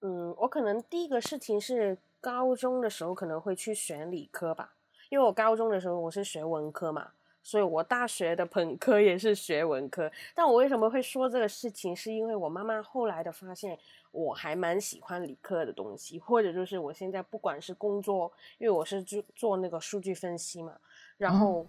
[0.00, 4.72] 嗯，我可能第一个事情是高中的时候可能会去选理科吧，
[5.10, 7.10] 因为我高中的时候我是学文科嘛。
[7.42, 11.94] 所以我大学的本科也是学文科，但我为什么会说这个事情？
[11.94, 13.76] 是因为我妈妈后来的发现，
[14.12, 20.78] 我还蛮喜欢理科的东西，或者就是我现在不管是工作，因为我是做做那个数据分析嘛，
[21.18, 21.66] 然后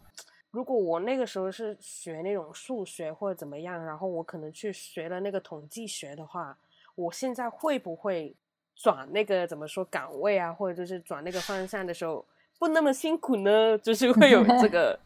[0.52, 6.56] 如果我那个时候是学那种数学或者怎么样，然后我可能去学了那个统计学的话，
[6.94, 8.36] 我现在会不会
[8.76, 12.24] 转那个怎么说岗位啊，或者就是转那个方向的时候？
[12.64, 14.98] 不那么辛苦呢， 就是会有这个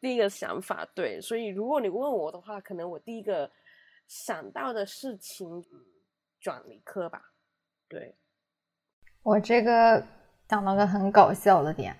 [0.00, 1.20] 第一个想法，对。
[1.20, 3.50] 所以如果你问我的话，可能我第一个
[4.08, 5.62] 想到的事情
[6.40, 7.20] 转理科吧。
[7.86, 8.16] 对，
[9.22, 10.02] 我这个
[10.48, 11.94] 想到个很搞笑的点，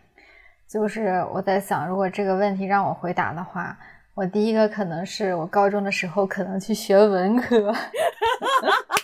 [0.67, 3.79] 就是我在想，如果这个问题让我回答的话，
[4.15, 7.71] 我第一个可能是我高中的时候可能去学文科。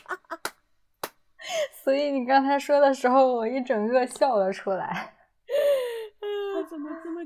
[1.85, 5.12] 所以你刚才说的时候，我一整个笑了出来。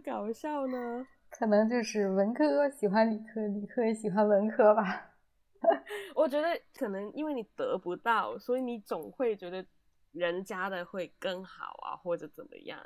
[0.03, 1.07] 搞笑呢？
[1.31, 5.15] 可能就是文科喜欢理科，理科也喜欢文科吧。
[6.15, 9.65] 我觉得可能因为你得不到，所以你总会觉得
[10.11, 12.79] 人家的会更好啊，或者怎么样。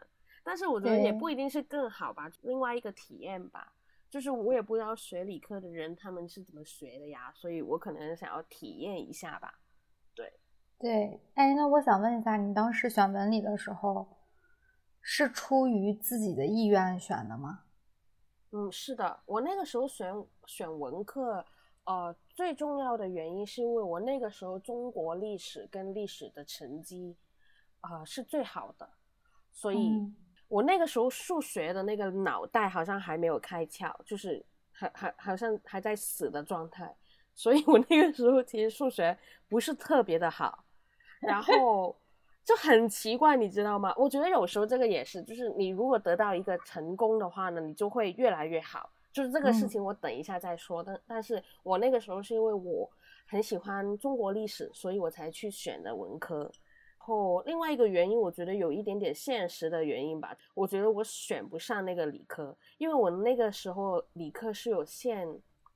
[0.44, 3.72] 但是我觉得也不一定是更好吧，另外一个体验吧。
[4.08, 9.58] 就是我也不知道学理科的人他们是怎么学的呀，所以我可能想要体验一下吧。
[10.14, 10.32] 对
[10.78, 14.06] 对，哎，那我想问一下，你当时选文理的时候？
[15.08, 17.60] 是出于自己的意愿选的吗？
[18.50, 20.12] 嗯，是的，我那个时候选
[20.46, 21.46] 选文科，
[21.84, 27.16] 呃，最重要的原因是因为我那个时候中国历史跟历史的成绩
[27.82, 28.90] 啊是最好的，
[29.52, 29.92] 所以
[30.48, 36.92] 我那个时候数学的那个脑袋好像还没有开窍，就是还还好像还在死的状态，
[37.32, 39.16] 所以我那个时候其实数学
[39.48, 40.64] 不是特别的好，
[41.20, 41.96] 然后
[42.46, 43.92] 就很奇怪，你知道吗？
[43.96, 48.88] 我觉得有时候这个也是，就是你如果得到一个成功的话呢，你就会越来越好。
[49.12, 50.80] 就是这个事情，我等一下再说。
[50.80, 52.88] 但但是我那个时候是因为我
[53.26, 56.48] 很喜欢中国历史，所以我才去选的文科。
[56.98, 60.36] 后另外一个原因，我觉得有一点点现实的原因吧。
[60.54, 65.26] 我觉得我选不上那个理科，因为我那个时候理科是有限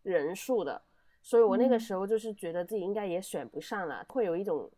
[0.05, 0.81] 人数的，
[1.21, 4.71] 所以我那个时候就是觉得自己应该也选不上了，会有一种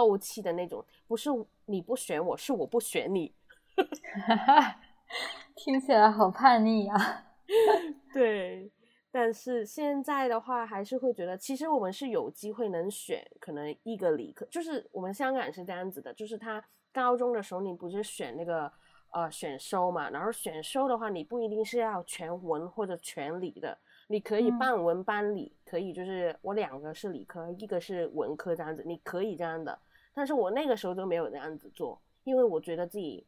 [0.00, 0.82] 斗气的那种。
[1.06, 1.28] 不是
[1.66, 3.34] 你不选我，是我不选你。
[5.54, 7.26] 听起来好叛逆啊！
[8.14, 8.70] 对，
[9.10, 18.72] 但是现在的话，还是会觉得，其实我们是有机会能选，可能一个理科，就是我们香港是这样子的，就是他高中的时候，你不是选那个
[19.12, 23.76] 呃选修嘛，然后选修的话，你不一定是要全文或者全理的，
[24.08, 29.78] 你可以半文半理，可以就是我两个是理科，一个是文科这样子，你可以这样的，
[30.14, 33.26] 但是我那个时候都没有那样子做，因为我觉得自己。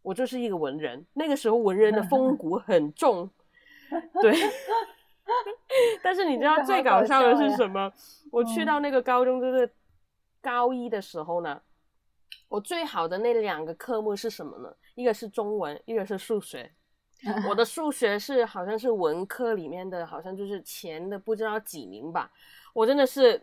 [0.00, 3.28] 我就是一个文人，那个时候文人的风骨很重，
[4.22, 4.32] 对。
[6.02, 7.92] 但是你知道最搞笑的是什么？
[8.30, 9.70] 我去到那个高中，就是
[10.40, 11.60] 高一的时候呢，
[12.48, 14.74] 我最好的那两个科目是什么呢？
[14.94, 16.72] 一个是中文，一个是数学。
[17.50, 22.30] 我的数学是好像是文科里面的，好像就是前的不知道几名吧。
[22.72, 23.42] 我真的是，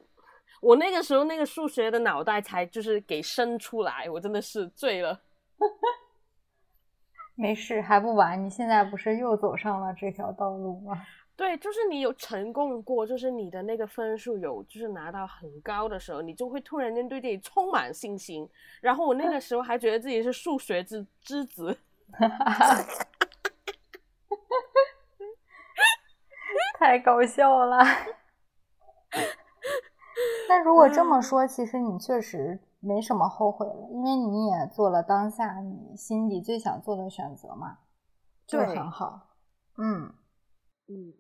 [0.61, 5.22] 我那个时候那个数学的脑袋才就是给生出来，我真的是醉了。
[7.36, 8.41] 没事，还不晚。
[8.44, 11.06] 你现在不是又走上了这条道路吗？
[11.36, 18.49] 对，就是你有成功过，就是你的那个分数有，就是拿到很高的时候，你就会突然间对自己充满信心。
[18.80, 21.77] 然后我那个时候还觉得自己是数学之之子，
[26.80, 27.84] 太搞笑了。
[30.47, 32.59] 但如果这么说，其实你确实。
[32.81, 37.80] 没什么后悔了，因为你也做了当下你心底最想做的选择嘛，
[38.45, 39.27] 就很好。
[39.80, 40.13] 嗯
[40.88, 41.11] 嗯，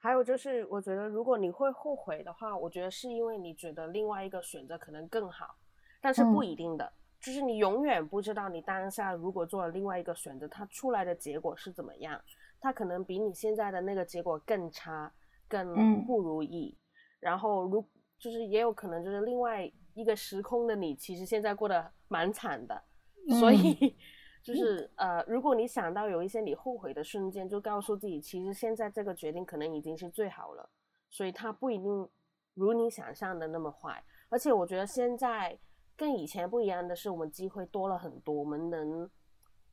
[0.00, 5.56] 还有就是，我觉得如果你会后悔的话，我觉得是因为你觉得另外一个选择可能更好，
[6.00, 12.20] 但是不一定的，就是你永远不知道你当下如果做了另外一个选择，它出来的结果是怎么样，
[12.60, 15.12] 它可能比你现在的那个结果更差，
[15.48, 16.78] 更不如意。
[17.18, 17.84] 然后如
[18.18, 19.70] 就是也有可能就是另外。
[19.94, 22.84] 一个时空的你，其实现在过得蛮惨的，
[23.40, 23.96] 所以
[24.44, 30.70] 就是呃，如果你想到有一些你后悔的瞬间，就告诉自己，其实现在这个决定可能已经是最好了，
[31.10, 32.08] 所以它不一定
[32.54, 34.00] 如你想象的那么坏。
[34.28, 35.58] 而且我觉得现在
[35.96, 39.10] 跟以前不一样的是，我们机会多了很多，我们能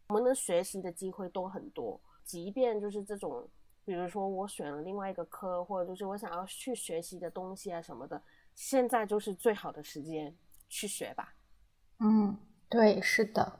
[0.07, 2.01] 我们能学习的机会多很多。
[2.23, 3.47] 即便就是这种，
[3.85, 8.19] 比如说我选了另外一个科，或者就是我想要去学习的东西啊什么的。
[8.55, 10.35] 现在就是最好的时间
[10.67, 11.33] 去学吧。
[11.99, 12.35] 嗯，
[12.67, 13.59] 对，是的。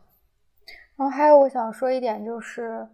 [0.95, 2.88] 然后还有我想说一点就是，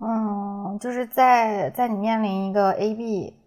[0.00, 3.38] 嗯，就是在在你面临一个 A、B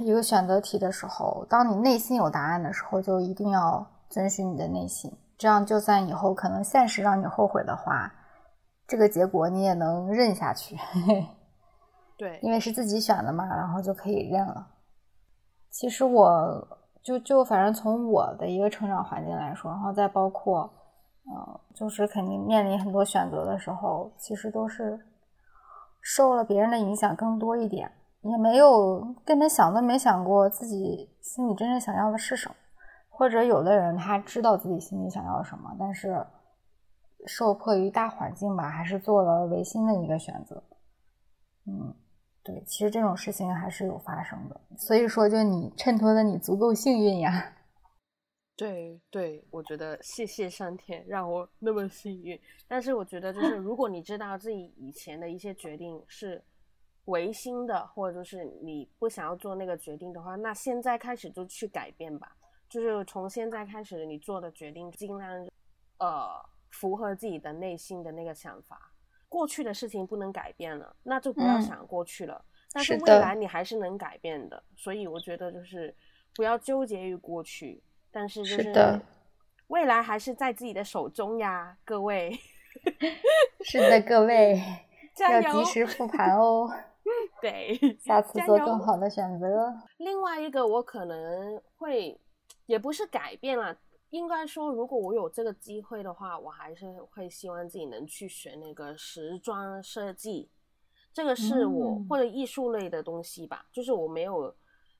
[0.00, 5.12] 一个选择题的时候，当你内心有答案的时候，就一定要遵循你的内心。
[5.36, 8.12] 这样，就算以后可能现实让你后悔的话，
[8.86, 10.76] 这个结果你也能认下去。
[12.18, 14.66] 对，因为是自己选的嘛，然后就可以认了。
[15.70, 16.78] 其实我。
[17.00, 20.70] 就就反正从我的一个成长环境来说，然后再包括，
[21.24, 24.98] 呃，就是肯定面临很多选择的时候，其实都是
[26.02, 27.90] 受了别人的影响更多一点，
[28.20, 32.54] 也没有根本想都没想过自己心里真正想要的是什么，
[33.08, 36.26] 或者有的人他知道自己心里想要什么，但是
[37.26, 40.62] 受迫于大环境吧，还是做了违心的一个选择，
[41.64, 41.94] 嗯。
[42.48, 47.54] 对，其实这种事情还是有发生的，所以说，就你衬托的你足够幸运呀。
[48.56, 52.40] 对对，我觉得谢谢上天让我那么幸运。
[52.66, 56.42] 但是我觉得，就是 如果你知道自己以前的一些决定是
[57.04, 62.34] 违心的，或者就是你不想要做那个决定的话，那现在开始就去改变吧。
[62.70, 65.46] 就是从现在开始，你做的决定尽量
[65.98, 66.26] 呃
[66.70, 68.90] 符合自己的内心的那个想法。
[69.28, 72.44] 过去的事情不能改变了，那就不要想过去了。
[72.72, 75.94] 但是未来你还是能改变的，所以我觉得就是
[76.34, 79.00] 不要纠结于过去，但是就是
[79.68, 82.38] 未来还是在自己的手中呀，各位。
[83.64, 84.62] 是的，各位
[85.18, 86.70] 要及时复盘哦。
[87.40, 89.74] 对，下次做更好的选择。
[89.96, 92.20] 另外一个，我可能会
[92.66, 93.74] 也不是改变了。
[94.10, 100.50] 应该说，如果我有这个机会的话，我还是会希望自己能去学那个时装设计。
[101.12, 104.54] 这个是我嗯或者艺术类的东西吧，就是我没有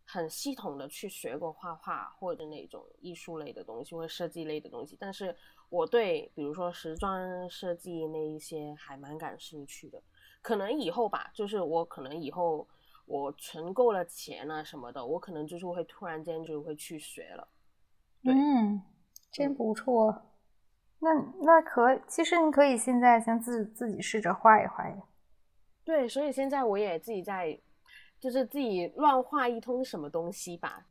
[0.05, 5.35] 很系统的去学过画画或者那种艺术类的东西或者设计类的东西，但是
[5.69, 10.03] 我对比如说时装设计那一些还蛮感兴趣的。
[10.43, 12.67] 可能以后吧，就是我可能以后
[13.07, 17.47] 我存够了钱啊什么的，我可能就是会突然间就会去学了。
[18.23, 18.83] 对嗯，
[19.39, 20.23] 真不错。
[20.99, 21.11] 那
[21.43, 24.97] 那可，其实你可以现在先自自己试着画一画呀。
[25.85, 27.59] 对，所以现在我也自己在，
[28.19, 30.87] 就是自己乱画一通什么东西吧。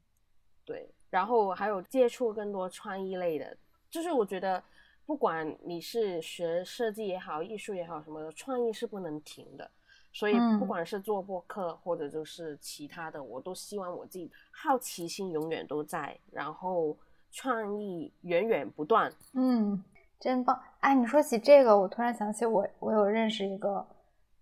[0.66, 3.58] 对，然后还有接触更多创意类的，
[3.90, 4.64] 就是我觉得
[5.06, 9.70] 不管你是学设计也好，艺术也好什么的，创意是不能停的。
[10.14, 16.98] 所以不嗯管是做播客或者就是其他的，我都希望我自己好奇心永远都在，然后
[17.32, 19.12] 创意源源不断。
[19.34, 19.84] 嗯，
[20.20, 20.60] 真棒！
[20.80, 23.88] 哎，你说起这个，我突然想起我我有认识一个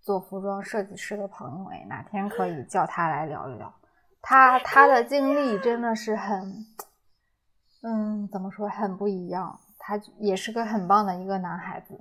[0.02, 3.74] 做服装设计师的朋友，哎，哪天可以叫他来聊一聊。
[4.22, 6.66] 他他的经历真的是很，
[7.84, 9.60] 嗯，怎么说，很不一样。
[9.78, 12.00] 他也是个很棒的一个男孩子，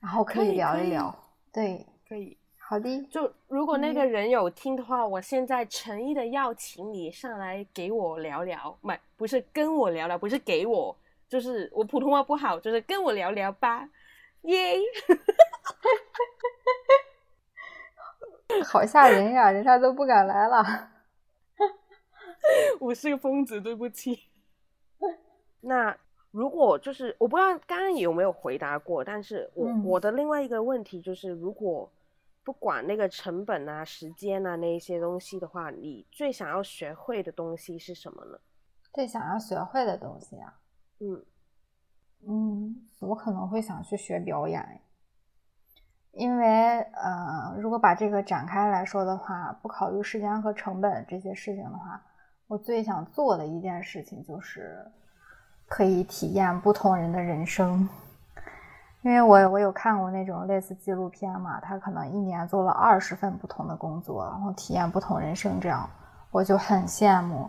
[0.00, 1.14] 然后可以聊一聊。
[1.50, 2.38] 对，可以，
[2.68, 10.94] 好的，就如果那个嗯人有听的话，我现在诚意的邀请你上来给我聊聊，不不是跟我聊聊，不是给我，
[11.30, 13.88] 就是我普通话不好，就是跟我聊聊吧，
[14.42, 14.76] 耶！
[18.66, 20.90] 好吓人呀，人家都不敢来了。
[22.80, 24.24] 我是个疯子，对不起。
[25.62, 25.96] 那
[26.32, 31.90] 如果就是我不知道刚刚有没有回答过，但是我、嗯我的另外一个问题就是，如果
[32.48, 38.38] 不管那个成本啊、时间啊那一些东西的话，你最想要学会的东西是什么呢？
[38.94, 40.58] 最想要学会的东西啊，
[41.00, 41.22] 嗯
[42.26, 44.80] 嗯，我可能会想去学表演，
[46.12, 52.02] 因为呃，如果把这个展开来说的话，不考虑时间和成本这些事情的话，
[52.46, 54.90] 我最想做的一件事情就是
[55.66, 57.86] 可以体验不同人的人生。
[59.02, 65.88] 因为我我有看过那种类似纪录片嘛，他可能一年做了二十份不同的工作，然后体验不同人生，这样
[66.30, 67.48] 我就很羡慕，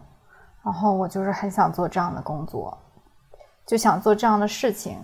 [0.63, 2.77] 然后我就是很想做这样的工作。
[3.65, 4.97] 就想做这样的事情，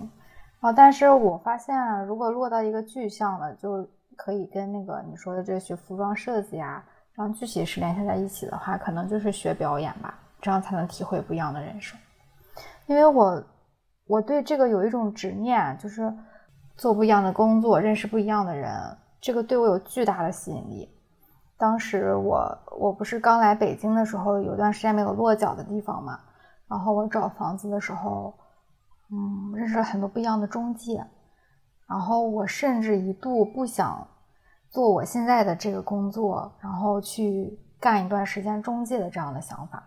[0.58, 11.96] 啊，但是我发现，如果落到一个具象的，就可以跟那个你说的这学服装设计啊，然后具体是联系在一起的话，可能就是学表演吧，这样才能体会不一样的人生。
[12.86, 13.40] 因为我
[14.08, 16.12] 我对这个有一种执念，就是
[16.76, 18.70] 做不一样的工作，认识不一样的人，
[19.20, 20.88] 这个对我有巨大的吸引力。
[21.58, 26.20] 当时我我不是刚来北京的时候，有段时间没有落脚的地方嘛，
[26.68, 28.34] 然后我找房子的时候，
[29.10, 31.02] 嗯，认识了很多不一样的中介，
[31.88, 34.06] 然后我甚至一度不想
[34.68, 39.82] 做我现在的这个工作，然后去干一段时间中介的这样的想法。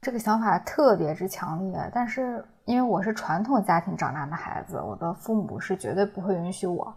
[0.00, 6.94] 这个想法特别之强烈，但是因为我是传统家庭长大的孩子，我的父母是绝对不会允许我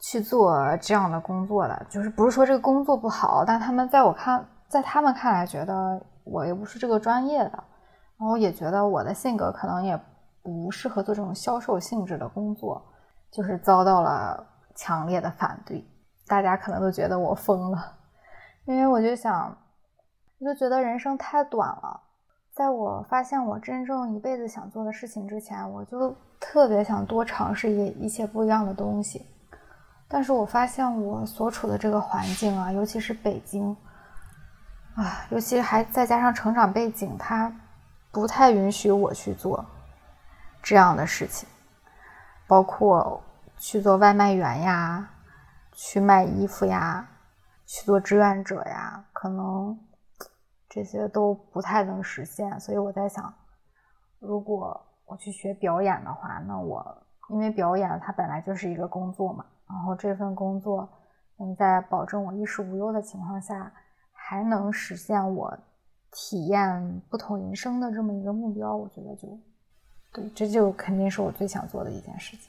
[0.00, 1.86] 去做这样的工作的。
[1.90, 7.64] 就是不是说这个工作不好，但他们在我看，在他们看来，觉得我又不是这个专业的，
[8.18, 10.00] 然后也觉得我的性格可能也
[10.42, 12.82] 不适合做这种销售性质的工作，
[13.30, 15.84] 就是遭到了强烈的反对。
[16.26, 17.78] 大家可能都觉得我疯了，
[18.66, 19.56] 因为我就想。
[20.42, 22.00] 我就觉得人生太短了，
[22.60, 29.24] 在我发现我真正一辈子想做的事情之前，我就特别想多尝试一一些不一样的东西。
[30.06, 33.74] 但是我发现我所处的这个环境啊，尤其是北京，
[34.94, 37.50] 啊，尤其还再加上成长背景，它
[38.12, 39.64] 不太允许我去做
[40.62, 41.48] 这样的事情，
[42.46, 43.22] 包括
[43.56, 45.08] 去做外卖员呀，
[45.72, 47.08] 去卖衣服呀，
[47.64, 49.80] 去做志愿者呀，可能。
[50.70, 53.34] 这些都不太能实现，所以我在想，
[54.20, 56.96] 如果我去学表演的话，那我
[57.30, 60.88] 因为表演它本来就是一个工作嘛，然后这份工作
[61.38, 63.72] 能在保证我衣食无忧的情况下，
[64.12, 65.58] 还能实现我
[66.12, 69.28] 体验不同人生的这么一个目标，我觉得就
[70.12, 72.48] 对，这就肯定是我最想做的一件事情。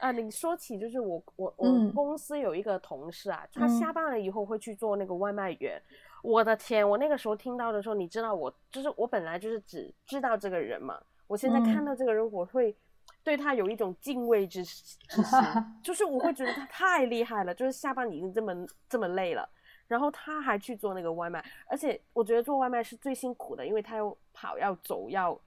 [0.00, 5.78] 啊，你说起就是我我我嗯公司有一个同事啊，他嗯下班了以后会去做那个外卖员。
[6.22, 6.88] 我的天！
[6.88, 12.74] 我那个时候听到的时候，你知道我就是我本来就是只知道这个人嘛，我现在看嗯到这个人，我会
[13.22, 15.38] 对他有一种敬畏之之心，
[15.82, 18.54] 就是我会觉得他太厉害了，就是下班已经这么
[18.88, 19.48] 这么累了，
[19.88, 25.38] 然后他还去做那个外卖，而且我觉得做外卖是最辛苦的，因为他要跑要走要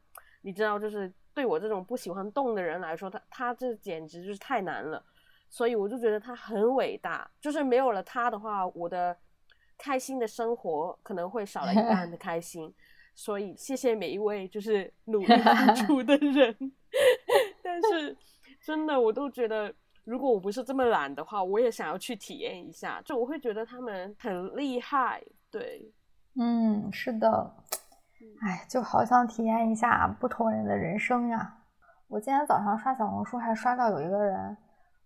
[0.41, 5.01] 你知道，就是对我这种不喜欢动的人来说，他他这简直就是太难了。
[5.47, 9.15] 所以我就觉得他很伟大，就是没有了他的话，我的
[9.77, 12.73] 开心的生活可能会少了一 半的开心。
[13.13, 16.55] 所以谢谢每一位就是努力付出的人。
[17.63, 18.17] 但是
[18.61, 19.73] 真的，我都觉得，
[20.03, 23.01] 如果我不是这么懒的话，我也想要去体验一下。
[23.05, 25.89] 就我会觉得他们很厉害，对，
[26.37, 27.55] 嗯，是的，
[28.41, 31.57] 哎，就好想体验一下不同人的人生呀。
[32.07, 34.57] 我今天早上刷小红书，还刷到有一个人。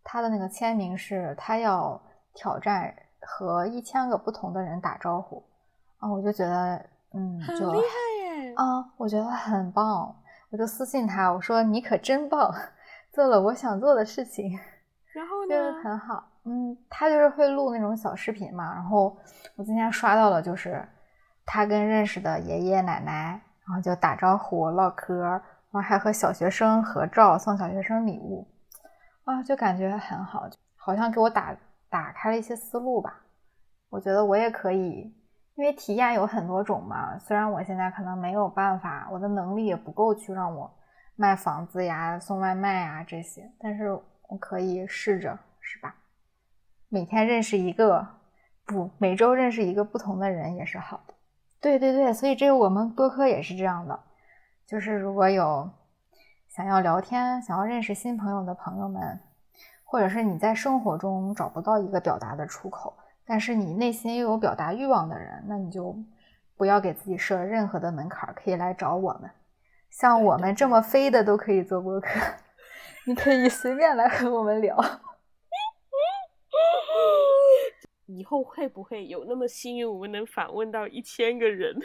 [0.04, 2.02] 他的那个签名是他要
[2.34, 5.44] 挑战和一千个不同的人打招呼
[6.00, 10.16] 啊，我就觉得嗯，很厉害耶啊，我觉得很棒，
[10.52, 12.54] 我就私信他，我说你可真棒，
[13.12, 14.52] 做了我想做的事情，
[15.14, 19.18] 然后呢，很好，嗯，他就是会录那种小视频嘛，然后
[19.56, 20.88] 我今天刷到了，就是
[21.46, 25.42] 他跟认识的爷爷奶奶，然后就打招呼唠嗑，然
[25.72, 28.48] 后还和小学生合照，送小学生礼物。
[29.26, 31.56] 啊，就感觉很好，好像给我打
[31.90, 33.22] 打开了一些思路吧。
[33.90, 35.14] 我觉得我也可以，
[35.56, 37.18] 因为体验有很多种嘛。
[37.18, 40.72] 虽然我现在可能没有办法，我的能力也不够去让我
[41.16, 43.92] 卖房子呀、送外卖啊这些，但是
[44.28, 45.96] 我可以试着，是吧？
[46.88, 48.08] 每天认识一个，
[48.66, 51.14] 不，每周认识一个不同的人也是好的。
[51.60, 54.00] 对对对，所以这个我们播客也是这样的，
[54.66, 55.70] 就是如果有。
[56.50, 59.20] 想要聊天、想要认识新朋友的朋友们，
[59.92, 62.96] 或者是你在生活中找不到一个表达的出口，
[63.26, 65.98] 但是你内心又有表达欲望的人，那你就
[66.56, 69.32] 不要给自己设任何的门槛，可以来找我们。
[69.90, 72.08] 像我们这么飞的都可以做播客，
[73.08, 74.78] 你可以随便来和我们聊。
[78.06, 81.76] 以后会不会有那么幸运，我们能访问到一千个人？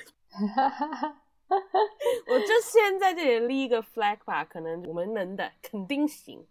[2.28, 6.47] 我就先在这里立一个 flag 吧，可能我们能的，肯定行。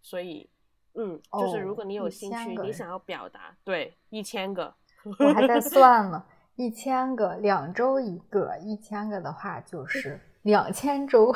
[0.00, 0.48] 所以，
[0.94, 4.74] 嗯，就是如果你有兴趣，你想要表达，对，一千个，
[5.18, 6.24] 我还在算呢，
[6.56, 11.32] 一千个，两周一个，一千个的话就是 两千周，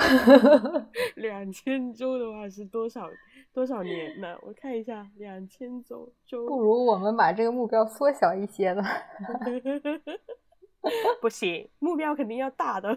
[1.17, 3.09] 两千周的话是多少
[3.53, 4.37] 多少年呢？
[4.43, 8.83] 我看一下，两千周周，不如我们把这个目标缩小一些呢。
[11.21, 12.97] 不行，目标肯定要大的。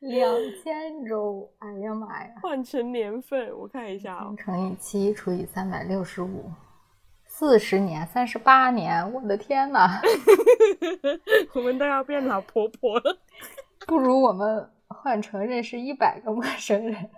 [0.00, 2.32] 两千周，哎呀妈呀！
[2.40, 6.50] 换成年份，我看一下啊，乘以七除以三百六十五，
[7.24, 10.00] 四十年，三十八年，我的天呐！
[11.54, 13.18] 我们都要变老婆婆了。
[13.86, 17.10] 不如我们换成认识一百个陌生人。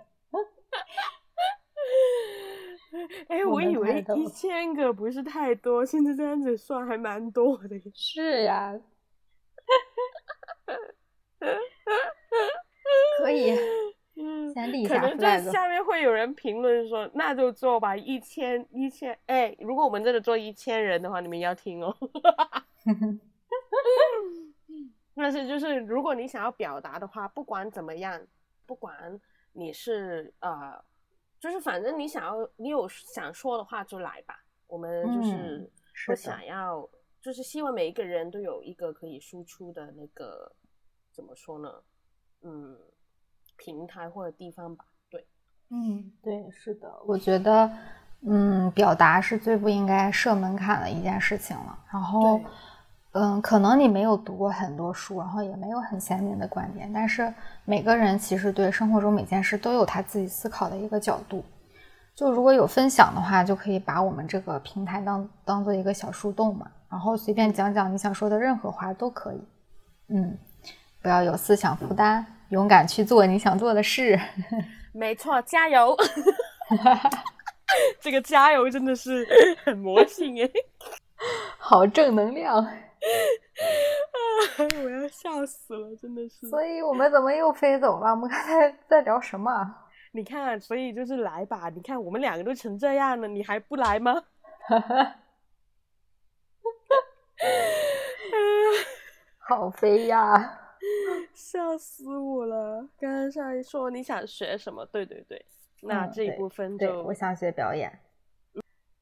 [3.27, 7.79] 哎， 我以为一千个不是太多，现在这样子算还蛮多的。
[7.93, 8.79] 是呀。
[13.23, 13.55] 可以，
[14.53, 21.95] 先立下可能在下面会有人评论说：“那就做吧，一千一千。”哎，如果我们真的做一千人的话，你们要听哦。
[25.15, 28.19] 但是就是，如果你想要表达的话，不管怎么样，
[28.65, 29.19] 不管
[29.53, 30.83] 你是呃，
[31.39, 34.43] 就是反正你想要，你有想说的话就来吧。
[34.67, 35.69] 我们就是
[36.07, 36.87] 我想要。
[37.21, 40.51] 就是希望每一个人都有一个可以输出的那个，
[41.11, 41.83] 怎么说呢？
[42.41, 42.75] 嗯，
[43.63, 44.83] 平台或者地方吧。
[45.11, 45.23] 对，
[45.69, 47.71] 嗯，对，是的，我觉得，
[48.25, 51.77] 嗯，表达是最不应该设门槛的一件事情了。
[51.91, 52.41] 然后，
[53.11, 57.31] 嗯，可能你没有读过很多书，然后也没有很鲜明的观点，但是
[57.63, 61.43] 每个人其实对生活中每件事都有他自己思考的一个角度。
[62.15, 66.69] 就如果有分享的话，就可以把我们这个平台当当做一个小树洞嘛。
[66.89, 69.41] 然后随便讲讲你想说的任何话都可以，
[70.09, 70.37] 嗯，
[71.01, 74.19] 不要有思想负担，勇敢去做你想做的事。
[74.93, 75.97] 没错，加油！
[78.01, 79.25] 这个加油真的是
[79.63, 80.49] 很魔性哎，
[81.57, 82.55] 好正能量！
[84.57, 86.49] 我要笑死了，真的是。
[86.49, 88.11] 所以我们怎么又飞走了？
[88.11, 89.49] 我们刚才在聊什么？
[90.11, 91.69] 你看，所以就是来吧。
[91.73, 94.23] 你看我们两个都成这样了，你还不来吗？
[99.39, 100.57] 好飞呀！
[101.33, 102.87] 笑死我了！
[102.99, 104.85] 刚刚上一说你想学什么？
[104.87, 105.45] 对对对，
[105.81, 107.99] 那这一部分就我想学表演。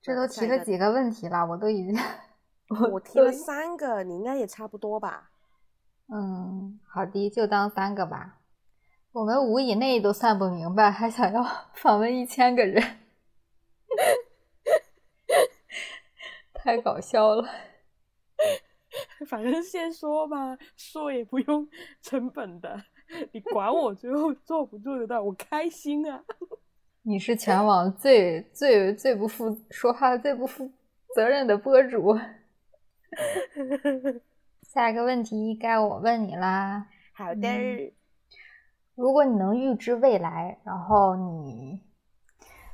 [0.01, 1.95] 这都提了几个问题了，我都已经
[2.91, 5.31] 我提了三个，你应该也差不多吧？
[6.11, 8.37] 嗯，好的，就当三个吧。
[9.11, 11.43] 我们五以内都算不明白，还想要
[11.73, 12.99] 访问一千个人，
[16.53, 17.47] 太搞笑了。
[19.27, 21.67] 反正先说吧，说也不用
[22.01, 22.81] 成本的，
[23.31, 26.23] 你管我最后做不做得到，我开心啊！
[27.03, 30.71] 你是全网最最最不负说话最不负
[31.15, 32.17] 责任的博主。
[34.63, 36.87] 下一个问题该我问你啦。
[37.13, 37.93] 好的。
[38.95, 41.81] 如果你能预知未来，然后你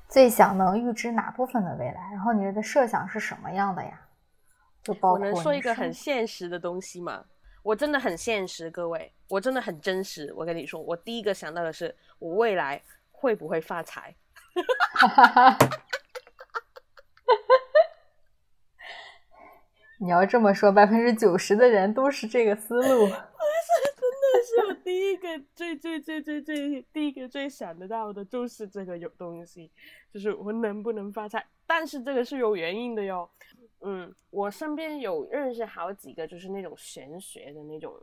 [0.10, 2.12] 最想能预知哪部分的未来？
[2.12, 4.05] 然后你的设想是什么样的呀？
[4.86, 7.26] 就包括我能说一个很现实的东西吗？
[7.64, 10.32] 我真的很现实，各位，我真的很真实。
[10.36, 12.80] 我跟你说，我第一个想到的是，我未来
[13.12, 14.16] 会不会发财？
[19.98, 23.08] 你要这么说，百分之九十的人都是这个思路。
[24.06, 29.72] 真的是我第一个最最最最最第一个最想得到的就是这个有东西，
[30.14, 31.44] 就是我能不能发财？
[31.66, 33.28] 但是这个是有原因的哟。
[33.86, 37.94] 嗯，我身边有认识好几个，就是那种玄学的那种，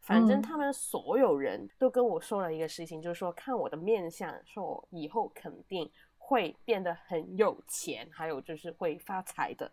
[0.00, 9.70] 反正他们所有人都跟我说了一个事情，就是说看我的面相，说我以后肯定会变得很有钱，还有就是会发财的。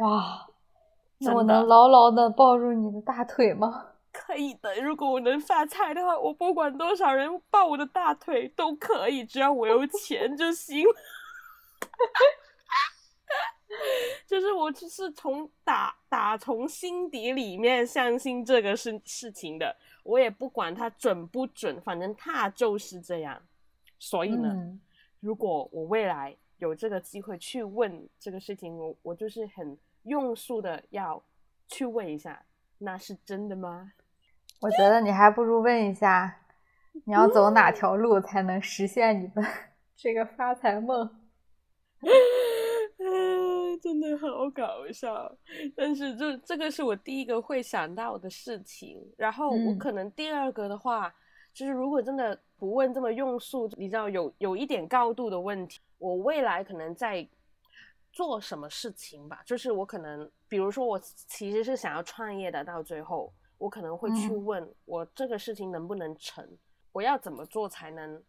[0.00, 0.46] 哇，
[1.18, 3.92] 那我能牢牢的抱住你的大腿吗？
[4.12, 10.84] 可以的，如果我能发财的话，我不管多少人抱我的大腿都可以，只要我有钱就行。
[14.26, 23.40] 就是我就是从打打从心底里面相信这个事事情的，我也不管它准不准，反正它就是这样。
[23.98, 24.54] 所以呢，
[25.20, 31.22] 如果我未来有这个机会去问这个事情，我我就是很用数的要
[31.68, 32.44] 去问一下，
[32.78, 33.92] 那是真的吗？
[34.60, 36.42] 我觉得你还不如问一下，
[37.04, 39.42] 你要走哪条路才能实现你的
[39.96, 41.08] 这个发财梦？
[44.14, 45.30] 好搞笑。
[45.74, 49.02] 但是这这个是我第一个会想到的事情。
[49.16, 51.14] 然后我可能第二个的话，
[51.52, 57.26] 就是如果真的不问这么用数，你知道有有一点高度的问题，我未来可能在
[58.12, 59.42] 做什么事情吧？
[59.44, 63.32] 就是我可能，比如说我其实是想要创业的，到最后。
[63.58, 66.46] 我可能会去问我这个事情能不能成，
[66.92, 68.22] 我要怎么做才能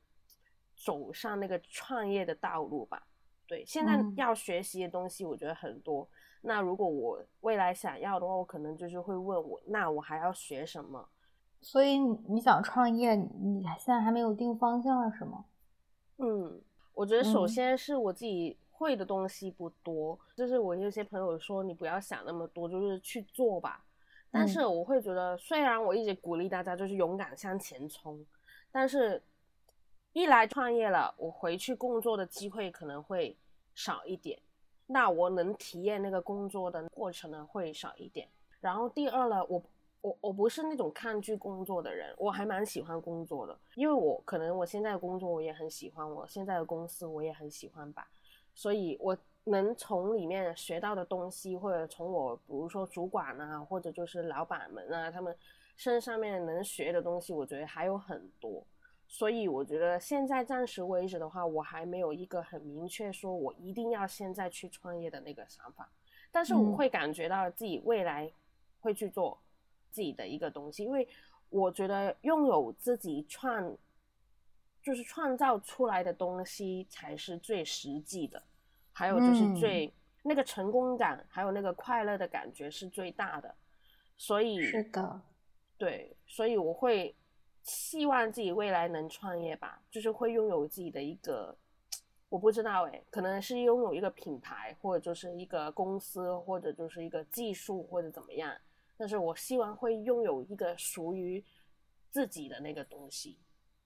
[0.74, 3.06] 走上那个创业的道路吧？
[3.48, 6.08] 对，现在要学习的东西我觉得很多。
[6.42, 11.08] 那如果我未来想要的话，我可能就是会问我，那我还要学什么？
[11.60, 15.46] 所以你想创业，你现在还没有定方向是吗？
[16.18, 16.62] 嗯，
[16.94, 23.84] 我觉得首先是我自己会的东西不多，就是我有些朋友说你不要想那么多，就是去做吧。
[24.30, 28.24] 但是我会觉得，虽然我一直鼓励大家就是勇敢向前冲，
[28.72, 29.22] 但是
[30.18, 33.38] 一来创业了，我回去工作的机会可能会
[33.76, 34.42] 少一点，
[34.88, 38.28] 那我能体验那个工作的过程呢会少一点。
[38.60, 39.62] 然后第二呢，我
[40.02, 48.10] 我我不是那种抗拒工作的人，我还蛮喜欢工作的，因为我可能我现在的工作我也很喜欢，我现在的公司我也很喜欢吧，
[48.56, 49.16] 所以我。
[49.50, 55.34] 能从里面学到的东西，或者从我，比如说主管啊，或者就是老板们啊，他们
[55.78, 58.62] 身上面能学的东西，我觉得还有很多。
[59.08, 65.90] 所以我觉得现在暂时为止的话，我还没有一个很明确说我一定要现在去创业的那个想法。
[66.32, 68.30] 但是我会感觉到自己未来
[68.82, 69.40] 会去做
[69.90, 71.08] 自己的一个东西，因为
[71.50, 73.76] 我觉得拥有自己创，
[74.84, 78.44] 就是创造出来的东西才是最实际的。
[78.92, 79.92] 还有就是最
[80.24, 83.56] 那个成功感，还有那个快乐的感觉是最大的，
[84.18, 85.22] 所以是的，
[85.78, 87.16] 对，所以我会
[87.68, 91.56] 希望自己未来能创业吧，就是会拥有自己的一个，
[92.30, 98.52] 我不知道哎，可能是拥有一个品牌，或者就是一个公司，或者就是一个技术，或者怎么样，
[98.98, 101.44] 但是我希望会拥有一个属于
[102.10, 103.38] 自己的那个东西，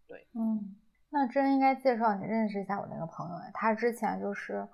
[0.07, 0.75] 对，嗯，
[1.09, 4.65] 那真应该介绍你认识一下我那个朋友哎，他之前就是。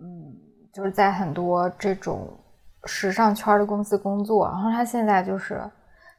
[0.00, 0.36] 嗯，
[0.72, 2.28] 就是在很多这种
[2.84, 5.68] 时尚圈的公司工作，然后他现在就是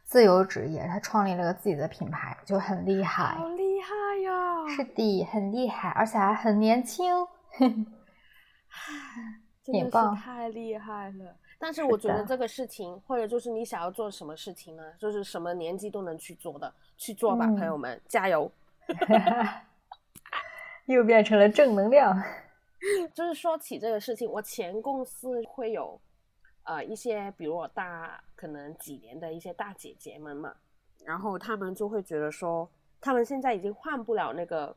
[0.09, 4.67] 自由职业，他创立了个自己的品牌，就很厉害，好厉害呀！
[4.67, 7.13] 是的，很厉害，而且还很年轻，
[9.63, 11.35] 真的是，太厉害了。
[11.59, 14.81] 但是我觉得这个事情，或者就是你想要做什么事情呢？
[14.97, 18.51] 就是什么年纪都能去做的，去做吧，朋友们，加油！
[20.87, 22.19] 又变成了正能量。
[23.13, 26.01] 就是说起这个事情，我前公司会有，
[26.69, 30.55] 呃，一些比如我大可能几年的一些大姐姐们嘛，
[31.03, 32.69] 然后他们就会觉得说，
[33.01, 34.75] 他们现在已经换不了那个，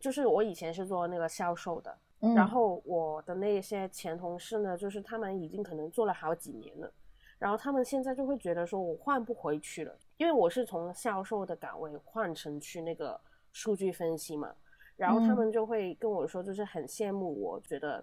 [0.00, 1.94] 就是我以前是做那个销售的，
[2.34, 6.90] 然后我的那些前同事呢，就是他们已经可能做了好几年了，
[7.38, 13.20] 然后他们现在就会觉得说我换不回去了，因为我是从销售的岗位换成去那个
[13.52, 14.54] 数据分析嘛，
[14.96, 18.02] 然后他们就会跟我说，就是很羡慕我，觉得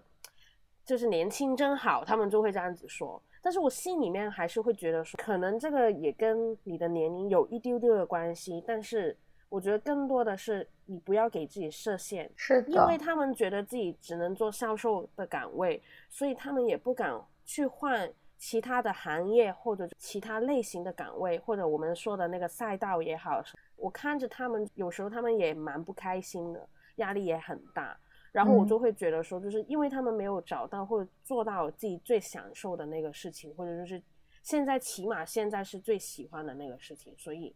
[0.84, 3.22] 就是年轻真好，他们就会这样子说。
[3.42, 9.16] 但是我心里面还是会觉得说，可能这个也跟你的年龄有一丢丢的关系，但是。
[9.50, 23.40] 我觉得更多的是你不要给自己设限，是的，因为他们觉得自己只能做销售的岗位，所以他们也不敢去换其他的行业或者其他类型的岗位，或者我们说的那个赛道也好。
[23.76, 27.96] 我看着他们有时候他们也蛮不开心的，压力也很大。
[28.34, 34.02] 然后我就会觉得说，就是因为他们没有找到或者做到自己最享受的那个事情，或者就是
[34.42, 37.54] 现在起码现在是最喜欢的那个事情，所以，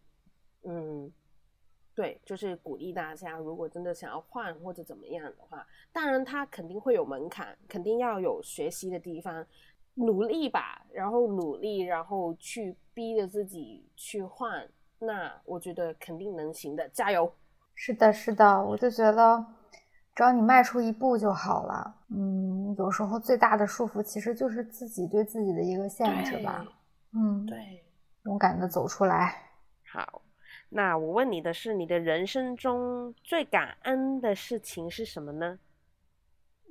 [0.62, 1.12] 嗯。
[1.94, 9.44] 对，就是鼓励大家，如果真的想要换或者怎么样的话，当然他肯定会有门槛，肯定要有学习的地方，
[9.94, 17.34] 努力吧，然后努力，然后去逼着自己去换，那我觉得肯定能行的，加油！
[17.74, 19.44] 是的，是的，我就觉得
[20.18, 21.94] 只要你迈出一步就好了。
[22.08, 26.66] 嗯，有时候最大的束缚其实就是自己对自己的一个限制吧。
[27.12, 27.84] 嗯，对，
[28.24, 29.40] 勇敢的走出来。
[29.92, 30.20] 好。
[30.70, 35.56] 那我问你的是，你的人生中最感恩的事情是什么呢？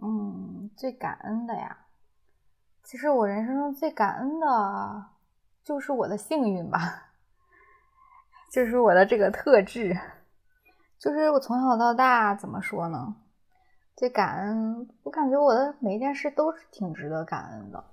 [0.04, 1.86] 嗯，最感恩的呀，
[2.84, 5.06] 其实我人生中最感恩的，
[5.64, 7.14] 就是我的幸运吧，
[8.52, 9.98] 就是我的这个特质，
[11.00, 13.16] 就是我从小到大怎么说呢？
[13.98, 17.84] 最感恩，我感觉我的每一件事都是挺值得感恩的，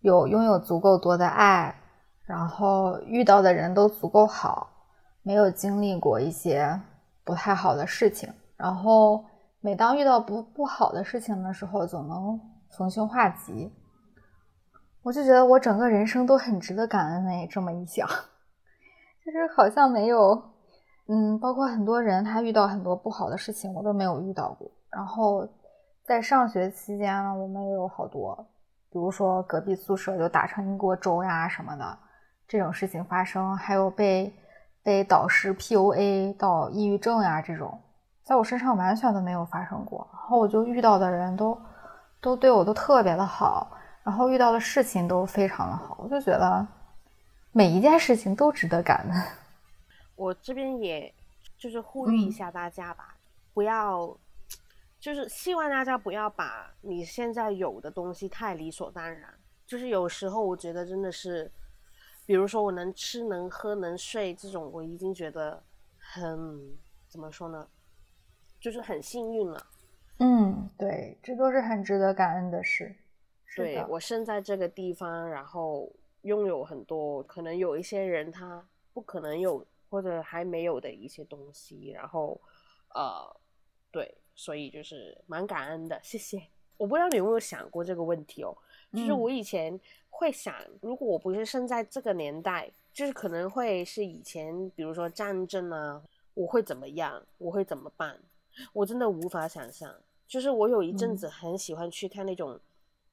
[0.00, 1.72] 有拥有足够多的爱，
[2.26, 4.68] 然后遇到的人都足够好。
[5.22, 6.80] 没有经历过一些
[7.22, 9.24] 不太好的事情，然后
[9.60, 12.40] 每当遇到不不好的事情的时候，总能
[12.70, 13.72] 逢凶化吉。
[15.02, 18.08] 我就觉得我整个人生都很值得感恩哎，这么一想，
[19.24, 20.42] 就是好像没有，
[21.06, 24.68] 嗯，包括很多人他遇到很多不好的事情，我都没有遇到过。
[24.90, 25.48] 然后
[26.02, 28.36] 在上学期间呢，我们也有好多，
[28.90, 31.98] 比如说隔壁宿舍就打成一锅粥呀什么的
[32.46, 34.32] 这种事情发生，还有被。
[34.82, 37.78] 被导师 PUA 到抑郁症呀，这种
[38.24, 40.08] 在我身上完全都没有发生过。
[40.10, 41.60] 然后我就遇到的人都
[42.18, 43.70] 都对我都特别的好，
[44.02, 46.66] 然后遇到的事情都非常的好，我就觉得
[47.52, 49.22] 每一件事情都值得感恩。
[50.16, 51.12] 我这边也
[51.58, 53.16] 就是呼吁一下大家吧，
[53.52, 54.16] 不要
[55.00, 59.34] 就是希望大家不要把你现在有的东西太理所当然。
[59.66, 61.50] 就是有时候我觉得真的是。
[62.26, 65.60] 比如说我能吃能喝能睡这种，我已经觉得
[65.98, 66.78] 很
[67.08, 67.68] 怎么说呢，
[68.60, 69.66] 就是很幸运了。
[70.18, 72.94] 嗯，对，这都是很值得感恩的事。
[73.56, 82.40] 对我生在这个地方，然后拥有很多可能有一些人他不可能有或者还没有的一些东西，然后
[82.94, 83.36] 呃，
[83.90, 86.00] 对，所以就是蛮感恩的。
[86.02, 86.42] 谢谢。
[86.78, 88.56] 我不知道你有没有想过这个问题哦，
[88.92, 89.78] 就是我以前。
[90.12, 96.02] 会想，如果我不是生在这个年代，就是可能会是以前，比如说战争啊，
[96.34, 97.24] 我会怎么样？
[97.38, 98.18] 我会怎么办？
[98.74, 99.94] 我真的无法想象。
[100.28, 102.58] 就是我有一阵子很喜欢去看那种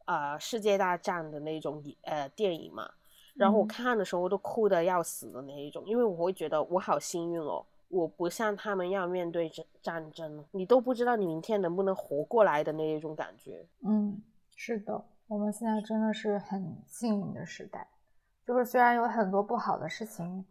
[0.03, 2.91] 啊世界大战的那种呃电影嘛，
[3.35, 13.65] 然后我看的时候都哭的要死的那一种，因为我会觉得我好幸运哦，我不像他们要面对战战争，你都不知道你明天能不能活过来的那一种感觉。
[13.83, 14.21] 嗯，
[14.55, 15.05] 是的。
[15.27, 17.87] 我们现在真的是很幸运的时代，
[18.45, 20.45] 就是虽然有很多不好的事情，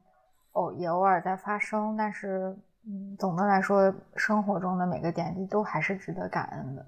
[0.52, 2.54] 哦，也偶尔在发生，但是，
[2.86, 6.86] 嗯，总的来说，生活中的每个点滴都还是值得感恩的。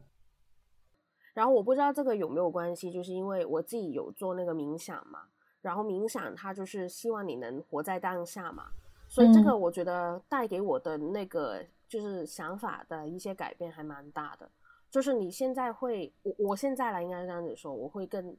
[1.32, 5.20] 然后我不知道这个有没有关系，就是因为我自己有做那个冥想嘛，
[5.62, 8.64] 然后冥想它就是希望你能活在当下嘛，
[9.09, 14.51] 所以这个我觉得带给我的那个就是想法的一些改变还蛮大的。
[14.90, 18.36] 就是你现在会，我我现在来应该这样子说，我会更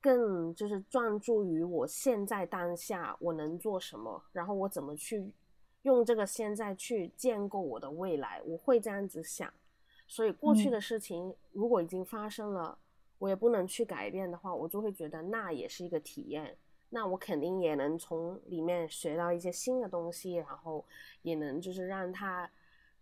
[0.00, 5.32] 更就是专注于我现在当下我能做什么，然后我怎么去
[5.82, 9.52] 用这个现在去建构我的未来，我会这样子想。
[10.06, 12.76] 所以过去的事情如果已经发生了，
[13.18, 16.58] 我也不能去改变的话，我就会觉得那也是一个体验，
[16.94, 20.84] 那我肯定也能从里面学到一些新的东西，然后
[21.22, 22.50] 也能就是让它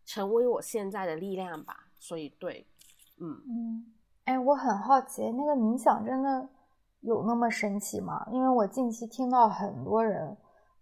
[0.07, 1.89] 成为我现在的力量吧。
[1.99, 2.65] 所以，对，
[3.19, 3.93] 嗯嗯，
[4.27, 6.49] 哎，我很好奇，那个冥想真的
[7.01, 8.25] 有那么神奇吗？
[8.31, 10.37] 因为我近期听到很多人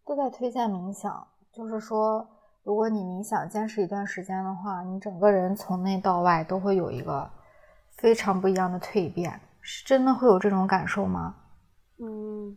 [0.04, 2.28] 都在推荐冥想，就是说，
[2.62, 7.30] 如果你冥想坚持一段时间的话，你整个人从内到外都会有一个
[7.96, 11.34] 非常不一样的蜕变，是真的会有这种感受吗？
[12.00, 12.56] 嗯，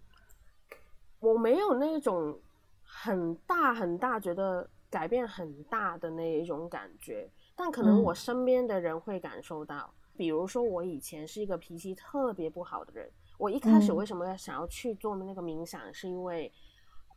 [1.22, 2.38] 我没有那种
[2.84, 7.30] 很大很大，觉得改变很大的那一种感觉。
[7.56, 16.52] 但可能我身边的人会感受到，比如说我以前是一个脾气特别不好的人，我一开始为什么要想要去做那个冥想，是因为，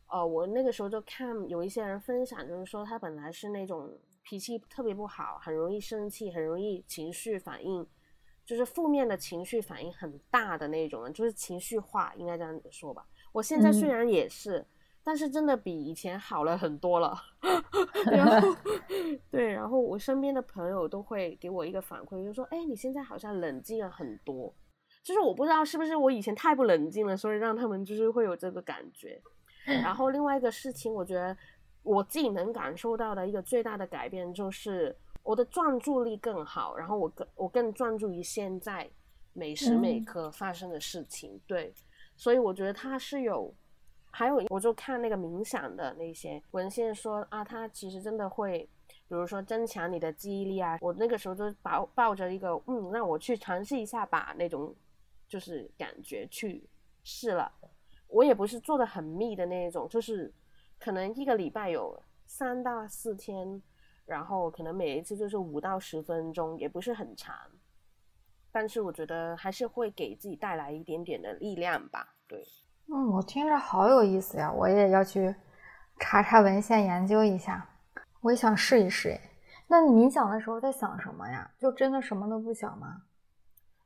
[0.07, 3.91] 呃，我那个时候就看有一些人分享，就是说他本来是那种
[4.21, 7.85] 脾气特别不好，很容易生气，很容易情绪反应，
[8.45, 13.03] 就是负面的情绪反应很大的那种人，就是情绪化，应该这样子说吧。
[13.35, 14.65] 我现在虽然也是。
[15.07, 17.15] 但是真的比以前好了很多了，
[18.11, 18.55] 然后
[19.29, 24.51] 对，然后我身边的朋友都会给我一个反馈，就说：“哎，你现在好像冷静了很多。”
[25.05, 29.21] 就是我不知道是不是我以前太不冷静了，所以让他们就是会有这个感觉。
[29.63, 31.37] 然后另外一个事情，我觉得
[31.83, 38.89] 我自己能感受到的一个最大的改变就是我的专注力更好，然后我更我更专注于现在
[39.33, 41.39] 每时每刻发生的事情。
[41.45, 41.71] 对，
[42.15, 43.53] 所以我觉得它是有。
[44.17, 50.77] 还有，我就看那个冥想的那些文献说啊，它其实真的会，比如说增强你的记忆力啊。
[50.79, 54.73] 我那个时候就抱抱着一个，嗯，让我去尝试一下吧那种，
[55.27, 56.65] 就是感觉去
[57.03, 57.51] 试了。
[58.07, 60.33] 我也不是做的很密的那种，就是
[60.79, 63.61] 可能一个礼拜有三到四天，
[64.05, 67.35] 然后可能每一次就是五到十分钟，也不是很长。
[68.55, 72.41] 但是我觉得还是会给自己带来一点点的力量吧，对。
[72.87, 75.35] 嗯，我听着好有意思呀，我也要去
[75.99, 77.67] 查查文献研究一下。
[78.21, 79.19] 我也想试一试。
[79.67, 81.51] 那你冥想的时候在想什么呀？
[81.59, 83.01] 就真的什么都不想吗？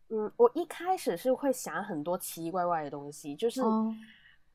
[0.10, 3.64] 嗯，我一开始是会想很多奇奇怪怪的东西，就是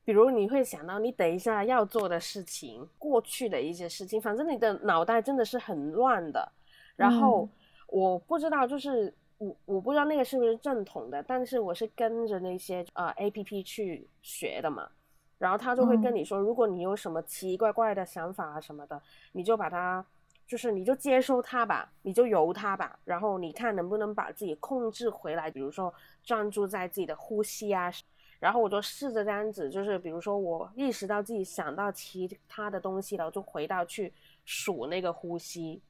[0.05, 6.49] 比如你会想到你等一下要做的事情，过去的一些事情，反正你的脑袋真的是很乱的。
[6.95, 7.49] 然后
[7.89, 9.13] 我不知道，就是。
[9.37, 14.89] 我我不知道那个是不是正统的，但是我是跟着那些呃 A P P 去学的嘛，
[15.37, 19.01] 然后他就会跟你说，如果你有什么奇奇怪怪的想法啊什么的，
[19.33, 20.05] 你就把它，
[20.47, 25.93] 就是你就接收它吧，你就由它吧，然后你看能不能把自己控制回来，比如说
[26.23, 27.91] 专注在自己的呼吸啊，
[28.39, 34.13] 然后我就试着这样子，就是比如说我意识到自己想到其他的东西了，我就回到去
[34.45, 35.81] 数那个呼吸。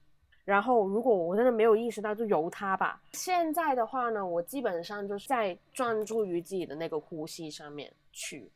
[0.45, 3.01] 然后，如果我真的没有意识到，就由他吧。
[3.13, 8.51] 现在的话呢，我基本上就是在专注于自己的那个呼吸上面去。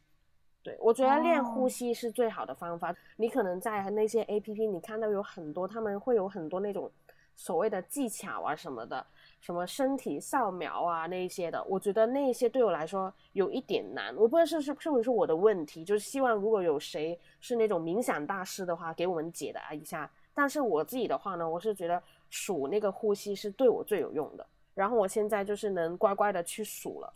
[0.61, 2.95] 对我觉得练呼吸是最好的方法。
[3.15, 6.91] 你可能在那些 A P P，你看到有很多，他们会有很多那种
[7.35, 9.03] 所谓的技巧啊什么的，
[9.39, 11.63] 什么身体扫描啊那一些的。
[11.63, 14.15] 我觉得那些对我来说有一点难。
[14.15, 20.11] 我不知道是是是不是我的问题，就是希望如果有谁是那种冥想大师的话，给我们解答一下。
[20.39, 24.47] 但是我自己的话呢，我是觉得数那个呼吸是对我最有用的。
[24.73, 27.13] 然后我现在就是能乖乖的去数了。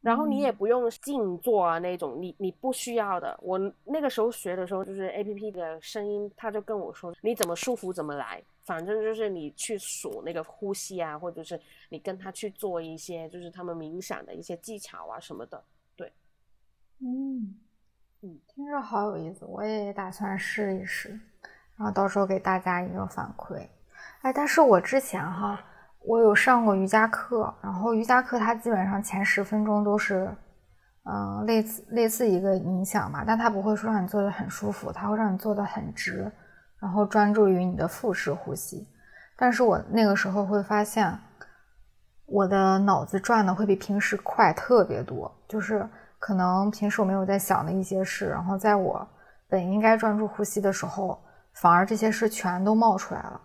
[0.00, 3.36] 然后你也不用静坐啊那种，你你不需要的。
[3.42, 15.60] 我那个时候学的时候，就是 A P P 的声音，他就跟我说你怎么舒服怎么来，反正就是你去数那个呼吸啊，或者是你跟他去做一些就是他们冥想的一些技巧啊什么的。
[15.96, 16.12] 对，
[17.00, 17.56] 嗯
[18.20, 21.18] 嗯，听着好有意思，我也打算试一试。
[21.80, 23.66] 然后到时候给大家一个反馈，
[24.20, 25.58] 哎，但是我之前哈，
[26.04, 30.30] 我有上过瑜伽课，然后瑜伽课它基本上前十分钟都是，
[31.04, 36.30] 嗯，类似类似一个冥想嘛，但它不会说让你做的很舒服，它会让你做的很直，
[36.78, 38.86] 然后专注于你的腹式呼吸。
[39.38, 41.18] 但是我那个时候会发现，
[42.26, 45.88] 我的脑子转的会比平时快特别多，就是
[46.18, 49.08] 可能平时我没有在想的一些事，然后在我
[49.48, 51.18] 本应该专注呼吸的时候。
[51.54, 53.40] 反而这些事全都冒出来了，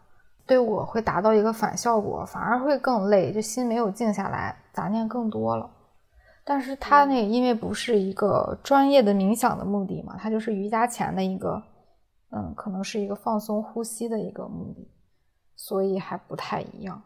[0.46, 5.70] 对我会达到一个反效果，反而会更累，就心没有静下来，杂念更多了。
[6.44, 11.62] 但是他那因为不是一个专业的冥想的目的嘛，他就是瑜伽前的一个，
[12.30, 14.88] 嗯，可能是一个放松呼吸的一个目的，
[15.56, 17.02] 所以还不太一样。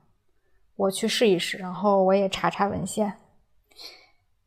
[0.76, 3.14] 我去试一试，然后我也查查文献，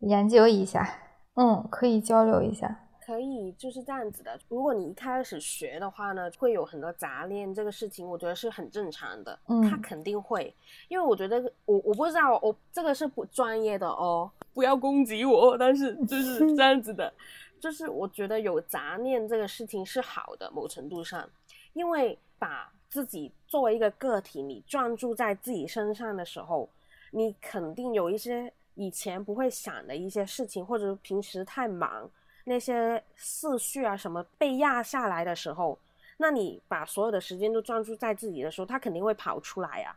[0.01, 0.89] 研究一下，
[1.35, 2.79] 嗯，可以交流一下。
[3.05, 4.39] 可以就是这样子的。
[4.49, 9.37] 如果你一开始学的话呢，会有很多杂念，这个事情我觉得是很正常的。
[9.49, 10.55] 嗯，他肯定会，
[10.89, 15.59] 因为我觉得我我不知道，我这个是不专业的哦，不要攻击我。
[15.59, 17.13] 但是就是 这样子的，
[17.59, 21.29] 就是我觉得有杂念这个事情是好的，某程度上，
[21.73, 26.69] 因为把自己作为一个个体，你专注在自己身上的时候，
[27.11, 32.09] 你肯定有一些以前不会想的一些事情，或者平时太忙。
[32.45, 35.79] 那些思绪啊什么被压下来的时候，
[36.17, 39.97] 那你把所有的时间都专注在自己的时候，他肯定会跑出来呀。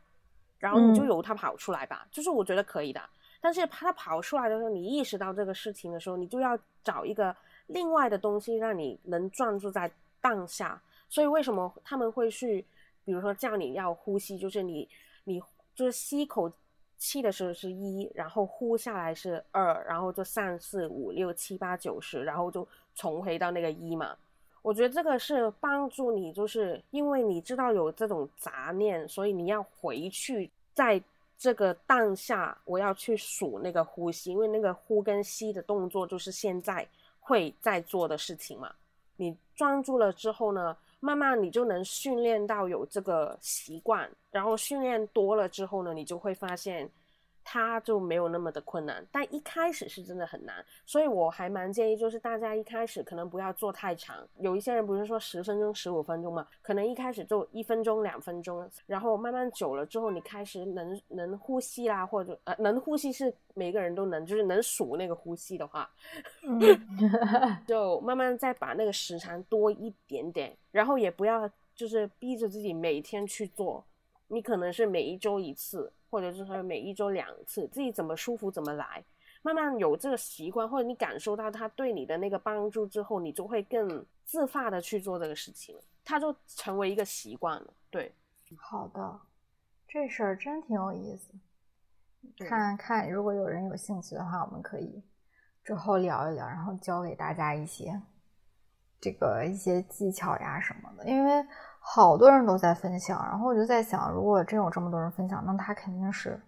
[0.57, 3.01] 然后你就由他跑出来吧，就是我觉得可以的。
[3.41, 7.35] 但是他跑出来的时候，你意识到这个事情的时候，你就要找一个
[7.67, 9.91] 另外的东西让你能专注在
[10.21, 10.81] 当下。
[11.07, 12.65] 所以为什么他们会去，
[13.03, 14.89] 比如说叫你要呼吸，就是你
[15.25, 15.39] 你
[15.75, 16.51] 就是吸口
[16.97, 24.15] 气的时候是一，然后呼下来是二，然后就三四五六七八九十，然后就重回到那个一嘛。
[24.61, 30.99] 我觉得这个是帮助你，就是因为你知道有这种杂念，所以你要回去在
[31.37, 36.87] 这个当下，我要去数那个呼吸，因为那个呼跟吸的动作就是现在
[37.19, 38.73] 会在做的事情嘛。
[39.17, 46.89] 你专注了之后呢，慢慢你就能训练到有这个习惯，然后训练多了之后呢，你就会发现。
[47.47, 54.27] 它就没有那么的困难，但一开始是真的很难，所以我还蛮建议，就是大家一开始可能不要做太长。
[54.39, 65.87] 有一些人不是说十分钟、十五分钟嘛，可能一开始就一分钟、两分钟，然后慢慢久了之后，你开始能能呼吸啦，或者呃能呼吸是每个人都能，就是能数那个呼吸的话，
[67.67, 73.85] 就慢慢再把那个时长多一点点，然后也不要就是逼着自己每天去做，
[74.27, 75.91] 你可能是每一周一次。
[76.07, 79.03] 或者是说每一周两次，自己怎么舒服怎么来，
[79.41, 87.73] 慢慢有这个习惯，或者你感受到他对你的那个帮助之后，你就会更自发的去做这个事情，他就成为一个习惯了。
[87.89, 88.13] 对，
[88.55, 89.19] 好的，
[89.89, 91.33] 这事儿真挺有意思。
[92.47, 95.03] 看看如果有人有兴趣的话，我们可以
[95.65, 98.01] 之后聊一聊，然后教给大家一些
[99.01, 101.45] 这个一些技巧呀什么的，因为。
[101.87, 106.41] 好多人都在分享，然后我就在想，如果真有这么多人分享，那他肯定是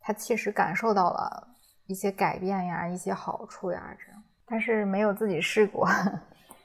[0.00, 1.48] 他切实感受到了
[1.86, 4.22] 一些改变呀，一些好处呀，这样。
[4.44, 5.88] 但是没有自己试过，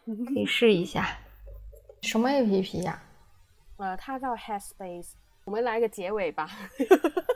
[0.04, 1.06] 你 可以试一下。
[2.02, 3.00] 什么 A P P 呀？
[3.78, 5.12] 呃，它叫 Headspace。
[5.46, 6.50] 我们来个结尾吧。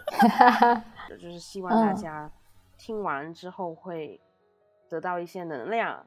[1.09, 2.29] 就是希望大家
[2.77, 4.19] 听完之后会
[4.89, 6.03] 得到一些能量，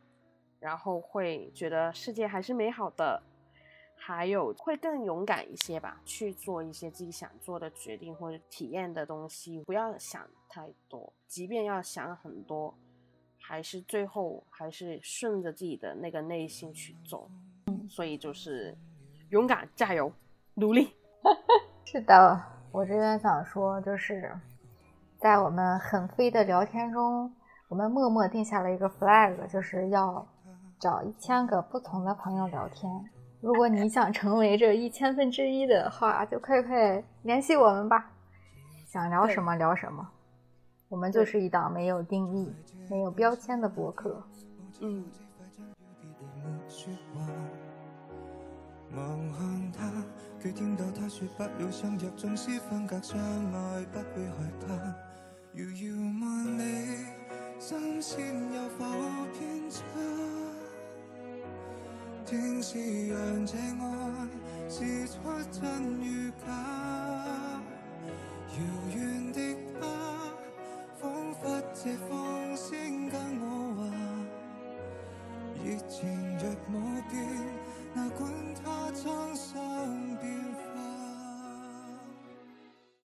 [0.58, 3.22] 然后会觉得世界还是美好的。
[4.00, 11.12] 还有会更勇敢一些吧，去做一些自己想做的决定或者体验的东西，不要想太多。
[11.26, 12.72] 即便要想很多，
[13.38, 17.30] 还是最后还是顺着自己的那个内心去做。
[17.90, 18.76] 所以就是
[19.30, 20.10] 勇敢，加油，
[20.54, 20.94] 努力。
[21.84, 24.32] 是的，我这边想说，就是
[25.18, 27.30] 在我们很飞的聊天中，
[27.68, 30.26] 我们默默定下了一个 flag，就是要
[30.78, 32.90] 找一千个不同的朋友聊天。
[33.40, 38.10] 如果你想成为这一千分之一的话，就快快联系我们吧。
[38.86, 40.08] 想聊什么聊什么，
[40.88, 42.52] 我们就是一档没有定义、
[42.90, 44.22] 没有标签的博客。
[44.80, 45.04] 嗯。
[62.30, 64.28] 正是让这爱
[64.68, 65.14] 试出
[65.50, 66.52] 真与假，
[68.50, 68.58] 遥
[68.94, 69.40] 远的
[69.80, 69.86] 他，
[71.00, 73.80] 仿佛借风声跟我话，
[75.64, 76.06] 热情
[76.36, 76.74] 若无
[77.10, 77.16] 变，
[77.94, 78.30] 那管
[78.62, 80.07] 他沧桑。